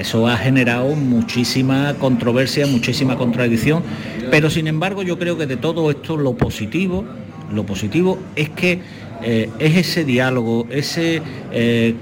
Eso 0.00 0.26
ha 0.28 0.36
generado 0.36 0.94
muchísima 0.94 1.94
controversia, 1.98 2.66
muchísima 2.66 3.16
contradicción 3.16 3.82
Pero 4.30 4.50
sin 4.50 4.66
embargo 4.66 5.02
yo 5.02 5.18
creo 5.18 5.36
que 5.38 5.46
de 5.46 5.56
todo 5.56 5.90
esto 5.90 6.16
lo 6.16 6.34
positivo, 6.34 7.04
lo 7.52 7.64
positivo 7.64 8.18
es 8.34 8.50
que 8.50 8.80
eh, 9.22 9.48
es 9.58 9.76
ese 9.76 10.04
diálogo, 10.04 10.66
ese, 10.70 11.22
eh, 11.52 11.94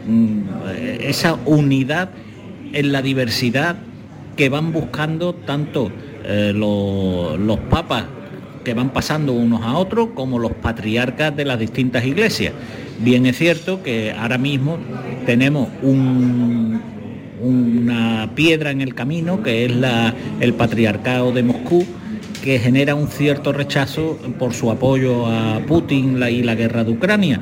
esa 1.00 1.34
unidad 1.46 2.10
en 2.72 2.90
la 2.92 3.02
diversidad 3.02 3.76
que 4.36 4.48
van 4.48 4.72
buscando 4.72 5.32
tanto 5.34 5.92
eh, 6.24 6.52
lo- 6.54 7.36
los 7.36 7.58
papas 7.70 8.04
que 8.64 8.74
van 8.74 8.90
pasando 8.90 9.32
unos 9.34 9.62
a 9.62 9.76
otros 9.76 10.08
como 10.14 10.38
los 10.38 10.52
patriarcas 10.52 11.36
de 11.36 11.44
las 11.44 11.58
distintas 11.58 12.04
iglesias. 12.04 12.52
Bien 12.98 13.26
es 13.26 13.36
cierto 13.36 13.82
que 13.82 14.10
ahora 14.12 14.38
mismo 14.38 14.78
tenemos 15.26 15.68
un- 15.82 16.73
una 17.44 18.30
piedra 18.34 18.70
en 18.70 18.80
el 18.80 18.94
camino 18.94 19.42
que 19.42 19.66
es 19.66 19.74
la- 19.74 20.14
el 20.40 20.54
patriarcado 20.54 21.32
de 21.32 21.42
Moscú 21.42 21.84
que 22.42 22.58
genera 22.58 22.94
un 22.94 23.08
cierto 23.08 23.52
rechazo 23.52 24.18
por 24.38 24.52
su 24.52 24.70
apoyo 24.70 25.26
a 25.26 25.60
Putin 25.60 26.20
y 26.30 26.42
la 26.42 26.54
guerra 26.54 26.84
de 26.84 26.90
Ucrania. 26.92 27.40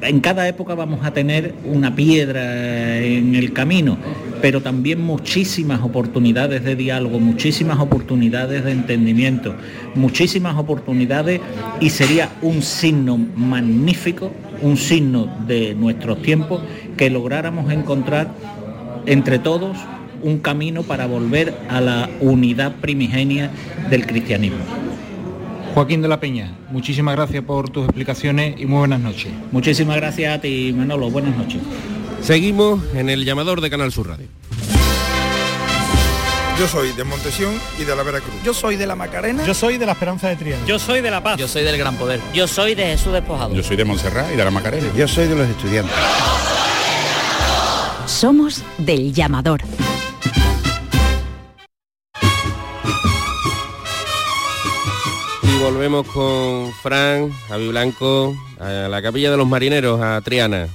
En 0.00 0.20
cada 0.20 0.46
época 0.46 0.74
vamos 0.74 1.04
a 1.04 1.12
tener 1.12 1.54
una 1.64 1.94
piedra 1.96 2.98
en 3.00 3.34
el 3.34 3.52
camino, 3.52 3.98
pero 4.40 4.62
también 4.62 5.02
muchísimas 5.02 5.82
oportunidades 5.82 6.62
de 6.64 6.76
diálogo, 6.76 7.18
muchísimas 7.18 7.80
oportunidades 7.80 8.64
de 8.64 8.70
entendimiento, 8.70 9.56
muchísimas 9.96 10.56
oportunidades 10.56 11.40
y 11.80 11.90
sería 11.90 12.30
un 12.42 12.62
signo 12.62 13.18
magnífico, 13.36 14.30
un 14.62 14.76
signo 14.76 15.28
de 15.46 15.74
nuestros 15.74 16.22
tiempos, 16.22 16.62
que 16.96 17.10
lográramos 17.10 17.70
encontrar 17.72 18.28
entre 19.08 19.38
todos 19.38 19.76
un 20.22 20.38
camino 20.38 20.82
para 20.82 21.06
volver 21.06 21.54
a 21.70 21.80
la 21.80 22.10
unidad 22.20 22.76
primigenia 22.76 23.50
del 23.88 24.06
cristianismo. 24.06 24.58
Joaquín 25.74 26.02
de 26.02 26.08
la 26.08 26.20
Peña, 26.20 26.52
muchísimas 26.70 27.16
gracias 27.16 27.42
por 27.44 27.70
tus 27.70 27.84
explicaciones 27.84 28.60
y 28.60 28.66
muy 28.66 28.80
buenas 28.80 29.00
noches. 29.00 29.32
Muchísimas 29.50 29.96
gracias 29.96 30.36
a 30.36 30.40
ti, 30.40 30.74
Manolo. 30.76 31.10
Buenas 31.10 31.36
noches. 31.36 31.60
Seguimos 32.20 32.82
en 32.94 33.08
el 33.08 33.24
llamador 33.24 33.60
de 33.60 33.70
Canal 33.70 33.92
Sur 33.92 34.08
Radio. 34.08 34.26
Yo 36.58 36.66
soy 36.66 36.90
de 36.92 37.04
Montesión 37.04 37.54
y 37.80 37.84
de 37.84 37.94
la 37.94 38.02
Veracruz. 38.02 38.34
Yo 38.44 38.52
soy 38.52 38.74
de 38.74 38.86
la 38.86 38.96
Macarena. 38.96 39.46
Yo 39.46 39.54
soy 39.54 39.78
de 39.78 39.86
la 39.86 39.92
Esperanza 39.92 40.28
de 40.28 40.36
Triana. 40.36 40.66
Yo 40.66 40.80
soy 40.80 41.00
de 41.00 41.10
La 41.10 41.22
Paz. 41.22 41.38
Yo 41.38 41.46
soy 41.46 41.62
del 41.62 41.78
Gran 41.78 41.94
Poder. 41.96 42.20
Yo 42.34 42.48
soy 42.48 42.74
de 42.74 42.84
Jesús 42.86 43.12
Despojado. 43.12 43.54
Yo 43.54 43.62
soy 43.62 43.76
de 43.76 43.84
Montserrat 43.84 44.32
y 44.34 44.36
de 44.36 44.44
la 44.44 44.50
Macarena. 44.50 44.88
Yo 44.96 45.06
soy 45.06 45.28
de 45.28 45.36
los 45.36 45.48
estudiantes. 45.48 45.94
Somos 48.08 48.64
del 48.78 49.12
llamador. 49.12 49.60
Y 55.42 55.62
volvemos 55.62 56.06
con 56.08 56.72
Fran, 56.82 57.30
Javi 57.48 57.68
Blanco, 57.68 58.34
a 58.58 58.88
la 58.88 59.02
capilla 59.02 59.30
de 59.30 59.36
los 59.36 59.46
marineros, 59.46 60.00
a 60.00 60.20
Triana. 60.22 60.68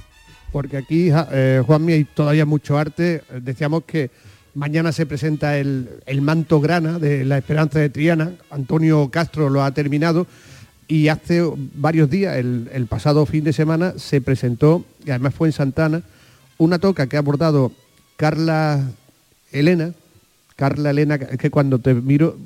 porque 0.52 0.78
aquí, 0.78 1.10
eh, 1.32 1.64
Juanmi, 1.66 1.94
hay 1.94 2.04
todavía 2.04 2.46
mucho 2.46 2.78
arte. 2.78 3.24
Decíamos 3.42 3.84
que 3.86 4.12
mañana 4.54 4.92
se 4.92 5.08
presenta 5.08 5.58
el, 5.58 5.90
el 6.06 6.22
manto 6.22 6.62
grana 6.62 7.00
de 7.00 7.26
la 7.26 7.40
Esperanza 7.40 7.80
de 7.80 7.90
Triana. 7.90 8.34
Antonio 8.52 9.10
Castro 9.10 9.50
lo 9.50 9.64
ha 9.64 9.72
terminado 9.72 10.28
y 10.88 11.08
hace 11.08 11.42
varios 11.74 12.10
días, 12.12 12.38
el, 12.38 12.70
el 12.72 12.86
pasado 12.86 13.26
fin 13.26 13.44
de 13.44 13.54
semana, 13.54 13.94
se 13.98 14.22
presentó, 14.22 14.86
y 15.04 15.10
además 15.10 15.34
fue 15.34 15.48
en 15.48 15.54
Santana, 15.54 16.04
una 16.58 16.80
toca 16.80 17.08
que 17.08 17.16
ha 17.16 17.20
abordado 17.20 17.72
Carla 18.18 18.84
Elena. 19.52 19.94
Carla 20.56 20.92
Elena, 20.92 21.16
es 21.16 21.38
que 21.38 21.50
cuando 21.50 21.80
te 21.80 21.94
miro 21.96 22.38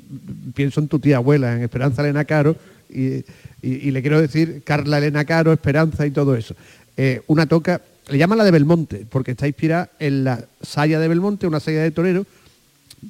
pienso 0.54 0.80
en 0.80 0.88
tu 0.88 0.98
tía 0.98 1.16
abuela, 1.18 1.54
en 1.54 1.62
Esperanza 1.62 2.02
Elena 2.02 2.24
Caro, 2.24 2.56
y, 2.90 3.22
y- 3.62 3.90
le 3.90 4.00
quiero 4.00 4.20
decir 4.20 4.62
Carla 4.64 4.98
Elena 4.98 5.24
Caro, 5.26 5.52
Esperanza 5.52 6.06
y 6.06 6.10
todo 6.10 6.34
eso. 6.34 6.54
Eh, 6.96 7.20
una 7.26 7.46
toca, 7.46 7.82
le 8.08 8.16
llaman 8.18 8.38
la 8.38 8.44
de 8.44 8.50
Belmonte, 8.50 9.06
porque 9.10 9.32
está 9.32 9.46
inspirada 9.46 9.90
en 9.98 10.24
la 10.24 10.42
saya 10.62 10.98
de 10.98 11.06
Belmonte, 11.08 11.46
una 11.46 11.60
saya 11.60 11.82
de 11.82 11.90
torero, 11.90 12.24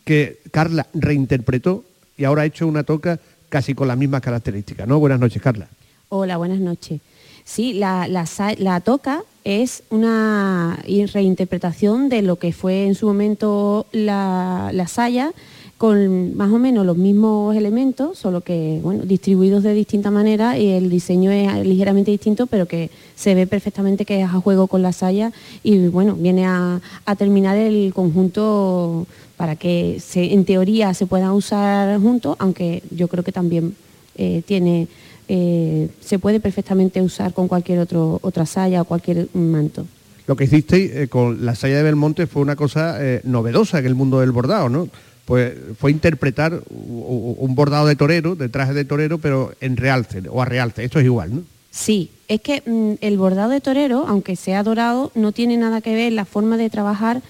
que 0.04 0.40
Carla 0.50 0.86
reinterpretó 0.94 1.84
y 2.16 2.24
ahora 2.24 2.42
ha 2.42 2.46
hecho 2.46 2.66
una 2.66 2.82
toca 2.82 3.20
casi 3.48 3.74
con 3.74 3.88
las 3.88 3.96
mismas 3.96 4.20
características. 4.20 4.86
¿no? 4.88 4.98
Buenas 4.98 5.20
noches, 5.20 5.40
Carla. 5.40 5.68
Hola, 6.08 6.36
buenas 6.38 6.58
noches. 6.58 7.00
Sí, 7.44 7.72
la, 7.74 8.08
la 8.08 8.26
la 8.58 8.80
toca 8.80 9.22
es 9.48 9.82
una 9.88 10.78
reinterpretación 10.84 12.10
de 12.10 12.20
lo 12.20 12.36
que 12.36 12.52
fue 12.52 12.84
en 12.84 12.94
su 12.94 13.06
momento 13.06 13.86
la, 13.92 14.70
la 14.74 14.86
saya, 14.86 15.32
con 15.78 16.36
más 16.36 16.52
o 16.52 16.58
menos 16.58 16.84
los 16.84 16.98
mismos 16.98 17.56
elementos, 17.56 18.18
solo 18.18 18.42
que 18.42 18.80
bueno, 18.82 19.04
distribuidos 19.04 19.62
de 19.62 19.72
distinta 19.72 20.10
manera 20.10 20.58
y 20.58 20.68
el 20.68 20.90
diseño 20.90 21.30
es 21.30 21.64
ligeramente 21.64 22.10
distinto, 22.10 22.46
pero 22.46 22.66
que 22.66 22.90
se 23.16 23.34
ve 23.34 23.46
perfectamente 23.46 24.04
que 24.04 24.20
es 24.20 24.28
a 24.28 24.40
juego 24.40 24.66
con 24.66 24.82
la 24.82 24.92
saya 24.92 25.32
y 25.62 25.88
bueno, 25.88 26.14
viene 26.14 26.44
a, 26.44 26.82
a 27.06 27.16
terminar 27.16 27.56
el 27.56 27.92
conjunto 27.94 29.06
para 29.38 29.56
que 29.56 30.02
en 30.14 30.44
teoría 30.44 30.92
se 30.92 31.06
puedan 31.06 31.30
usar 31.30 31.98
juntos, 32.00 32.36
aunque 32.38 32.82
yo 32.90 33.08
creo 33.08 33.24
que 33.24 33.32
también 33.32 33.74
eh, 34.20 34.42
tiene, 34.44 34.88
eh, 35.28 35.88
se 36.00 36.18
puede 36.18 36.40
perfectamente 36.40 37.02
usar 37.02 37.34
con 37.34 37.48
cualquier 37.48 37.80
otro, 37.80 38.18
otra 38.22 38.46
saya 38.46 38.80
o 38.82 38.84
cualquier 38.84 39.28
manto. 39.34 39.86
Lo 40.26 40.36
que 40.36 40.44
hicisteis 40.44 40.90
eh, 40.94 41.08
con 41.08 41.44
la 41.44 41.54
saya 41.54 41.76
de 41.76 41.82
Belmonte 41.82 42.26
fue 42.26 42.42
una 42.42 42.56
cosa 42.56 42.96
eh, 42.98 43.20
novedosa 43.24 43.78
en 43.78 43.86
el 43.86 43.94
mundo 43.94 44.20
del 44.20 44.32
bordado, 44.32 44.68
¿no? 44.68 44.88
Pues 45.26 45.52
fue 45.78 45.90
interpretar 45.90 46.62
un 46.70 47.54
bordado 47.54 47.86
de 47.86 47.96
torero, 47.96 48.34
de 48.34 48.48
traje 48.48 48.72
de 48.72 48.86
torero, 48.86 49.18
pero 49.18 49.52
en 49.60 49.76
realce 49.76 50.22
o 50.30 50.40
a 50.40 50.46
realce. 50.46 50.84
Esto 50.84 50.98
es 50.98 51.04
igual, 51.04 51.34
¿no? 51.34 51.42
Sí, 51.70 52.10
es 52.28 52.40
que 52.40 52.62
mm, 52.64 53.04
el 53.04 53.18
bordado 53.18 53.50
de 53.50 53.60
torero, 53.60 54.06
aunque 54.08 54.36
sea 54.36 54.62
dorado, 54.62 55.12
no 55.14 55.32
tiene 55.32 55.58
nada 55.58 55.82
que 55.82 55.94
ver 55.94 56.12
la 56.12 56.24
forma 56.24 56.56
de 56.56 56.70
trabajar 56.70 57.20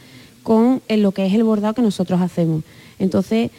con 0.45 0.81
lo 0.89 1.11
que 1.11 1.27
es 1.27 1.35
el 1.35 1.43
bordado 1.43 1.75
que 1.75 1.83
nosotros 1.83 2.21
hacemos. 2.21 2.63
Entonces, 2.99 3.51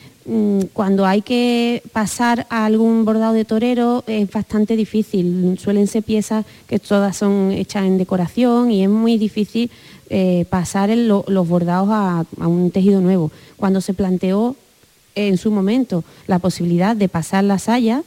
cuando 0.74 1.05
hay 1.05 1.22
que 1.22 1.82
pasar 1.91 2.45
a 2.49 2.65
algún 2.65 3.03
bordado 3.03 3.34
de 3.34 3.45
torero 3.45 4.03
es 4.05 4.30
bastante 4.30 4.76
difícil. 4.76 5.57
Suelen 5.59 5.88
ser 5.88 6.03
piezas 6.03 6.45
que 6.67 6.78
todas 6.78 7.17
son 7.17 7.51
hechas 7.51 7.86
en 7.86 7.97
decoración 7.97 8.70
y 8.70 8.84
es 8.84 8.89
muy 8.89 9.17
difícil 9.17 9.72
eh, 10.09 10.45
pasar 10.49 10.89
los 10.89 11.47
bordados 11.47 11.89
a, 11.91 12.26
un 12.47 12.72
tejido 12.72 13.01
nuevo. 13.01 13.32
Cuando 13.57 13.82
se 13.82 13.93
planteó 13.93 14.55
en 15.15 15.38
su 15.38 15.51
momento 15.51 16.03
la 16.28 16.39
posibilidad 16.39 16.95
de 16.95 17.09
pasar 17.09 17.43
la 17.43 17.59
saya, 17.59 18.03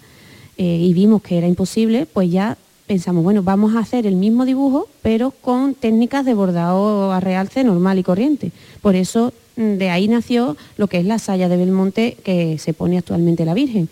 eh, 0.58 0.78
y 0.80 0.92
vimos 0.92 1.22
que 1.22 1.38
era 1.38 1.48
imposible, 1.48 2.06
pues 2.06 2.30
ya 2.30 2.56
pensamos, 2.86 3.24
bueno, 3.24 3.42
vamos 3.42 3.74
a 3.74 3.80
hacer 3.80 4.06
el 4.06 4.16
mismo 4.16 4.44
dibujo, 4.44 4.86
pero 5.00 5.30
con 5.30 5.74
técnicas 5.74 6.24
de 6.24 6.34
bordado 6.34 7.10
a 7.12 7.20
realce 7.20 7.64
normal 7.64 7.98
y 7.98 8.02
corriente. 8.02 8.52
Por 8.80 8.94
eso 8.96 9.32
mm, 9.32 9.41
de 9.56 9.90
ahí 9.90 10.08
nació 10.08 10.56
lo 10.76 10.86
que 10.88 10.98
es 10.98 11.04
la 11.04 11.18
saya 11.18 11.48
de 11.48 11.56
Belmonte 11.56 12.16
que 12.24 12.58
se 12.58 12.72
pone 12.72 12.98
actualmente 12.98 13.44
la 13.44 13.54
Virgen. 13.54 13.88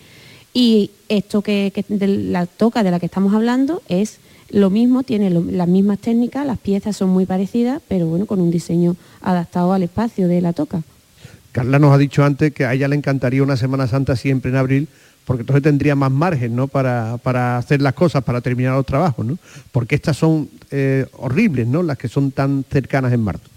Y 0.53 0.91
esto 1.07 1.41
que, 1.41 1.71
que 1.73 1.85
la 2.07 2.45
toca 2.45 2.83
de 2.83 2.91
la 2.91 2.99
que 2.99 3.05
estamos 3.05 3.33
hablando 3.33 3.81
es 3.87 4.19
lo 4.49 4.69
mismo, 4.69 5.03
tiene 5.03 5.29
las 5.29 5.67
mismas 5.67 5.99
técnicas, 5.99 6.45
las 6.45 6.59
piezas 6.59 6.97
son 6.97 7.09
muy 7.09 7.25
parecidas, 7.25 7.81
pero 7.87 8.07
bueno, 8.07 8.25
con 8.25 8.41
un 8.41 8.51
diseño 8.51 8.95
adaptado 9.21 9.71
al 9.73 9.83
espacio 9.83 10.27
de 10.27 10.41
la 10.41 10.53
toca. 10.53 10.81
Carla 11.51 11.79
nos 11.79 11.93
ha 11.93 11.97
dicho 11.97 12.23
antes 12.23 12.53
que 12.53 12.65
a 12.65 12.73
ella 12.73 12.87
le 12.87 12.95
encantaría 12.95 13.43
una 13.43 13.57
Semana 13.57 13.87
Santa 13.87 14.15
siempre 14.15 14.51
en 14.51 14.57
abril, 14.57 14.87
porque 15.25 15.41
entonces 15.41 15.63
tendría 15.63 15.95
más 15.95 16.11
margen 16.11 16.55
¿no? 16.55 16.67
para, 16.67 17.17
para 17.17 17.57
hacer 17.57 17.81
las 17.81 17.93
cosas, 17.93 18.23
para 18.23 18.41
terminar 18.41 18.75
los 18.75 18.85
trabajos, 18.85 19.25
¿no? 19.25 19.37
Porque 19.71 19.95
estas 19.95 20.17
son 20.17 20.49
eh, 20.71 21.05
horribles, 21.17 21.67
¿no? 21.67 21.83
Las 21.83 21.97
que 21.97 22.07
son 22.07 22.31
tan 22.31 22.65
cercanas 22.69 23.13
en 23.13 23.21
marzo. 23.21 23.50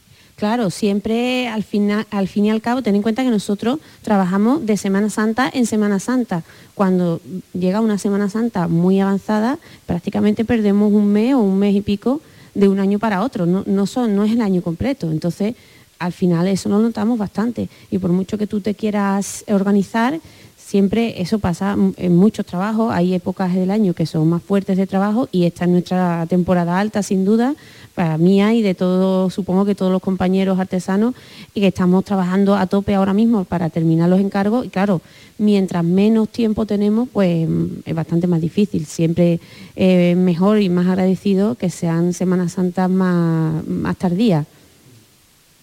Claro, 0.44 0.68
siempre 0.68 1.48
al, 1.48 1.64
al 2.10 2.28
fin 2.28 2.44
y 2.44 2.50
al 2.50 2.60
cabo, 2.60 2.82
ten 2.82 2.94
en 2.94 3.00
cuenta 3.00 3.24
que 3.24 3.30
nosotros 3.30 3.78
trabajamos 4.02 4.66
de 4.66 4.76
Semana 4.76 5.08
Santa 5.08 5.50
en 5.50 5.64
Semana 5.64 5.98
Santa. 6.00 6.42
Cuando 6.74 7.22
llega 7.54 7.80
una 7.80 7.96
Semana 7.96 8.28
Santa 8.28 8.68
muy 8.68 9.00
avanzada, 9.00 9.58
prácticamente 9.86 10.44
perdemos 10.44 10.92
un 10.92 11.06
mes 11.06 11.32
o 11.32 11.38
un 11.38 11.58
mes 11.58 11.74
y 11.74 11.80
pico 11.80 12.20
de 12.54 12.68
un 12.68 12.78
año 12.78 12.98
para 12.98 13.22
otro. 13.22 13.46
No, 13.46 13.64
no, 13.64 13.86
son, 13.86 14.14
no 14.14 14.22
es 14.22 14.32
el 14.32 14.42
año 14.42 14.60
completo. 14.60 15.10
Entonces, 15.10 15.54
al 15.98 16.12
final 16.12 16.46
eso 16.46 16.68
lo 16.68 16.78
notamos 16.78 17.18
bastante. 17.18 17.70
Y 17.90 17.96
por 17.96 18.12
mucho 18.12 18.36
que 18.36 18.46
tú 18.46 18.60
te 18.60 18.74
quieras 18.74 19.46
organizar, 19.48 20.20
siempre 20.58 21.22
eso 21.22 21.38
pasa 21.38 21.74
en 21.96 22.16
muchos 22.16 22.44
trabajos. 22.44 22.92
Hay 22.92 23.14
épocas 23.14 23.54
del 23.54 23.70
año 23.70 23.94
que 23.94 24.04
son 24.04 24.28
más 24.28 24.42
fuertes 24.42 24.76
de 24.76 24.86
trabajo 24.86 25.26
y 25.32 25.44
esta 25.44 25.64
es 25.64 25.70
nuestra 25.70 26.26
temporada 26.26 26.78
alta, 26.78 27.02
sin 27.02 27.24
duda, 27.24 27.54
para 27.94 28.18
mía 28.18 28.52
y 28.54 28.62
de 28.62 28.74
todo, 28.74 29.30
supongo 29.30 29.64
que 29.64 29.74
todos 29.74 29.92
los 29.92 30.02
compañeros 30.02 30.58
artesanos, 30.58 31.14
y 31.54 31.60
que 31.60 31.68
estamos 31.68 32.04
trabajando 32.04 32.56
a 32.56 32.66
tope 32.66 32.94
ahora 32.94 33.14
mismo 33.14 33.44
para 33.44 33.70
terminar 33.70 34.08
los 34.08 34.20
encargos. 34.20 34.66
Y 34.66 34.68
claro, 34.68 35.00
mientras 35.38 35.84
menos 35.84 36.28
tiempo 36.28 36.66
tenemos, 36.66 37.08
pues 37.12 37.48
mm, 37.48 37.66
es 37.86 37.94
bastante 37.94 38.26
más 38.26 38.40
difícil. 38.40 38.86
Siempre 38.86 39.40
eh, 39.76 40.14
mejor 40.16 40.60
y 40.60 40.68
más 40.68 40.86
agradecido 40.86 41.54
que 41.54 41.70
sean 41.70 42.12
Semanas 42.12 42.52
Santas 42.52 42.90
más, 42.90 43.66
más 43.66 43.96
tardías. 43.96 44.46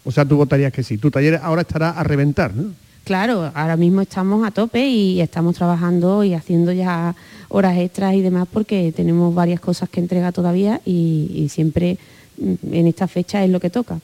O 0.04 0.12
sea, 0.12 0.26
tú 0.26 0.38
votarías 0.38 0.74
que 0.74 0.84
sí. 0.84 0.98
Tu 0.98 1.12
taller 1.12 1.40
ahora 1.44 1.62
estará 1.62 1.92
a 1.92 2.04
reventar, 2.04 2.56
¿no? 2.56 2.72
Claro, 3.04 3.52
ahora 3.56 3.78
mismo 3.78 4.02
estamos 4.02 4.46
a 4.46 4.52
tope 4.52 4.88
y 4.88 5.22
estamos 5.22 5.56
trabajando 5.56 6.24
y 6.24 6.36
haciendo 6.36 6.72
ya 6.72 7.16
horas 7.50 7.78
extras 7.78 8.14
y 8.14 8.22
demás 8.22 8.48
porque 8.52 8.94
tenemos 8.96 9.34
varias 9.34 9.60
cosas 9.60 9.90
que 9.90 10.00
entregar 10.00 10.34
todavía 10.34 10.82
y, 10.86 11.32
y 11.34 11.50
siempre 11.50 11.98
en 12.42 12.88
esta 12.88 13.08
fecha 13.08 13.44
es 13.44 13.50
lo 13.50 13.60
que 13.60 13.70
toca. 13.70 14.00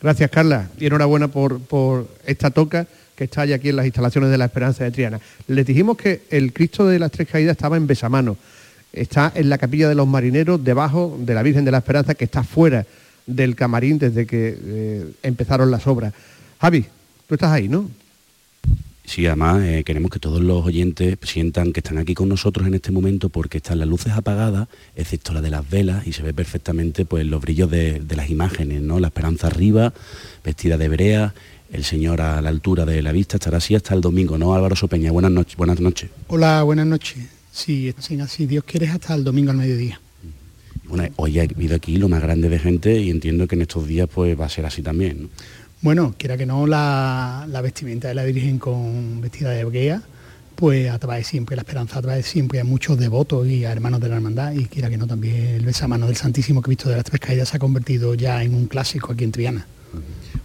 Gracias, 0.00 0.30
Carla, 0.30 0.70
y 0.78 0.86
enhorabuena 0.86 1.28
por, 1.28 1.60
por 1.60 2.08
esta 2.26 2.50
toca 2.50 2.86
que 3.14 3.24
está 3.24 3.44
ya 3.44 3.56
aquí 3.56 3.68
en 3.68 3.76
las 3.76 3.84
instalaciones 3.84 4.30
de 4.30 4.38
la 4.38 4.46
Esperanza 4.46 4.82
de 4.82 4.90
Triana. 4.90 5.20
Les 5.46 5.66
dijimos 5.66 5.98
que 5.98 6.22
el 6.30 6.54
Cristo 6.54 6.86
de 6.86 6.98
las 6.98 7.10
Tres 7.10 7.28
Caídas 7.28 7.52
estaba 7.52 7.76
en 7.76 7.86
Besamano, 7.86 8.38
está 8.94 9.30
en 9.34 9.50
la 9.50 9.58
capilla 9.58 9.90
de 9.90 9.94
los 9.94 10.08
marineros, 10.08 10.64
debajo 10.64 11.18
de 11.20 11.34
la 11.34 11.42
Virgen 11.42 11.66
de 11.66 11.70
la 11.70 11.78
Esperanza, 11.78 12.14
que 12.14 12.24
está 12.24 12.42
fuera 12.42 12.86
del 13.26 13.54
camarín 13.54 13.98
desde 13.98 14.26
que 14.26 14.58
eh, 14.58 15.12
empezaron 15.22 15.70
las 15.70 15.86
obras. 15.86 16.14
Javi, 16.60 16.86
tú 17.28 17.34
estás 17.34 17.52
ahí, 17.52 17.68
¿no? 17.68 17.90
Sí, 19.10 19.26
además 19.26 19.64
eh, 19.64 19.82
queremos 19.84 20.08
que 20.12 20.20
todos 20.20 20.40
los 20.40 20.64
oyentes 20.64 21.18
sientan 21.24 21.72
que 21.72 21.80
están 21.80 21.98
aquí 21.98 22.14
con 22.14 22.28
nosotros 22.28 22.68
en 22.68 22.74
este 22.74 22.92
momento 22.92 23.28
porque 23.28 23.56
están 23.56 23.80
las 23.80 23.88
luces 23.88 24.12
apagadas, 24.12 24.68
excepto 24.94 25.32
la 25.32 25.40
de 25.40 25.50
las 25.50 25.68
velas, 25.68 26.06
y 26.06 26.12
se 26.12 26.22
ve 26.22 26.32
perfectamente 26.32 27.04
pues, 27.04 27.26
los 27.26 27.40
brillos 27.42 27.68
de, 27.68 27.98
de 27.98 28.14
las 28.14 28.30
imágenes, 28.30 28.82
¿no? 28.82 29.00
La 29.00 29.08
esperanza 29.08 29.48
arriba, 29.48 29.92
vestida 30.44 30.78
de 30.78 30.88
brea, 30.88 31.34
el 31.72 31.82
Señor 31.82 32.20
a 32.20 32.40
la 32.40 32.50
altura 32.50 32.84
de 32.84 33.02
la 33.02 33.10
vista, 33.10 33.38
estará 33.38 33.56
así 33.56 33.74
hasta 33.74 33.96
el 33.96 34.00
domingo, 34.00 34.38
¿no? 34.38 34.54
Álvaro 34.54 34.76
Sopeña, 34.76 35.10
buenas 35.10 35.32
noches. 35.32 35.56
Buenas 35.56 35.80
noches. 35.80 36.08
Hola, 36.28 36.62
buenas 36.62 36.86
noches. 36.86 37.18
Sí, 37.50 37.92
si 38.28 38.46
Dios 38.46 38.62
quiere 38.62 38.86
hasta 38.86 39.16
el 39.16 39.24
domingo 39.24 39.50
al 39.50 39.56
mediodía. 39.56 40.00
Bueno, 40.84 41.12
hoy 41.16 41.40
ha 41.40 41.42
habido 41.42 41.74
aquí 41.74 41.96
lo 41.96 42.08
más 42.08 42.22
grande 42.22 42.48
de 42.48 42.60
gente 42.60 43.00
y 43.00 43.10
entiendo 43.10 43.48
que 43.48 43.56
en 43.56 43.62
estos 43.62 43.88
días 43.88 44.08
pues 44.12 44.38
va 44.38 44.46
a 44.46 44.48
ser 44.48 44.66
así 44.66 44.82
también, 44.82 45.22
¿no? 45.22 45.28
Bueno, 45.82 46.14
quiera 46.18 46.36
que 46.36 46.44
no, 46.44 46.66
la, 46.66 47.46
vestimenta 47.62 48.08
de 48.08 48.14
la 48.14 48.24
Virgen 48.24 48.58
con 48.58 49.22
vestida 49.22 49.48
de 49.48 49.60
hebrea, 49.60 50.02
pues 50.54 50.90
atrae 50.90 51.24
siempre, 51.24 51.56
la 51.56 51.62
esperanza 51.62 52.00
atrae 52.00 52.22
siempre 52.22 52.60
a 52.60 52.64
muchos 52.64 52.98
devotos 52.98 53.46
y 53.46 53.64
a 53.64 53.72
hermanos 53.72 53.98
de 53.98 54.10
la 54.10 54.16
hermandad 54.16 54.52
y 54.52 54.66
quiera 54.66 54.90
que 54.90 54.98
no, 54.98 55.06
también 55.06 55.36
el 55.36 55.64
besamano 55.64 56.06
del 56.06 56.16
Santísimo 56.16 56.60
Cristo 56.60 56.90
de 56.90 56.96
las 56.96 57.04
Tres 57.04 57.18
Caídas 57.18 57.48
se 57.48 57.56
ha 57.56 57.60
convertido 57.60 58.14
ya 58.14 58.44
en 58.44 58.54
un 58.54 58.66
clásico 58.66 59.12
aquí 59.12 59.24
en 59.24 59.32
Triana. 59.32 59.66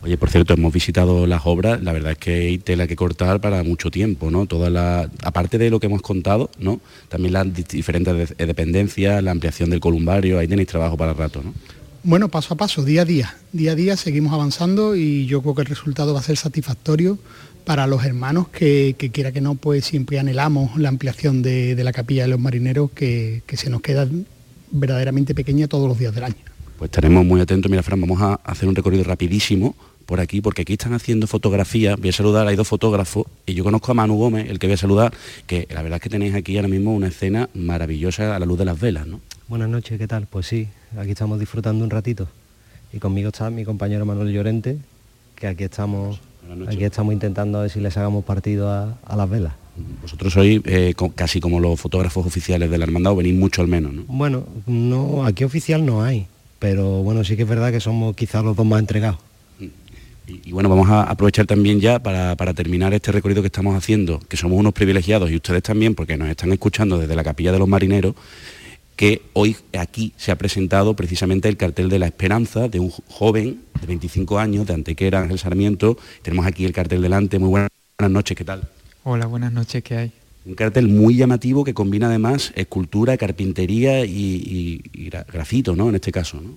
Oye, 0.03 0.17
por 0.17 0.29
cierto, 0.29 0.53
hemos 0.53 0.71
visitado 0.71 1.27
las 1.27 1.41
obras, 1.45 1.83
la 1.83 1.91
verdad 1.91 2.13
es 2.13 2.17
que 2.17 2.33
hay 2.33 2.57
tela 2.57 2.87
que 2.87 2.95
cortar 2.95 3.41
para 3.41 3.61
mucho 3.63 3.91
tiempo, 3.91 4.31
¿no? 4.31 4.45
Toda 4.45 4.69
la, 4.69 5.09
aparte 5.21 5.57
de 5.57 5.69
lo 5.69 5.81
que 5.81 5.87
hemos 5.87 6.01
contado, 6.01 6.49
¿no? 6.59 6.79
También 7.09 7.33
las 7.33 7.53
diferentes 7.53 8.37
dependencias, 8.37 9.21
la 9.21 9.31
ampliación 9.31 9.69
del 9.69 9.81
columbario, 9.81 10.39
ahí 10.39 10.47
tenéis 10.47 10.69
trabajo 10.69 10.95
para 10.95 11.13
rato, 11.13 11.41
¿no? 11.43 11.53
Bueno, 12.07 12.29
paso 12.29 12.53
a 12.53 12.57
paso, 12.57 12.83
día 12.83 13.01
a 13.01 13.05
día. 13.05 13.35
Día 13.51 13.71
a 13.71 13.75
día 13.75 13.97
seguimos 13.97 14.31
avanzando 14.31 14.95
y 14.95 15.25
yo 15.25 15.41
creo 15.41 15.55
que 15.55 15.61
el 15.61 15.67
resultado 15.67 16.13
va 16.13 16.19
a 16.19 16.23
ser 16.23 16.37
satisfactorio 16.37 17.17
para 17.65 17.87
los 17.87 18.05
hermanos 18.05 18.47
que, 18.49 18.95
quiera 19.11 19.31
que 19.31 19.41
no, 19.41 19.55
pues 19.55 19.85
siempre 19.85 20.19
anhelamos 20.19 20.77
la 20.77 20.89
ampliación 20.89 21.41
de, 21.41 21.73
de 21.73 21.83
la 21.83 21.91
capilla 21.91 22.21
de 22.21 22.27
los 22.27 22.39
marineros 22.39 22.91
que, 22.91 23.41
que, 23.47 23.57
se 23.57 23.71
nos 23.71 23.81
queda 23.81 24.07
verdaderamente 24.69 25.33
pequeña 25.33 25.67
todos 25.67 25.87
los 25.89 25.97
días 25.97 26.13
del 26.13 26.25
año. 26.25 26.35
Pues 26.77 26.89
estaremos 26.89 27.25
muy 27.25 27.41
atentos. 27.41 27.71
Mira, 27.71 27.81
Fran, 27.81 27.99
vamos 27.99 28.21
a 28.21 28.35
hacer 28.35 28.69
un 28.69 28.75
recorrido 28.75 29.03
rapidísimo 29.03 29.75
por 30.05 30.19
aquí, 30.19 30.41
porque 30.41 30.61
aquí 30.63 30.73
están 30.73 30.93
haciendo 30.93 31.27
fotografías. 31.27 31.99
Voy 31.99 32.09
a 32.09 32.13
saludar, 32.13 32.47
hay 32.47 32.55
dos 32.55 32.67
fotógrafos, 32.67 33.25
y 33.45 33.53
yo 33.53 33.63
conozco 33.63 33.91
a 33.91 33.95
Manu 33.95 34.15
Gómez, 34.15 34.49
el 34.49 34.59
que 34.59 34.67
voy 34.67 34.75
a 34.75 34.77
saludar, 34.77 35.13
que 35.47 35.67
la 35.71 35.81
verdad 35.81 35.97
es 35.97 36.03
que 36.03 36.09
tenéis 36.09 36.35
aquí 36.35 36.55
ahora 36.55 36.67
mismo 36.67 36.93
una 36.93 37.07
escena 37.07 37.49
maravillosa 37.53 38.35
a 38.35 38.39
la 38.39 38.45
luz 38.45 38.57
de 38.59 38.65
las 38.65 38.79
velas, 38.79 39.07
¿no? 39.07 39.19
Buenas 39.47 39.69
noches, 39.69 39.97
¿qué 39.97 40.07
tal? 40.07 40.27
Pues 40.27 40.47
sí, 40.47 40.67
aquí 40.97 41.11
estamos 41.11 41.39
disfrutando 41.39 41.83
un 41.83 41.89
ratito. 41.89 42.27
Y 42.93 42.99
conmigo 42.99 43.29
está 43.29 43.49
mi 43.49 43.65
compañero 43.65 44.05
Manuel 44.05 44.31
Llorente, 44.31 44.77
que 45.35 45.47
aquí 45.47 45.65
estamos, 45.65 46.19
aquí 46.67 46.83
estamos 46.83 47.13
intentando 47.13 47.59
a 47.59 47.61
ver 47.63 47.71
si 47.71 47.79
les 47.79 47.97
hagamos 47.97 48.23
partido 48.23 48.71
a, 48.71 48.97
a 49.05 49.15
las 49.15 49.29
velas. 49.29 49.53
Vosotros 50.01 50.31
sois 50.31 50.61
eh, 50.63 50.93
casi 51.15 51.41
como 51.41 51.59
los 51.59 51.77
fotógrafos 51.77 52.25
oficiales 52.25 52.71
de 52.71 52.77
la 52.77 52.85
hermandad, 52.85 53.11
o 53.11 53.17
venís 53.17 53.35
mucho 53.35 53.61
al 53.61 53.67
menos, 53.67 53.93
¿no? 53.93 54.03
Bueno, 54.07 54.45
no, 54.65 55.25
aquí 55.25 55.43
oficial 55.43 55.85
no 55.85 56.01
hay, 56.01 56.27
pero 56.59 57.03
bueno, 57.03 57.25
sí 57.25 57.35
que 57.35 57.43
es 57.43 57.49
verdad 57.49 57.71
que 57.73 57.81
somos 57.81 58.15
quizás 58.15 58.43
los 58.43 58.55
dos 58.55 58.65
más 58.65 58.79
entregados. 58.79 59.19
Y, 60.27 60.49
y, 60.49 60.51
bueno, 60.51 60.69
vamos 60.69 60.89
a 60.89 61.03
aprovechar 61.03 61.45
también 61.45 61.79
ya 61.79 61.99
para, 61.99 62.35
para, 62.35 62.53
terminar 62.53 62.93
este 62.93 63.11
recorrido 63.11 63.41
que 63.41 63.47
estamos 63.47 63.75
haciendo, 63.75 64.19
que 64.19 64.37
somos 64.37 64.59
unos 64.59 64.73
privilegiados 64.73 65.29
y 65.29 65.35
ustedes 65.35 65.63
también, 65.63 65.93
porque 65.93 66.17
nos 66.17 66.29
están 66.29 66.51
escuchando 66.51 66.97
desde 66.97 67.15
la 67.15 67.23
capilla 67.23 67.51
de 67.51 67.59
los 67.59 67.67
marineros, 67.67 68.15
que 68.95 69.21
hoy 69.33 69.57
aquí 69.77 70.13
se 70.17 70.31
ha 70.31 70.37
presentado 70.37 70.95
precisamente 70.95 71.49
el 71.49 71.57
cartel 71.57 71.89
de 71.89 71.99
la 71.99 72.07
esperanza 72.07 72.67
de 72.67 72.79
un 72.79 72.89
joven 72.89 73.61
de 73.79 73.87
25 73.87 74.39
años, 74.39 74.67
de 74.67 74.73
Antequera, 74.73 75.21
Ángel 75.21 75.37
Sarmiento. 75.37 75.97
Tenemos 76.21 76.45
aquí 76.45 76.65
el 76.65 76.71
cartel 76.71 77.01
delante. 77.01 77.37
Muy 77.37 77.49
buenas, 77.49 77.69
buenas 77.99 78.13
noches, 78.13 78.37
¿qué 78.37 78.45
tal? 78.45 78.69
Hola, 79.03 79.25
buenas 79.25 79.51
noches, 79.51 79.83
¿qué 79.83 79.97
hay? 79.97 80.11
Un 80.45 80.55
cartel 80.55 80.87
muy 80.87 81.15
llamativo 81.15 81.63
que 81.63 81.73
combina 81.73 82.07
además 82.07 82.53
escultura, 82.55 83.17
carpintería 83.17 84.05
y, 84.05 84.11
y, 84.11 84.81
y 84.93 85.09
grafito, 85.09 85.75
¿no? 85.75 85.89
En 85.89 85.95
este 85.95 86.11
caso, 86.11 86.39
¿no? 86.39 86.51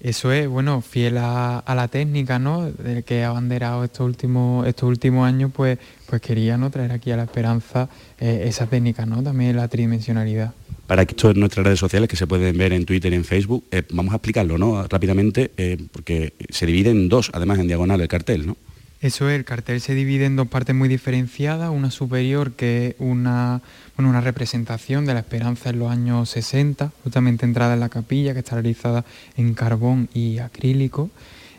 Eso 0.00 0.32
es, 0.32 0.48
bueno, 0.48 0.80
fiel 0.80 1.18
a, 1.18 1.58
a, 1.58 1.74
la 1.74 1.88
técnica, 1.88 2.38
¿no? 2.38 2.70
Del 2.72 3.04
que 3.04 3.22
ha 3.22 3.28
abanderado 3.28 3.84
estos 3.84 4.06
últimos, 4.06 4.66
estos 4.66 4.88
últimos 4.88 5.28
años, 5.28 5.50
pues, 5.54 5.78
pues 6.06 6.22
quería 6.22 6.56
¿no? 6.56 6.70
traer 6.70 6.90
aquí 6.92 7.10
a 7.10 7.18
la 7.18 7.24
esperanza 7.24 7.88
eh, 8.18 8.44
esa 8.46 8.66
técnica, 8.66 9.04
¿no? 9.04 9.22
También 9.22 9.56
la 9.56 9.68
tridimensionalidad. 9.68 10.54
Para 10.86 11.04
que 11.04 11.12
esto 11.12 11.30
en 11.30 11.40
nuestras 11.40 11.66
redes 11.66 11.78
sociales, 11.78 12.08
que 12.08 12.16
se 12.16 12.26
pueden 12.26 12.56
ver 12.56 12.72
en 12.72 12.86
Twitter 12.86 13.12
y 13.12 13.16
en 13.16 13.24
Facebook, 13.24 13.64
eh, 13.70 13.82
vamos 13.92 14.12
a 14.12 14.16
explicarlo, 14.16 14.56
¿no? 14.56 14.82
Rápidamente, 14.88 15.50
eh, 15.58 15.76
porque 15.92 16.32
se 16.48 16.64
divide 16.64 16.90
en 16.90 17.10
dos, 17.10 17.30
además 17.34 17.58
en 17.58 17.66
diagonal 17.66 18.00
el 18.00 18.08
cartel, 18.08 18.46
¿no? 18.46 18.56
Eso 19.00 19.30
es, 19.30 19.36
el 19.36 19.46
cartel 19.46 19.80
se 19.80 19.94
divide 19.94 20.26
en 20.26 20.36
dos 20.36 20.48
partes 20.48 20.74
muy 20.74 20.86
diferenciadas, 20.86 21.70
una 21.70 21.90
superior 21.90 22.52
que 22.52 22.88
es 22.88 22.94
una, 22.98 23.62
bueno, 23.96 24.10
una 24.10 24.20
representación 24.20 25.06
de 25.06 25.14
la 25.14 25.20
esperanza 25.20 25.70
en 25.70 25.78
los 25.78 25.90
años 25.90 26.28
60, 26.28 26.92
justamente 27.02 27.46
entrada 27.46 27.72
en 27.72 27.80
la 27.80 27.88
capilla, 27.88 28.34
que 28.34 28.40
está 28.40 28.56
realizada 28.56 29.06
en 29.38 29.54
carbón 29.54 30.10
y 30.12 30.36
acrílico, 30.36 31.08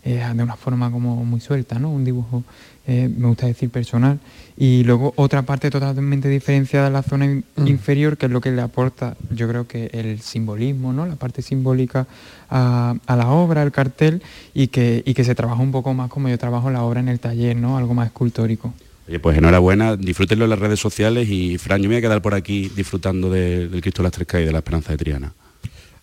eh, 0.03 0.23
de 0.35 0.43
una 0.43 0.55
forma 0.55 0.91
como 0.91 1.25
muy 1.25 1.41
suelta, 1.41 1.79
¿no? 1.79 1.89
Un 1.89 2.05
dibujo, 2.05 2.43
eh, 2.87 3.09
me 3.15 3.27
gusta 3.27 3.47
decir, 3.47 3.69
personal. 3.69 4.19
Y 4.57 4.83
luego 4.83 5.13
otra 5.15 5.43
parte 5.43 5.69
totalmente 5.69 6.29
diferenciada 6.29 6.87
en 6.87 6.93
la 6.93 7.03
zona 7.03 7.25
in 7.25 7.43
mm. 7.55 7.67
inferior, 7.67 8.17
que 8.17 8.27
es 8.27 8.31
lo 8.31 8.41
que 8.41 8.51
le 8.51 8.61
aporta, 8.61 9.15
yo 9.31 9.47
creo 9.47 9.67
que 9.67 9.89
el 9.93 10.19
simbolismo, 10.21 10.93
¿no? 10.93 11.05
La 11.05 11.15
parte 11.15 11.41
simbólica 11.41 12.07
a, 12.49 12.95
a 13.05 13.15
la 13.15 13.29
obra, 13.29 13.61
al 13.61 13.71
cartel, 13.71 14.21
y 14.53 14.67
que, 14.67 15.03
y 15.05 15.13
que 15.13 15.23
se 15.23 15.35
trabaja 15.35 15.61
un 15.61 15.71
poco 15.71 15.93
más 15.93 16.09
como 16.09 16.29
yo 16.29 16.37
trabajo 16.37 16.69
la 16.69 16.83
obra 16.83 16.99
en 16.99 17.07
el 17.07 17.19
taller, 17.19 17.55
¿no? 17.55 17.77
Algo 17.77 17.93
más 17.93 18.07
escultórico. 18.07 18.73
Oye, 19.07 19.19
pues 19.19 19.37
enhorabuena, 19.37 19.97
disfrútenlo 19.97 20.45
en 20.45 20.51
las 20.51 20.59
redes 20.59 20.79
sociales 20.79 21.27
y 21.27 21.57
Fran, 21.57 21.81
yo 21.81 21.89
me 21.89 21.95
voy 21.95 21.99
a 21.99 22.01
quedar 22.07 22.21
por 22.21 22.33
aquí 22.33 22.71
disfrutando 22.75 23.29
de, 23.29 23.67
del 23.67 23.81
Cristo 23.81 24.03
de 24.03 24.07
las 24.07 24.13
Tres 24.13 24.27
Calles 24.27 24.45
y 24.45 24.47
de 24.47 24.51
la 24.53 24.59
Esperanza 24.59 24.91
de 24.91 24.97
Triana. 24.97 25.33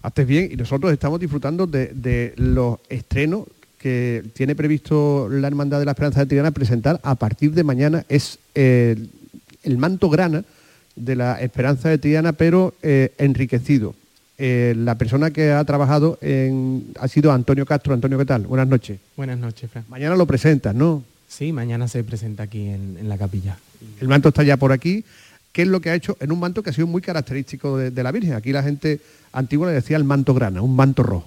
Haces 0.03 0.27
bien 0.27 0.49
y 0.53 0.57
nosotros 0.57 0.93
estamos 0.93 1.19
disfrutando 1.19 1.67
de, 1.67 1.87
de 1.89 2.35
los 2.37 2.79
estrenos 2.89 3.45
que 3.79 4.25
tiene 4.35 4.55
previsto 4.55 5.29
la 5.31 5.47
Hermandad 5.47 5.79
de 5.79 5.85
la 5.85 5.93
Esperanza 5.93 6.21
de 6.21 6.27
Triana 6.27 6.51
presentar 6.51 7.01
a 7.03 7.15
partir 7.15 7.53
de 7.53 7.65
mañana 7.65 8.05
es 8.09 8.39
eh, 8.55 8.97
el 9.63 9.79
manto 9.79 10.11
grana 10.11 10.45
de 10.97 11.17
la 11.17 11.41
Esperanza 11.41 11.89
de 11.89 11.99
Triana, 11.99 12.33
pero 12.33 12.75
eh, 12.83 13.13
enriquecido. 13.19 13.95
Eh, 14.37 14.75
la 14.77 14.97
persona 14.97 15.31
que 15.31 15.51
ha 15.51 15.65
trabajado 15.65 16.19
en, 16.21 16.93
ha 17.01 17.09
sido 17.09 17.33
Antonio 17.33 17.67
Castro. 17.67 17.95
Antonio, 17.95 18.19
¿qué 18.19 18.25
tal? 18.25 18.47
Buenas 18.47 18.69
noches. 18.69 18.99
Buenas 19.17 19.39
noches, 19.39 19.71
Fran. 19.71 19.85
Mañana 19.89 20.17
lo 20.17 20.27
presentas, 20.27 20.75
¿no? 20.75 21.05
Sí, 21.29 21.53
mañana 21.53 21.89
se 21.89 22.03
presenta 22.05 22.45
aquí 22.45 22.69
en, 22.69 22.97
en, 22.99 23.09
la 23.09 23.19
capilla. 23.19 23.59
El 24.01 24.09
manto 24.09 24.29
está 24.29 24.43
ya 24.43 24.57
por 24.57 24.73
aquí. 24.73 25.05
¿Qué 25.53 25.63
es 25.63 25.69
lo 25.69 25.81
que 25.81 25.91
ha 25.91 25.95
hecho 25.95 26.17
en 26.21 26.33
un 26.33 26.41
manto 26.41 26.63
que 26.63 26.71
ha 26.71 26.73
sido 26.73 26.87
muy 26.87 27.03
característico 27.03 27.77
de, 27.77 27.91
de 27.91 28.03
la 28.03 28.13
Virgen? 28.13 28.35
Aquí 28.35 28.53
la 28.53 28.63
gente 28.63 29.01
antigua 29.33 29.69
le 29.69 29.75
decía 29.75 29.97
el 29.97 30.05
manto 30.05 30.35
grana, 30.35 30.63
un 30.63 30.75
manto 30.75 31.03
rojo. 31.03 31.27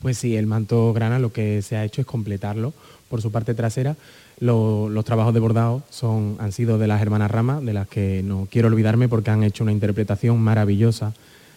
Pues 0.00 0.18
sí, 0.18 0.36
el 0.36 0.46
manto 0.46 0.92
grana 0.92 1.18
lo 1.18 1.32
que 1.32 1.62
se 1.62 1.76
ha 1.76 1.84
hecho 1.84 2.00
es 2.00 2.06
completarlo 2.06 2.72
por 3.08 3.22
su 3.22 3.30
parte 3.30 3.54
trasera. 3.54 3.96
Lo, 4.38 4.90
los 4.90 5.04
trabajos 5.04 5.32
de 5.32 5.40
bordado 5.40 5.82
son, 5.88 6.36
han 6.38 6.52
sido 6.52 6.76
de 6.76 6.86
las 6.86 7.00
hermanas 7.00 7.30
Rama, 7.30 7.60
de 7.60 7.72
las 7.72 7.88
que 7.88 8.22
no 8.22 8.46
quiero 8.50 8.68
olvidarme 8.68 9.08
porque 9.08 9.30
han 9.30 9.42
hecho 9.42 9.64
una 9.64 9.72
interpretación 9.72 10.38
maravillosa 10.38 11.14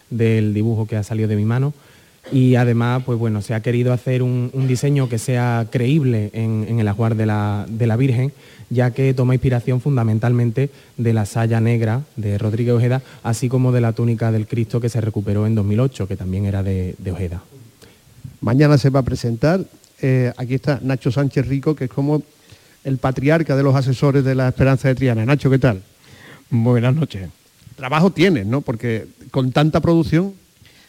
del 0.08 0.54
dibujo 0.54 0.86
que 0.86 0.96
ha 0.96 1.02
salido 1.02 1.28
de 1.28 1.36
mi 1.36 1.44
mano. 1.44 1.74
Y 2.32 2.54
además, 2.54 3.02
pues 3.04 3.18
bueno, 3.18 3.42
se 3.42 3.54
ha 3.54 3.60
querido 3.60 3.92
hacer 3.92 4.22
un, 4.22 4.50
diseño 4.68 5.08
que 5.08 5.18
sea 5.18 5.66
creíble 5.70 6.30
en, 6.32 6.78
el 6.78 6.88
ajuar 6.88 7.16
de 7.16 7.26
la, 7.26 7.96
Virgen, 7.98 8.32
ya 8.68 8.92
que 8.92 9.14
toma 9.14 9.34
inspiración 9.34 9.80
fundamentalmente 9.80 10.70
de 10.96 11.12
la 11.12 11.26
saya 11.26 11.60
negra 11.60 12.02
de 12.16 12.38
Rodríguez 12.38 12.74
Ojeda, 12.74 13.02
así 13.22 13.48
como 13.48 13.72
de 13.72 13.80
la 13.80 13.92
túnica 13.92 14.32
del 14.32 14.46
Cristo 14.46 14.80
que 14.80 14.88
se 14.88 15.00
recuperó 15.00 15.46
en 15.46 15.54
2008, 15.54 16.06
que 16.06 16.16
también 16.16 16.44
era 16.44 16.62
de 16.62 16.94
Ojeda. 17.10 17.42
Mañana 18.40 18.78
se 18.78 18.90
va 18.90 19.00
a 19.00 19.02
presentar, 19.02 19.60
eh, 20.00 20.32
aquí 20.36 20.54
está 20.54 20.80
Nacho 20.82 21.12
Sánchez 21.12 21.46
Rico, 21.46 21.74
que 21.74 21.84
es 21.84 21.90
como 21.90 22.22
el 22.84 22.96
patriarca 22.96 23.56
de 23.56 23.62
los 23.62 23.74
asesores 23.74 24.24
de 24.24 24.34
la 24.34 24.48
Esperanza 24.48 24.88
de 24.88 24.94
Triana. 24.94 25.26
Nacho, 25.26 25.50
¿qué 25.50 25.58
tal? 25.58 25.82
Buenas 26.48 26.94
noches. 26.94 27.28
Trabajo 27.76 28.10
tienes, 28.10 28.46
¿no? 28.46 28.62
Porque 28.62 29.06
con 29.30 29.52
tanta 29.52 29.80
producción... 29.80 30.34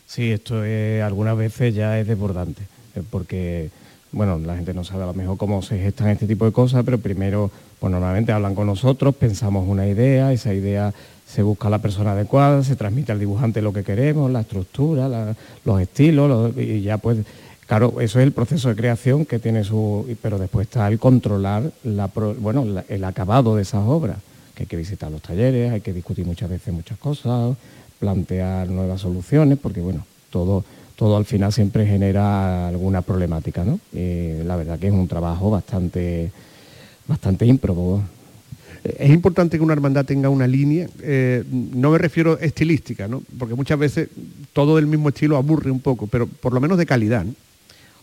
Sí, 0.08 0.32
esto 0.32 0.66
es, 0.66 1.02
algunas 1.02 1.38
veces 1.38 1.74
ya 1.74 1.98
es 1.98 2.06
desbordante, 2.06 2.64
porque 3.10 3.70
bueno, 4.12 4.40
la 4.40 4.58
gente 4.58 4.74
no 4.74 4.84
sabe 4.84 5.04
a 5.04 5.08
lo 5.08 5.14
mejor 5.14 5.38
cómo 5.38 5.62
se 5.62 5.80
gestan 5.80 6.10
este 6.10 6.28
tipo 6.28 6.44
de 6.44 6.52
cosas, 6.52 6.84
pero 6.84 6.98
primero, 6.98 7.50
pues 7.80 7.92
normalmente 7.92 8.34
hablan 8.34 8.54
con 8.54 8.68
nosotros, 8.68 9.16
pensamos 9.16 9.68
una 9.70 9.88
idea, 9.88 10.34
esa 10.34 10.54
idea 10.54 10.94
se 11.32 11.44
busca 11.44 11.70
la 11.70 11.80
persona 11.80 12.12
adecuada, 12.12 12.64
se 12.64 12.76
transmite 12.76 13.12
al 13.12 13.20
dibujante 13.20 13.62
lo 13.62 13.72
que 13.72 13.84
queremos, 13.84 14.30
la 14.30 14.42
estructura, 14.42 15.34
los 15.64 15.82
estilos, 15.82 16.52
y 16.58 16.82
ya 16.82 16.98
pues, 16.98 17.20
claro, 17.68 18.02
eso 18.02 18.20
es 18.20 18.24
el 18.24 18.34
proceso 18.34 18.68
de 18.68 18.76
creación 18.76 19.26
que 19.26 19.40
tiene 19.40 19.64
su, 19.64 20.06
pero 20.22 20.38
después 20.38 20.68
está 20.68 20.88
el 20.90 21.00
controlar 21.00 21.72
la, 21.84 22.10
bueno, 22.40 22.66
el 22.90 23.04
acabado 23.06 23.56
de 23.56 23.62
esas 23.62 23.84
obras, 23.88 24.18
que 24.56 24.64
hay 24.64 24.68
que 24.68 24.76
visitar 24.76 25.10
los 25.10 25.22
talleres, 25.22 25.72
hay 25.72 25.80
que 25.80 25.94
discutir 25.94 26.26
muchas 26.26 26.50
veces 26.50 26.74
muchas 26.74 26.98
cosas, 26.98 27.56
plantear 28.00 28.68
nuevas 28.68 29.00
soluciones, 29.00 29.58
porque 29.58 29.80
bueno, 29.80 30.06
todo 30.32 30.66
todo 30.98 31.18
al 31.18 31.26
final 31.26 31.52
siempre 31.52 31.88
genera 31.88 32.68
alguna 32.68 33.02
problemática, 33.02 33.64
¿no? 33.64 33.80
la 33.92 34.56
verdad 34.56 34.78
que 34.78 34.86
es 34.86 34.94
un 34.94 35.08
trabajo 35.08 35.50
bastante, 35.50 36.32
bastante 37.08 37.48
ímprobo. 37.48 38.04
Es 38.84 39.12
importante 39.12 39.58
que 39.58 39.64
una 39.64 39.74
hermandad 39.74 40.06
tenga 40.06 40.30
una 40.30 40.48
línea, 40.48 40.88
eh, 41.02 41.44
no 41.52 41.92
me 41.92 41.98
refiero 42.00 42.40
estilística, 42.40 43.08
¿no? 43.08 43.22
porque 43.38 43.54
muchas 43.54 43.78
veces 43.78 44.10
todo 44.54 44.78
del 44.78 44.88
mismo 44.88 45.10
estilo 45.10 45.38
aburre 45.38 45.70
un 45.70 45.80
poco, 45.80 46.08
pero 46.08 46.26
por 46.26 46.54
lo 46.54 46.60
menos 46.60 46.78
de 46.78 46.86
calidad. 46.88 47.24
¿no? 47.24 47.34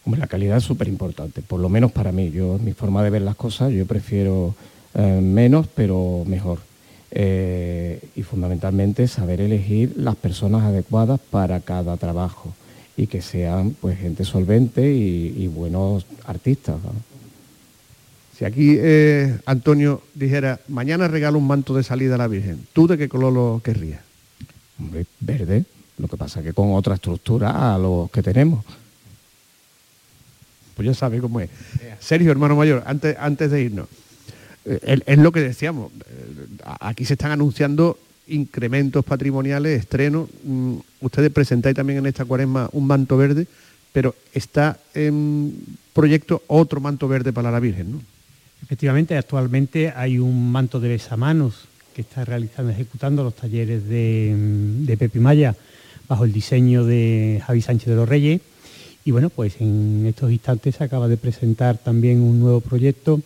Hombre, 0.04 0.20
la 0.20 0.26
calidad 0.26 0.56
es 0.56 0.64
súper 0.64 0.88
importante, 0.88 1.42
por 1.42 1.60
lo 1.60 1.68
menos 1.68 1.92
para 1.92 2.12
mí. 2.12 2.30
Yo, 2.30 2.58
mi 2.58 2.72
forma 2.72 3.02
de 3.02 3.10
ver 3.10 3.22
las 3.22 3.36
cosas, 3.36 3.72
yo 3.72 3.84
prefiero 3.86 4.54
eh, 4.94 5.20
menos, 5.22 5.66
pero 5.74 6.24
mejor. 6.26 6.60
Eh, 7.10 8.00
y 8.16 8.22
fundamentalmente 8.22 9.08
saber 9.08 9.40
elegir 9.40 9.94
las 9.96 10.14
personas 10.16 10.64
adecuadas 10.64 11.18
para 11.30 11.60
cada 11.60 11.96
trabajo 11.96 12.54
y 12.96 13.06
que 13.06 13.22
sean 13.22 13.76
pues 13.80 13.98
gente 13.98 14.24
solvente 14.24 14.92
y, 14.92 15.46
buenos 15.46 16.04
artistas. 16.26 16.76
Si 18.38 18.44
aquí 18.44 18.76
eh, 18.78 19.36
Antonio 19.46 20.00
dijera, 20.14 20.60
mañana 20.68 21.08
regalo 21.08 21.38
un 21.38 21.46
manto 21.48 21.74
de 21.74 21.82
salida 21.82 22.14
a 22.14 22.18
la 22.18 22.28
Virgen, 22.28 22.68
¿tú 22.72 22.86
de 22.86 22.96
qué 22.96 23.08
color 23.08 23.32
lo 23.32 23.60
querrías? 23.64 24.00
Hombre, 24.78 25.06
verde, 25.18 25.64
lo 25.98 26.06
que 26.06 26.16
pasa 26.16 26.40
que 26.40 26.52
con 26.52 26.72
otra 26.72 26.94
estructura 26.94 27.74
a 27.74 27.78
los 27.78 28.08
que 28.12 28.22
tenemos. 28.22 28.64
Pues 30.76 30.86
ya 30.86 30.94
sabe 30.94 31.18
cómo 31.18 31.40
es. 31.40 31.50
Sergio, 31.98 32.30
hermano 32.30 32.54
mayor, 32.54 32.84
antes, 32.86 33.16
antes 33.18 33.50
de 33.50 33.60
irnos, 33.60 33.88
eh, 34.66 35.00
es 35.04 35.18
lo 35.18 35.32
que 35.32 35.40
decíamos, 35.40 35.90
eh, 36.08 36.46
aquí 36.78 37.04
se 37.04 37.14
están 37.14 37.32
anunciando 37.32 37.98
incrementos 38.28 39.04
patrimoniales, 39.04 39.80
estrenos. 39.80 40.28
Mm, 40.44 40.76
ustedes 41.00 41.32
presentáis 41.32 41.74
también 41.74 41.98
en 41.98 42.06
esta 42.06 42.24
cuaresma 42.24 42.70
un 42.70 42.86
manto 42.86 43.16
verde, 43.16 43.48
pero 43.92 44.14
está 44.32 44.78
en 44.94 45.58
proyecto 45.92 46.44
otro 46.46 46.80
manto 46.80 47.08
verde 47.08 47.32
para 47.32 47.50
la 47.50 47.58
Virgen, 47.58 47.90
¿no? 47.90 48.17
Efectivamente, 48.62 49.16
actualmente 49.16 49.92
hay 49.94 50.18
un 50.18 50.50
manto 50.50 50.80
de 50.80 50.88
besamanos 50.88 51.64
que 51.94 52.02
está 52.02 52.24
realizando, 52.24 52.70
ejecutando 52.70 53.24
los 53.24 53.34
talleres 53.34 53.88
de, 53.88 54.34
de 54.80 54.96
Pepe 54.96 55.20
Maya 55.20 55.54
bajo 56.08 56.24
el 56.24 56.32
diseño 56.32 56.84
de 56.84 57.42
Javi 57.46 57.60
Sánchez 57.60 57.88
de 57.88 57.96
los 57.96 58.08
Reyes. 58.08 58.40
Y 59.04 59.10
bueno, 59.10 59.30
pues 59.30 59.60
en 59.60 60.04
estos 60.06 60.30
instantes 60.30 60.76
se 60.76 60.84
acaba 60.84 61.08
de 61.08 61.16
presentar 61.16 61.78
también 61.78 62.20
un 62.20 62.40
nuevo 62.40 62.60
proyecto 62.60 63.20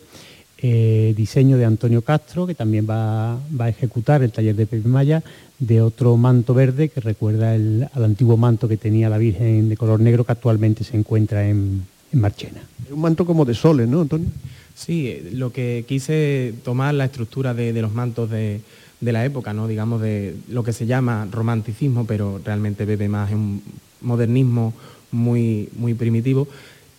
eh, 0.64 1.12
diseño 1.16 1.57
de 1.57 1.64
Antonio 1.64 2.03
Castro, 2.03 2.47
que 2.47 2.55
también 2.55 2.87
va, 2.89 3.35
a 3.35 3.68
ejecutar 3.68 4.22
el 4.22 4.30
taller 4.30 4.55
de 4.55 4.66
Pepe 4.66 4.89
Maya, 4.89 5.20
de 5.59 5.83
otro 5.83 6.16
manto 6.16 6.55
verde 6.55 6.89
que 6.89 7.01
recuerda 7.01 7.55
al 7.55 8.05
antiguo 8.05 8.37
manto 8.37 8.68
que 8.68 8.76
tenía 8.76 9.09
la 9.09 9.18
Virgen 9.18 9.68
de 9.68 9.76
color 9.76 9.99
negro 9.99 10.24
que 10.24 10.30
actualmente 10.30 10.85
se 10.85 10.97
encuentra 10.97 11.49
en, 11.49 11.85
Marchena. 12.12 12.61
Un 12.93 13.01
manto 13.01 13.24
como 13.24 13.45
de 13.45 13.55
soles, 13.55 13.89
¿no, 13.89 14.03
Antonio? 14.03 14.28
Sí, 14.75 15.09
eh, 15.09 15.31
lo 15.33 15.53
que 15.53 15.85
quise 15.87 16.55
tomar 16.64 16.95
la 16.95 17.05
estructura 17.07 17.55
de, 17.55 17.73
los 17.81 17.93
mantos 17.93 18.31
de, 18.31 18.61
la 19.01 19.25
época, 19.25 19.53
¿no? 19.53 19.68
digamos 19.68 20.01
de 20.01 20.37
lo 20.49 20.62
que 20.62 20.73
se 20.73 20.87
llama 20.87 21.29
romanticismo, 21.31 22.07
pero 22.07 22.41
realmente 22.45 22.85
bebe 22.85 23.09
más 23.09 23.31
en 23.33 23.39
un 23.39 23.62
modernismo 24.01 24.73
muy, 25.11 25.68
muy 25.77 25.95
primitivo 25.95 26.49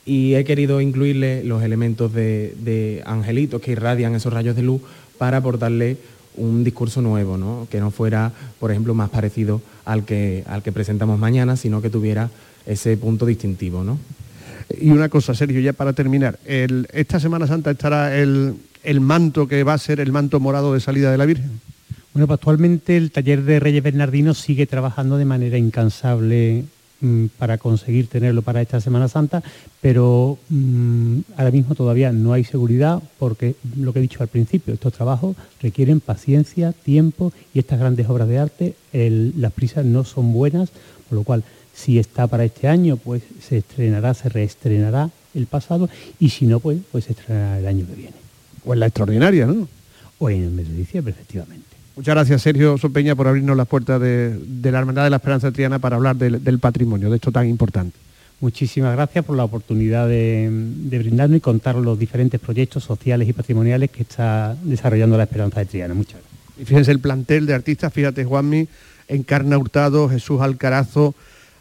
y 0.05 0.36
he 0.36 0.43
querido 0.43 0.82
incluirle 0.82 1.43
los 1.43 1.63
elementos 1.63 2.13
de, 2.13 3.01
angelitos 3.05 3.61
que 3.61 3.71
irradian 3.71 4.15
esos 4.15 4.34
rayos 4.34 4.55
de 4.55 4.63
luz 4.63 4.82
para 5.17 5.38
aportarle 5.38 5.97
un 6.36 6.63
discurso 6.63 7.01
nuevo, 7.01 7.38
¿no? 7.38 7.67
que 7.69 7.80
no 7.80 7.91
fuera, 7.91 8.32
por 8.59 8.71
ejemplo, 8.71 8.93
más 8.93 9.09
parecido 9.09 9.61
al 9.86 10.03
que, 10.03 10.43
al 10.47 10.63
que 10.63 10.71
presentamos 10.71 11.19
mañana, 11.19 11.55
sino 11.55 11.82
que 11.82 11.89
tuviera 11.89 12.30
ese 12.65 12.97
punto 12.97 13.26
distintivo. 13.26 13.84
¿no? 13.84 13.97
Y 14.80 14.89
una 14.89 15.09
cosa, 15.09 15.34
Sergio, 15.34 15.59
ya 15.59 15.74
para 15.74 15.93
terminar, 15.93 16.39
esta 16.45 17.19
Semana 17.19 17.47
Santa 17.47 17.71
estará 17.71 18.17
el, 18.17 18.55
el 18.84 19.01
manto 19.01 19.47
que 19.47 19.63
va 19.63 19.74
a 19.74 19.78
ser 19.78 19.99
el 19.99 20.11
manto 20.11 20.39
morado 20.39 20.74
de 20.74 20.80
salida 20.80 21.11
de 21.11 21.17
la 21.17 21.26
Virgen. 21.26 21.61
Bueno, 22.13 22.28
pues 22.28 22.38
actualmente 22.38 22.97
el 22.97 23.11
taller 23.11 23.43
de 23.43 23.59
Reyes 23.59 23.84
Bernardinos 23.84 24.38
sigue 24.38 24.67
trabajando 24.67 25.17
de 25.17 25.26
manera 25.26 25.57
incansable 25.57 26.65
Mm, 27.03 27.26
para 27.38 27.57
conseguir 27.57 28.07
tenerlo 28.07 28.43
para 28.43 28.61
esta 28.61 28.80
Semana 28.80 29.09
Santa, 29.09 29.43
pero 29.82 30.38
mm, 30.47 31.19
ahora 31.36 31.51
mismo 31.51 31.76
todavía 31.76 32.13
no 32.13 32.32
hay 32.32 32.45
seguridad 32.45 33.03
porque 33.19 33.55
lo 33.76 33.91
que 33.91 33.99
he 33.99 34.01
dicho 34.01 34.24
al 34.24 34.30
principio, 34.30 34.74
estos 34.74 34.93
trabajos 34.93 35.36
requieren 35.61 35.99
paciencia, 35.99 36.71
tiempo 36.71 37.34
y 37.53 37.59
estas 37.59 37.82
grandes 37.82 38.07
obras 38.07 38.30
de 38.30 38.39
arte, 38.39 38.76
las 38.93 39.51
prisas 39.51 39.84
no 39.84 40.05
son 40.05 40.32
buenas, 40.32 40.69
por 41.09 41.17
lo 41.17 41.26
cual 41.26 41.43
si 41.74 41.99
está 41.99 42.28
para 42.28 42.45
este 42.45 42.67
año, 42.67 42.97
pues 42.97 43.24
se 43.41 43.57
estrenará, 43.57 44.13
se 44.13 44.30
reestrenará 44.30 45.09
el 45.34 45.47
pasado 45.47 45.89
y 46.19 46.30
si 46.30 46.45
no, 46.45 46.59
pues, 46.59 46.80
pues 46.91 47.05
se 47.05 47.13
estrenará 47.13 47.59
el 47.59 47.67
año 47.67 47.86
que 47.88 47.95
viene. 47.95 48.15
O 48.65 48.74
en 48.74 48.80
la 48.80 48.88
extraordinaria, 48.88 49.45
¿no? 49.45 49.67
O 50.19 50.30
en 50.30 50.43
el 50.43 50.51
mes 50.51 50.69
de 50.69 50.76
diciembre, 50.76 51.11
efectivamente. 51.11 51.65
Muchas 51.95 52.15
gracias, 52.15 52.41
Sergio 52.41 52.78
Sopeña, 52.78 53.15
por 53.15 53.28
abrirnos 53.28 53.55
las 53.55 53.67
puertas 53.67 54.01
de, 54.01 54.39
la 54.63 54.80
Hermandad 54.80 55.03
de 55.03 55.11
la 55.11 55.17
Esperanza 55.17 55.51
Triana 55.51 55.78
para 55.78 55.95
hablar 55.95 56.15
del, 56.15 56.59
patrimonio, 56.59 57.09
de 57.09 57.17
esto 57.17 57.32
tan 57.32 57.47
importante. 57.47 57.95
Muchísimas 58.39 58.95
gracias 58.95 59.24
por 59.24 59.38
la 59.38 59.43
oportunidad 59.43 60.07
de, 60.07 60.49
brindarnos 60.89 61.38
y 61.38 61.41
contar 61.41 61.76
los 61.76 61.99
diferentes 61.99 62.39
proyectos 62.39 62.84
sociales 62.84 63.30
y 63.30 63.34
patrimoniales 63.34 63.91
que 63.91 64.01
está 64.01 64.55
desarrollando 64.63 65.17
la 65.17 65.24
Esperanza 65.24 65.59
de 65.59 65.67
Triana. 65.67 65.93
Muchas 65.93 66.13
gracias. 66.13 66.34
Y 66.59 66.65
fíjense 66.65 66.91
el 66.91 66.99
plantel 66.99 67.45
de 67.45 67.53
artistas, 67.53 67.93
fíjate 67.93 68.26
Juanmi, 68.26 68.67
Encarna 69.07 69.57
Hurtado, 69.57 70.09
Jesús 70.09 70.41
Alcarazo, 70.41 71.13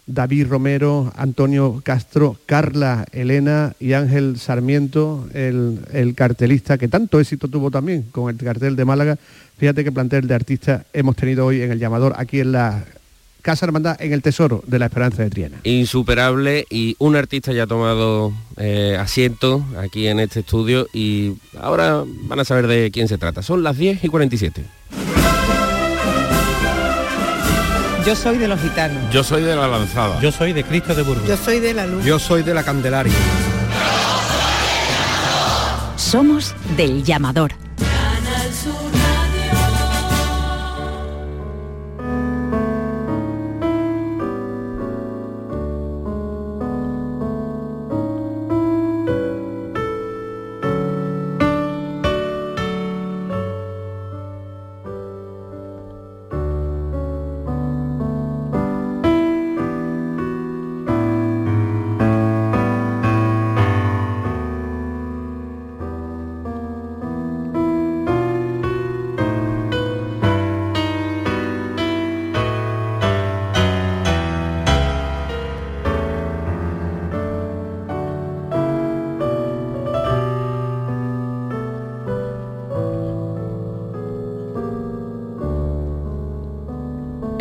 David 0.07 0.49
Romero, 0.49 1.13
Antonio 1.17 1.81
Castro, 1.85 2.37
Carla 2.47 3.07
Elena 3.13 3.75
y 3.79 3.93
Ángel 3.93 4.39
Sarmiento, 4.39 5.29
el, 5.33 6.15
cartelista 6.17 6.79
que 6.79 6.89
tanto 6.89 7.21
éxito 7.21 7.49
tuvo 7.49 7.71
también 7.71 8.03
con 8.11 8.29
el 8.29 8.37
cartel 8.37 8.77
de 8.77 8.85
Málaga. 8.85 9.19
Fíjate 9.59 9.85
qué 9.85 9.93
plantel 9.93 10.27
de 10.27 10.35
artistas 10.35 10.85
hemos 10.93 11.17
tenido 11.17 11.47
hoy 11.47 11.63
en 11.63 11.71
el 11.71 11.79
llamador 11.79 12.15
aquí 12.17 12.41
en 12.41 12.53
la 12.53 12.85
Casa 13.43 13.67
Hermandad 13.67 14.01
en 14.01 14.13
el 14.13 14.23
Tesoro 14.23 14.63
de 14.67 14.79
la 14.79 14.87
Esperanza 14.87 15.23
de 15.23 15.31
Triana. 15.31 15.59
Insuperable 15.65 16.65
y 16.71 16.97
un 16.99 17.17
artista 17.17 17.53
ya 17.53 17.65
ha 17.65 17.67
tomado 17.67 18.33
eh, 18.57 18.97
asiento 18.99 19.65
aquí 19.79 20.07
en 20.07 20.21
este 20.21 20.41
estudio 20.41 20.87
y 20.93 21.35
ahora 21.61 22.05
van 22.07 22.41
a 22.41 22.45
saber 22.45 22.67
de 22.67 22.91
quién 22.93 23.09
se 23.09 23.19
trata. 23.19 23.43
Son 23.43 23.63
las 23.63 23.77
10 23.77 24.05
y 24.05 24.09
47. 24.09 24.65
Yo 28.05 28.17
soy 28.17 28.37
de 28.39 28.49
los 28.49 28.61
gitanos. 28.61 29.13
Yo 29.13 29.23
soy 29.23 29.43
de 29.43 29.55
la 29.55 29.69
lanzada. 29.69 30.19
Yo 30.21 30.33
soy 30.33 30.53
de 30.53 30.65
Cristo 30.65 30.93
de 30.93 31.03
Burgos. 31.03 31.29
Yo 31.29 31.37
soy 31.37 31.61
de 31.61 31.73
la 31.73 31.87
luz. 31.87 32.05
Yo 32.05 32.19
soy 32.19 32.43
de 32.43 32.53
la 32.53 32.65
Candelaria. 32.65 33.13
Somos 35.97 36.55
del 36.77 37.05
llamador. 37.05 37.53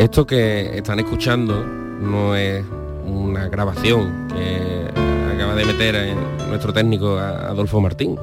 Esto 0.02 0.26
que 0.26 0.78
están 0.78 0.98
escuchando 0.98 1.64
no 1.64 2.34
es 2.34 2.64
una 3.06 3.46
grabación 3.46 4.26
que 4.34 4.88
acaba 5.32 5.54
de 5.54 5.64
meter 5.64 6.16
nuestro 6.48 6.72
técnico 6.72 7.16
Adolfo 7.16 7.80
Martín. 7.80 8.18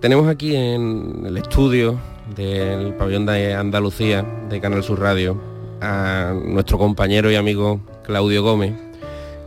Tenemos 0.00 0.26
aquí 0.26 0.56
en 0.56 1.24
el 1.26 1.36
estudio 1.36 2.00
del 2.34 2.94
pabellón 2.94 3.26
de 3.26 3.52
Andalucía 3.52 4.24
de 4.48 4.58
Canal 4.58 4.82
Sur 4.82 4.98
Radio 5.00 5.38
a 5.82 6.32
nuestro 6.34 6.78
compañero 6.78 7.30
y 7.30 7.34
amigo 7.34 7.78
Claudio 8.02 8.42
Gómez, 8.42 8.72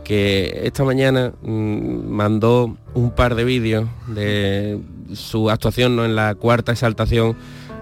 que 0.04 0.60
esta 0.62 0.84
mañana 0.84 1.32
mm, 1.42 2.08
mandó 2.08 2.76
un 2.94 3.10
par 3.10 3.34
de 3.34 3.42
vídeos 3.42 3.88
de 4.06 4.78
su 5.14 5.50
actuación 5.50 5.96
¿no? 5.96 6.04
en 6.04 6.14
la 6.14 6.36
cuarta 6.36 6.70
exaltación 6.70 7.34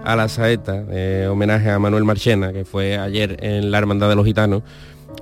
a 0.03 0.15
la 0.15 0.27
saeta, 0.27 0.83
homenaje 1.29 1.69
a 1.69 1.79
Manuel 1.79 2.03
Marchena, 2.03 2.53
que 2.53 2.65
fue 2.65 2.97
ayer 2.97 3.37
en 3.41 3.71
la 3.71 3.77
Hermandad 3.77 4.09
de 4.09 4.15
los 4.15 4.25
Gitanos, 4.25 4.63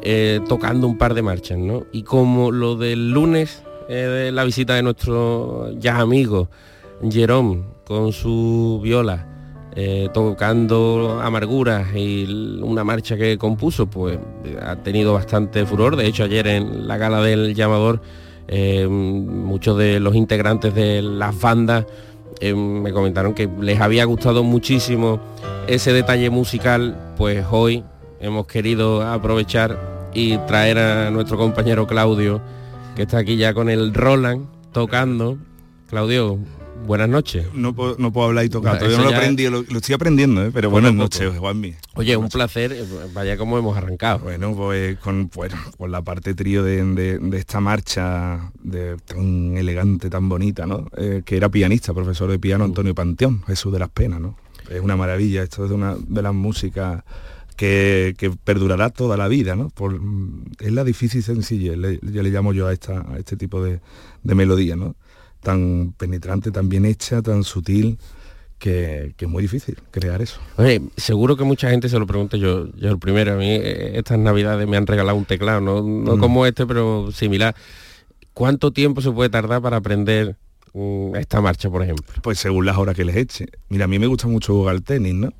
eh, 0.01 0.39
tocando 0.47 0.87
un 0.87 0.97
par 0.97 1.13
de 1.13 1.21
marchas, 1.21 1.57
¿no? 1.57 1.85
Y 1.91 2.03
como 2.03 2.51
lo 2.51 2.75
del 2.75 3.11
lunes 3.11 3.63
eh, 3.89 3.93
de 3.93 4.31
la 4.31 4.43
visita 4.43 4.75
de 4.75 4.83
nuestro 4.83 5.71
ya 5.79 5.99
amigo 5.99 6.49
Jerome 7.09 7.63
con 7.85 8.11
su 8.11 8.79
viola, 8.83 9.27
eh, 9.75 10.09
tocando 10.13 11.19
amarguras 11.21 11.95
y 11.95 12.59
una 12.61 12.83
marcha 12.83 13.15
que 13.15 13.37
compuso, 13.37 13.87
pues 13.87 14.19
ha 14.61 14.75
tenido 14.77 15.13
bastante 15.13 15.65
furor. 15.65 15.95
De 15.95 16.05
hecho, 16.05 16.23
ayer 16.23 16.47
en 16.47 16.87
la 16.87 16.97
gala 16.97 17.21
del 17.21 17.55
llamador, 17.55 18.01
eh, 18.47 18.87
muchos 18.87 19.77
de 19.77 19.99
los 19.99 20.15
integrantes 20.15 20.73
de 20.73 21.01
las 21.01 21.39
bandas 21.39 21.85
eh, 22.39 22.53
me 22.53 22.91
comentaron 22.91 23.33
que 23.33 23.49
les 23.59 23.79
había 23.81 24.05
gustado 24.05 24.43
muchísimo 24.43 25.19
ese 25.67 25.93
detalle 25.93 26.29
musical, 26.29 27.13
pues 27.17 27.45
hoy 27.49 27.83
hemos 28.19 28.47
querido 28.47 29.01
aprovechar 29.01 30.09
y 30.13 30.37
traer 30.39 30.79
a 30.79 31.11
nuestro 31.11 31.37
compañero 31.37 31.87
Claudio, 31.87 32.41
que 32.95 33.03
está 33.03 33.19
aquí 33.19 33.37
ya 33.37 33.53
con 33.53 33.69
el 33.69 33.93
Roland 33.93 34.47
tocando. 34.71 35.37
Claudio, 35.89 36.39
buenas 36.85 37.09
noches. 37.09 37.47
No 37.53 37.73
puedo, 37.73 38.23
hablar 38.23 38.45
y 38.45 38.49
tocar, 38.49 38.77
todavía 38.77 38.97
no 38.97 39.09
lo 39.09 39.15
aprendí, 39.15 39.47
lo, 39.49 39.61
estoy 39.61 39.95
aprendiendo, 39.95 40.45
¿eh? 40.45 40.51
pero 40.53 40.69
buenas 40.69 40.93
noches, 40.93 41.37
Juanmi. 41.37 41.75
Oye, 41.95 42.15
un 42.17 42.29
placer, 42.29 42.71
eh, 42.73 42.85
vaya 43.13 43.37
como 43.37 43.57
hemos 43.57 43.77
arrancado. 43.77 44.19
Bueno, 44.19 44.55
pues 44.55 44.97
con, 44.99 45.29
con 45.77 45.91
la 45.91 46.01
parte 46.01 46.33
trío 46.33 46.63
de, 46.63 47.19
esta 47.33 47.59
marcha 47.59 48.51
de, 48.61 48.97
tan 48.97 49.57
elegante, 49.57 50.09
tan 50.09 50.29
bonita, 50.29 50.65
¿no? 50.65 50.87
Eh, 50.97 51.23
que 51.25 51.37
era 51.37 51.49
pianista, 51.49 51.93
profesor 51.93 52.29
de 52.29 52.39
piano 52.39 52.65
Antonio 52.65 52.95
Panteón, 52.95 53.43
Jesús 53.45 53.73
de 53.73 53.79
las 53.79 53.89
Penas, 53.89 54.19
¿no? 54.19 54.37
Es 54.69 54.81
una 54.81 54.95
maravilla, 54.95 55.43
esto 55.43 55.63
es 55.63 55.69
de 55.69 55.75
una 55.75 55.95
de 55.95 56.21
las 56.21 56.33
músicas 56.33 57.03
que, 57.55 58.37
perdurará 58.43 58.89
toda 58.89 59.17
la 59.17 59.27
vida, 59.27 59.55
¿no? 59.55 59.69
Por, 59.69 59.99
es 60.59 60.71
la 60.71 60.83
difícil 60.83 61.23
sencilla, 61.23 61.73
ya 61.73 62.23
le 62.23 62.29
llamo 62.29 62.53
yo 62.53 62.67
a, 62.67 62.73
esta, 62.73 63.05
a 63.11 63.17
este 63.17 63.35
tipo 63.35 63.63
de, 63.63 63.79
de 64.23 64.35
melodía, 64.35 64.75
¿no? 64.75 64.95
Tan 65.41 65.93
penetrante, 65.97 66.51
tan 66.51 66.69
bien 66.69 66.85
hecha, 66.85 67.21
tan 67.21 67.43
sutil, 67.43 67.97
que, 68.59 69.13
es 69.17 69.27
muy 69.27 69.43
difícil 69.43 69.77
crear 69.91 70.21
eso. 70.21 70.39
Oye, 70.57 70.81
seguro 70.95 71.37
que 71.37 71.43
mucha 71.43 71.69
gente 71.69 71.89
se 71.89 71.99
lo 71.99 72.07
pregunta 72.07 72.37
yo, 72.37 72.67
yo 72.75 72.89
el 72.89 72.99
primero, 72.99 73.33
a 73.33 73.35
mí 73.35 73.49
eh, 73.49 73.97
estas 73.97 74.17
navidades 74.17 74.67
me 74.67 74.77
han 74.77 74.87
regalado 74.87 75.17
un 75.17 75.25
teclado, 75.25 75.61
no, 75.61 75.81
no 75.81 76.17
mm. 76.17 76.19
como 76.19 76.45
este, 76.45 76.65
pero 76.65 77.11
similar. 77.11 77.55
¿Cuánto 78.33 78.71
tiempo 78.71 79.01
se 79.01 79.11
puede 79.11 79.29
tardar 79.29 79.61
para 79.61 79.77
aprender 79.77 80.35
mm, 80.73 81.15
esta 81.15 81.41
marcha, 81.41 81.69
por 81.69 81.83
ejemplo? 81.83 82.05
Pues 82.21 82.39
según 82.39 82.65
las 82.65 82.77
horas 82.77 82.95
que 82.95 83.05
les 83.05 83.15
eche. 83.15 83.47
Mira, 83.69 83.85
a 83.85 83.87
mí 83.87 83.99
me 83.99 84.07
gusta 84.07 84.27
mucho 84.27 84.53
jugar 84.53 84.75
al 84.75 84.83
tenis, 84.83 85.13
¿no? 85.13 85.33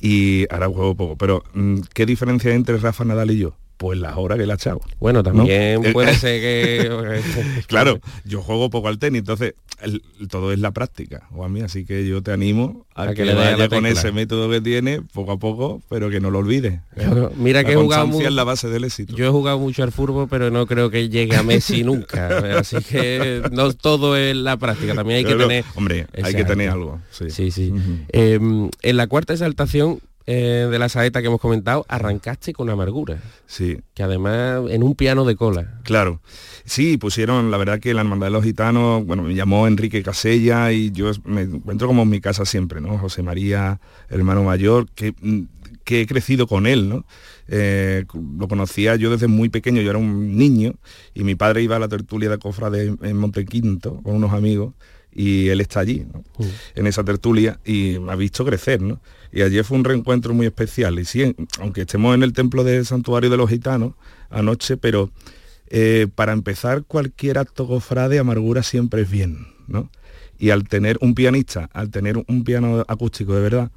Y 0.00 0.46
ahora 0.52 0.68
juego 0.68 0.94
poco, 0.94 1.16
pero 1.16 1.42
mm, 1.54 1.80
¿qué 1.94 2.06
diferencia 2.06 2.50
hay 2.50 2.56
entre 2.56 2.76
Rafa 2.76 3.04
Nadal 3.04 3.30
y 3.30 3.38
yo? 3.38 3.56
Pues 3.76 3.98
las 3.98 4.16
horas 4.16 4.38
que 4.38 4.46
la 4.46 4.54
ha 4.54 4.76
Bueno, 4.98 5.22
también 5.22 5.82
puede 5.92 6.14
ser 6.18 6.40
que... 6.40 7.64
claro, 7.66 8.00
yo 8.24 8.42
juego 8.42 8.70
poco 8.70 8.88
al 8.88 8.98
tenis, 8.98 9.20
entonces 9.20 9.54
todo 10.30 10.52
es 10.52 10.58
la 10.58 10.70
práctica, 10.70 11.28
o 11.32 11.44
a 11.44 11.48
mí, 11.48 11.60
así 11.60 11.84
que 11.84 12.06
yo 12.06 12.22
te 12.22 12.32
animo 12.32 12.86
a, 12.94 13.12
que, 13.12 13.26
le 13.26 13.34
vaya 13.34 13.68
con 13.68 13.84
ese 13.84 14.12
método 14.12 14.48
que 14.48 14.60
tiene, 14.62 15.02
poco 15.02 15.32
a 15.32 15.38
poco, 15.38 15.82
pero 15.90 16.08
que 16.08 16.20
no 16.20 16.30
lo 16.30 16.38
olvides. 16.38 16.80
mira 17.36 17.64
que 17.64 17.72
he 17.72 17.76
jugado 17.76 18.06
mucho, 18.06 18.30
la 18.30 18.44
base 18.44 18.68
del 18.68 18.84
éxito. 18.84 19.14
Yo 19.14 19.26
he 19.26 19.30
jugado 19.30 19.58
mucho 19.58 19.82
al 19.82 19.92
fútbol, 19.92 20.28
pero 20.30 20.50
no 20.50 20.66
creo 20.66 20.90
que 20.90 21.08
llegue 21.08 21.36
a 21.36 21.42
Messi 21.42 21.84
nunca, 21.84 22.28
así 22.58 22.76
que 22.78 23.42
no 23.52 23.72
todo 23.74 24.16
es 24.16 24.34
la 24.34 24.56
práctica, 24.56 24.94
también 24.94 25.18
hay 25.18 25.24
que 25.24 25.34
tener... 25.34 25.64
Hombre, 25.74 26.06
hay 26.22 26.34
que 26.34 26.44
tener 26.44 26.70
algo. 26.70 27.00
Sí, 27.10 27.50
sí. 27.50 27.72
Em, 28.08 28.70
en 28.82 28.96
la 28.96 29.06
cuarta 29.06 29.34
exaltación 29.34 30.00
eh, 30.26 30.66
de 30.70 30.78
la 30.78 30.88
saeta 30.88 31.20
que 31.20 31.28
hemos 31.28 31.40
comentado, 31.40 31.86
arrancaste 31.88 32.52
con 32.52 32.68
amargura. 32.68 33.20
Sí. 33.46 33.78
Que 33.94 34.02
además 34.02 34.62
en 34.70 34.82
un 34.82 34.94
piano 34.94 35.24
de 35.24 35.36
cola. 35.36 35.80
Claro. 35.84 36.20
Sí, 36.64 36.96
pusieron, 36.96 37.50
la 37.50 37.56
verdad 37.56 37.78
que 37.78 37.94
la 37.94 38.00
Hermandad 38.00 38.26
de 38.26 38.32
los 38.32 38.44
Gitanos, 38.44 39.04
bueno, 39.06 39.22
me 39.22 39.34
llamó 39.34 39.68
Enrique 39.68 40.02
Casella 40.02 40.72
y 40.72 40.90
yo 40.90 41.12
me 41.24 41.42
encuentro 41.42 41.86
como 41.86 42.02
en 42.02 42.08
mi 42.08 42.20
casa 42.20 42.44
siempre, 42.44 42.80
¿no? 42.80 42.98
José 42.98 43.22
María, 43.22 43.80
hermano 44.08 44.42
mayor, 44.42 44.88
que, 44.90 45.14
mm, 45.20 45.42
que 45.84 46.00
he 46.00 46.06
crecido 46.06 46.48
con 46.48 46.66
él, 46.66 46.88
¿no? 46.88 47.06
Eh, 47.46 48.04
lo 48.36 48.48
conocía 48.48 48.96
yo 48.96 49.10
desde 49.10 49.28
muy 49.28 49.48
pequeño, 49.48 49.80
yo 49.80 49.90
era 49.90 50.00
un 50.00 50.36
niño 50.36 50.74
y 51.14 51.22
mi 51.22 51.36
padre 51.36 51.62
iba 51.62 51.76
a 51.76 51.78
la 51.78 51.86
tertulia 51.86 52.28
de 52.28 52.38
cofra 52.38 52.70
de, 52.70 52.96
en 53.00 53.16
Montequinto 53.16 54.02
con 54.02 54.16
unos 54.16 54.32
amigos 54.32 54.74
y 55.16 55.48
él 55.48 55.62
está 55.62 55.80
allí, 55.80 56.04
mm. 56.38 56.44
en 56.74 56.86
esa 56.86 57.02
tertulia, 57.02 57.58
y 57.64 57.98
me 57.98 58.12
ha 58.12 58.16
visto 58.16 58.44
crecer, 58.44 58.82
¿no? 58.82 59.00
Y 59.32 59.40
ayer 59.40 59.64
fue 59.64 59.78
un 59.78 59.84
reencuentro 59.84 60.34
muy 60.34 60.44
especial. 60.44 60.98
Y 60.98 61.06
sí, 61.06 61.34
aunque 61.58 61.82
estemos 61.82 62.14
en 62.14 62.22
el 62.22 62.34
templo 62.34 62.64
del 62.64 62.84
santuario 62.84 63.30
de 63.30 63.38
los 63.38 63.48
gitanos 63.48 63.94
anoche, 64.28 64.76
pero 64.76 65.10
eh, 65.68 66.06
para 66.14 66.32
empezar 66.32 66.84
cualquier 66.84 67.38
acto 67.38 67.66
cofrade, 67.66 68.18
amargura 68.18 68.62
siempre 68.62 69.02
es 69.02 69.10
bien, 69.10 69.46
¿no? 69.66 69.90
Y 70.38 70.50
al 70.50 70.68
tener 70.68 70.98
un 71.00 71.14
pianista, 71.14 71.70
al 71.72 71.90
tener 71.90 72.22
un 72.28 72.44
piano 72.44 72.84
acústico 72.86 73.34
de 73.34 73.40
verdad, 73.40 73.70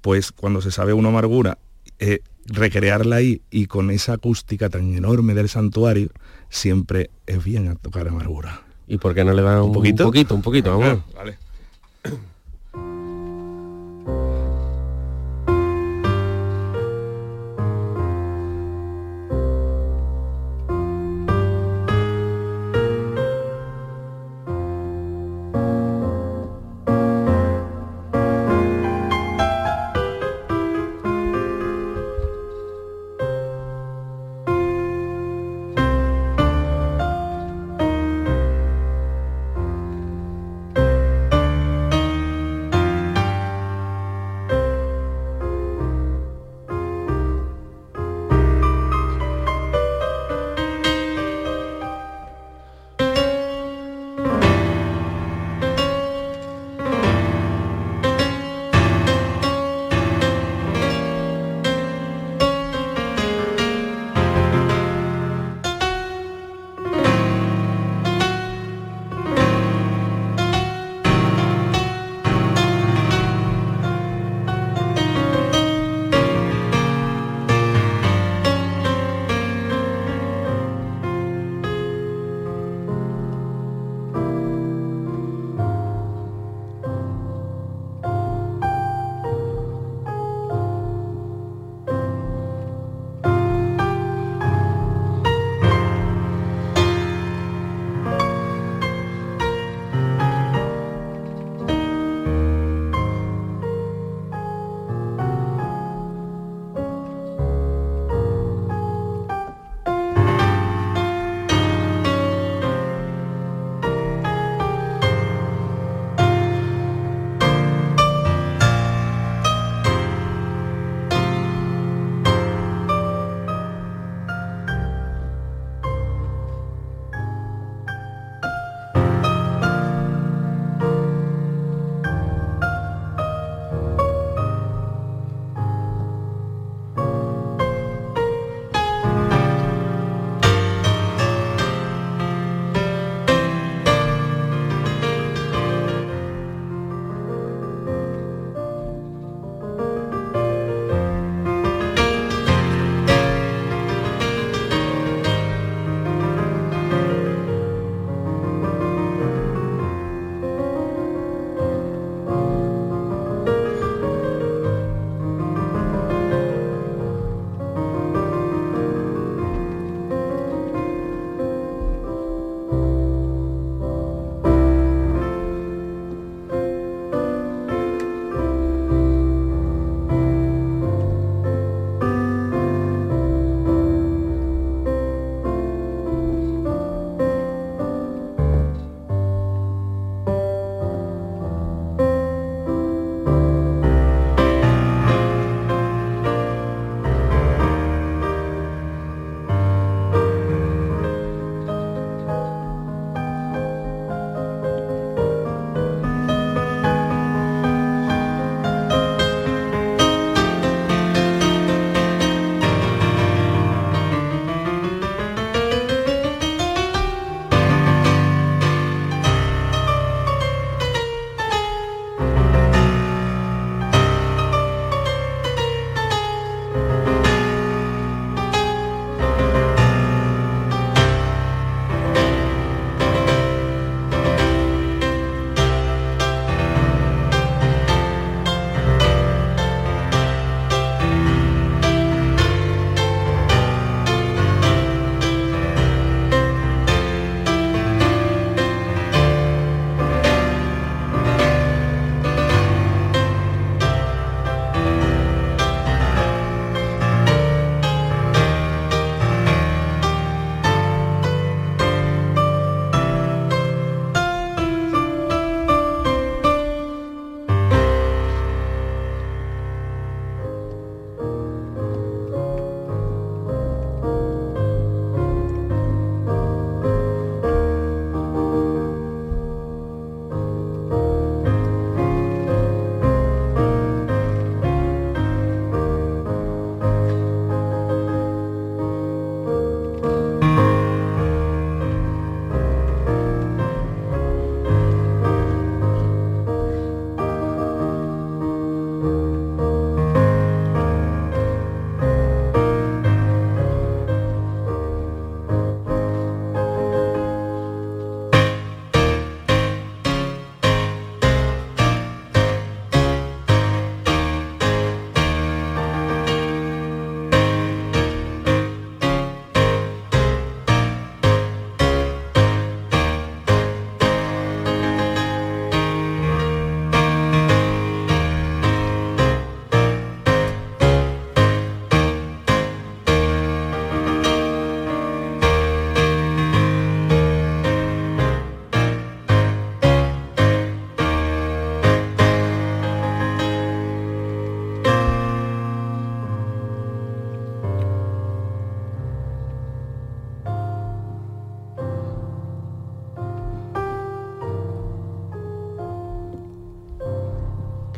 pues 0.00 0.32
cuando 0.32 0.62
se 0.62 0.70
sabe 0.70 0.94
una 0.94 1.10
amargura, 1.10 1.58
eh, 1.98 2.20
recrearla 2.46 3.16
ahí 3.16 3.42
y 3.50 3.66
con 3.66 3.90
esa 3.90 4.14
acústica 4.14 4.70
tan 4.70 4.94
enorme 4.94 5.34
del 5.34 5.50
santuario, 5.50 6.08
siempre 6.48 7.10
es 7.26 7.44
bien 7.44 7.68
a 7.68 7.74
tocar 7.74 8.08
amargura. 8.08 8.65
¿Y 8.88 8.98
por 8.98 9.14
qué 9.14 9.24
no 9.24 9.32
le 9.32 9.42
dan 9.42 9.62
un, 9.62 9.72
poquito? 9.72 10.04
Un 10.04 10.08
poquito, 10.10 10.34
un 10.34 10.42
poquito, 10.42 10.78
vamos. 10.78 11.00
Vale. 11.14 11.38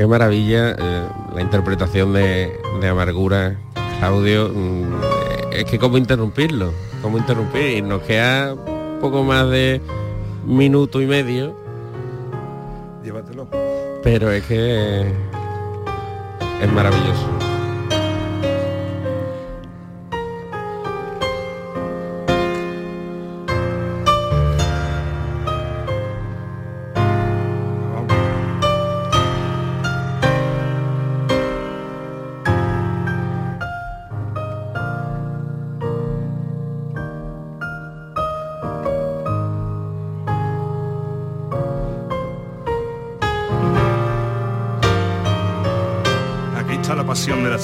Maravilla 0.08 0.70
eh, 0.70 1.08
la 1.34 1.40
interpretación 1.40 2.12
de, 2.12 2.58
Amargura, 2.88 3.56
Claudio. 3.98 4.48
Mm, 4.48 5.52
es 5.52 5.64
que 5.64 5.78
cómo 5.78 5.98
interrumpirlo, 5.98 6.72
cómo 7.02 7.18
interrumpir. 7.18 7.84
Nos 7.84 8.02
queda 8.02 8.56
poco 9.00 9.22
más 9.22 9.48
de 9.50 9.80
minuto 10.44 11.00
y 11.00 11.06
medio. 11.06 11.56
Llévatelo. 13.02 13.48
Pero 14.02 14.30
es 14.30 14.44
que 14.44 15.12
es 16.62 16.72
maravilloso. 16.72 17.47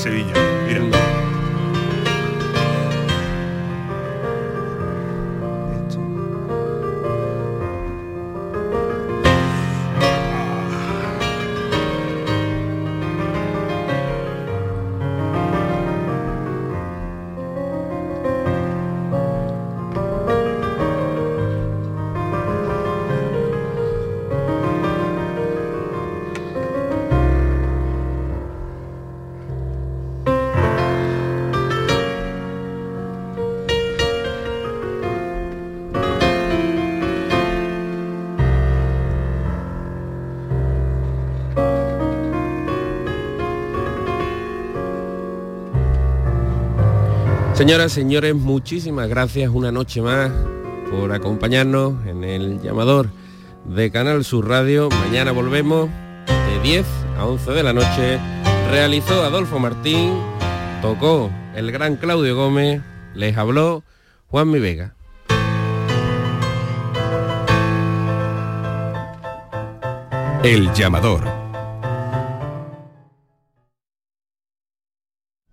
Sevilla. 0.05 0.44
Señoras, 47.65 47.93
señores, 47.93 48.35
muchísimas 48.35 49.09
gracias 49.09 49.49
una 49.49 49.73
noche 49.73 50.03
más 50.03 50.31
por 50.91 51.11
acompañarnos 51.13 51.95
en 52.07 52.23
el 52.23 52.61
llamador 52.61 53.09
de 53.65 53.91
Canal 53.91 54.23
Sur 54.23 54.47
Radio. 54.47 54.91
Mañana 54.91 55.33
volvemos 55.33 55.89
de 56.27 56.61
10 56.63 56.85
a 57.17 57.25
11 57.25 57.53
de 57.53 57.63
la 57.63 57.73
noche. 57.73 58.19
Realizó 58.71 59.23
Adolfo 59.23 59.59
Martín, 59.59 60.13
tocó 60.83 61.31
el 61.55 61.73
gran 61.73 61.97
Claudio 61.97 62.37
Gómez, 62.37 62.83
les 63.15 63.35
habló 63.35 63.83
Juan 64.29 64.51
Mi 64.51 64.59
Vega. 64.59 64.95
El 70.43 70.71
llamador 70.75 71.34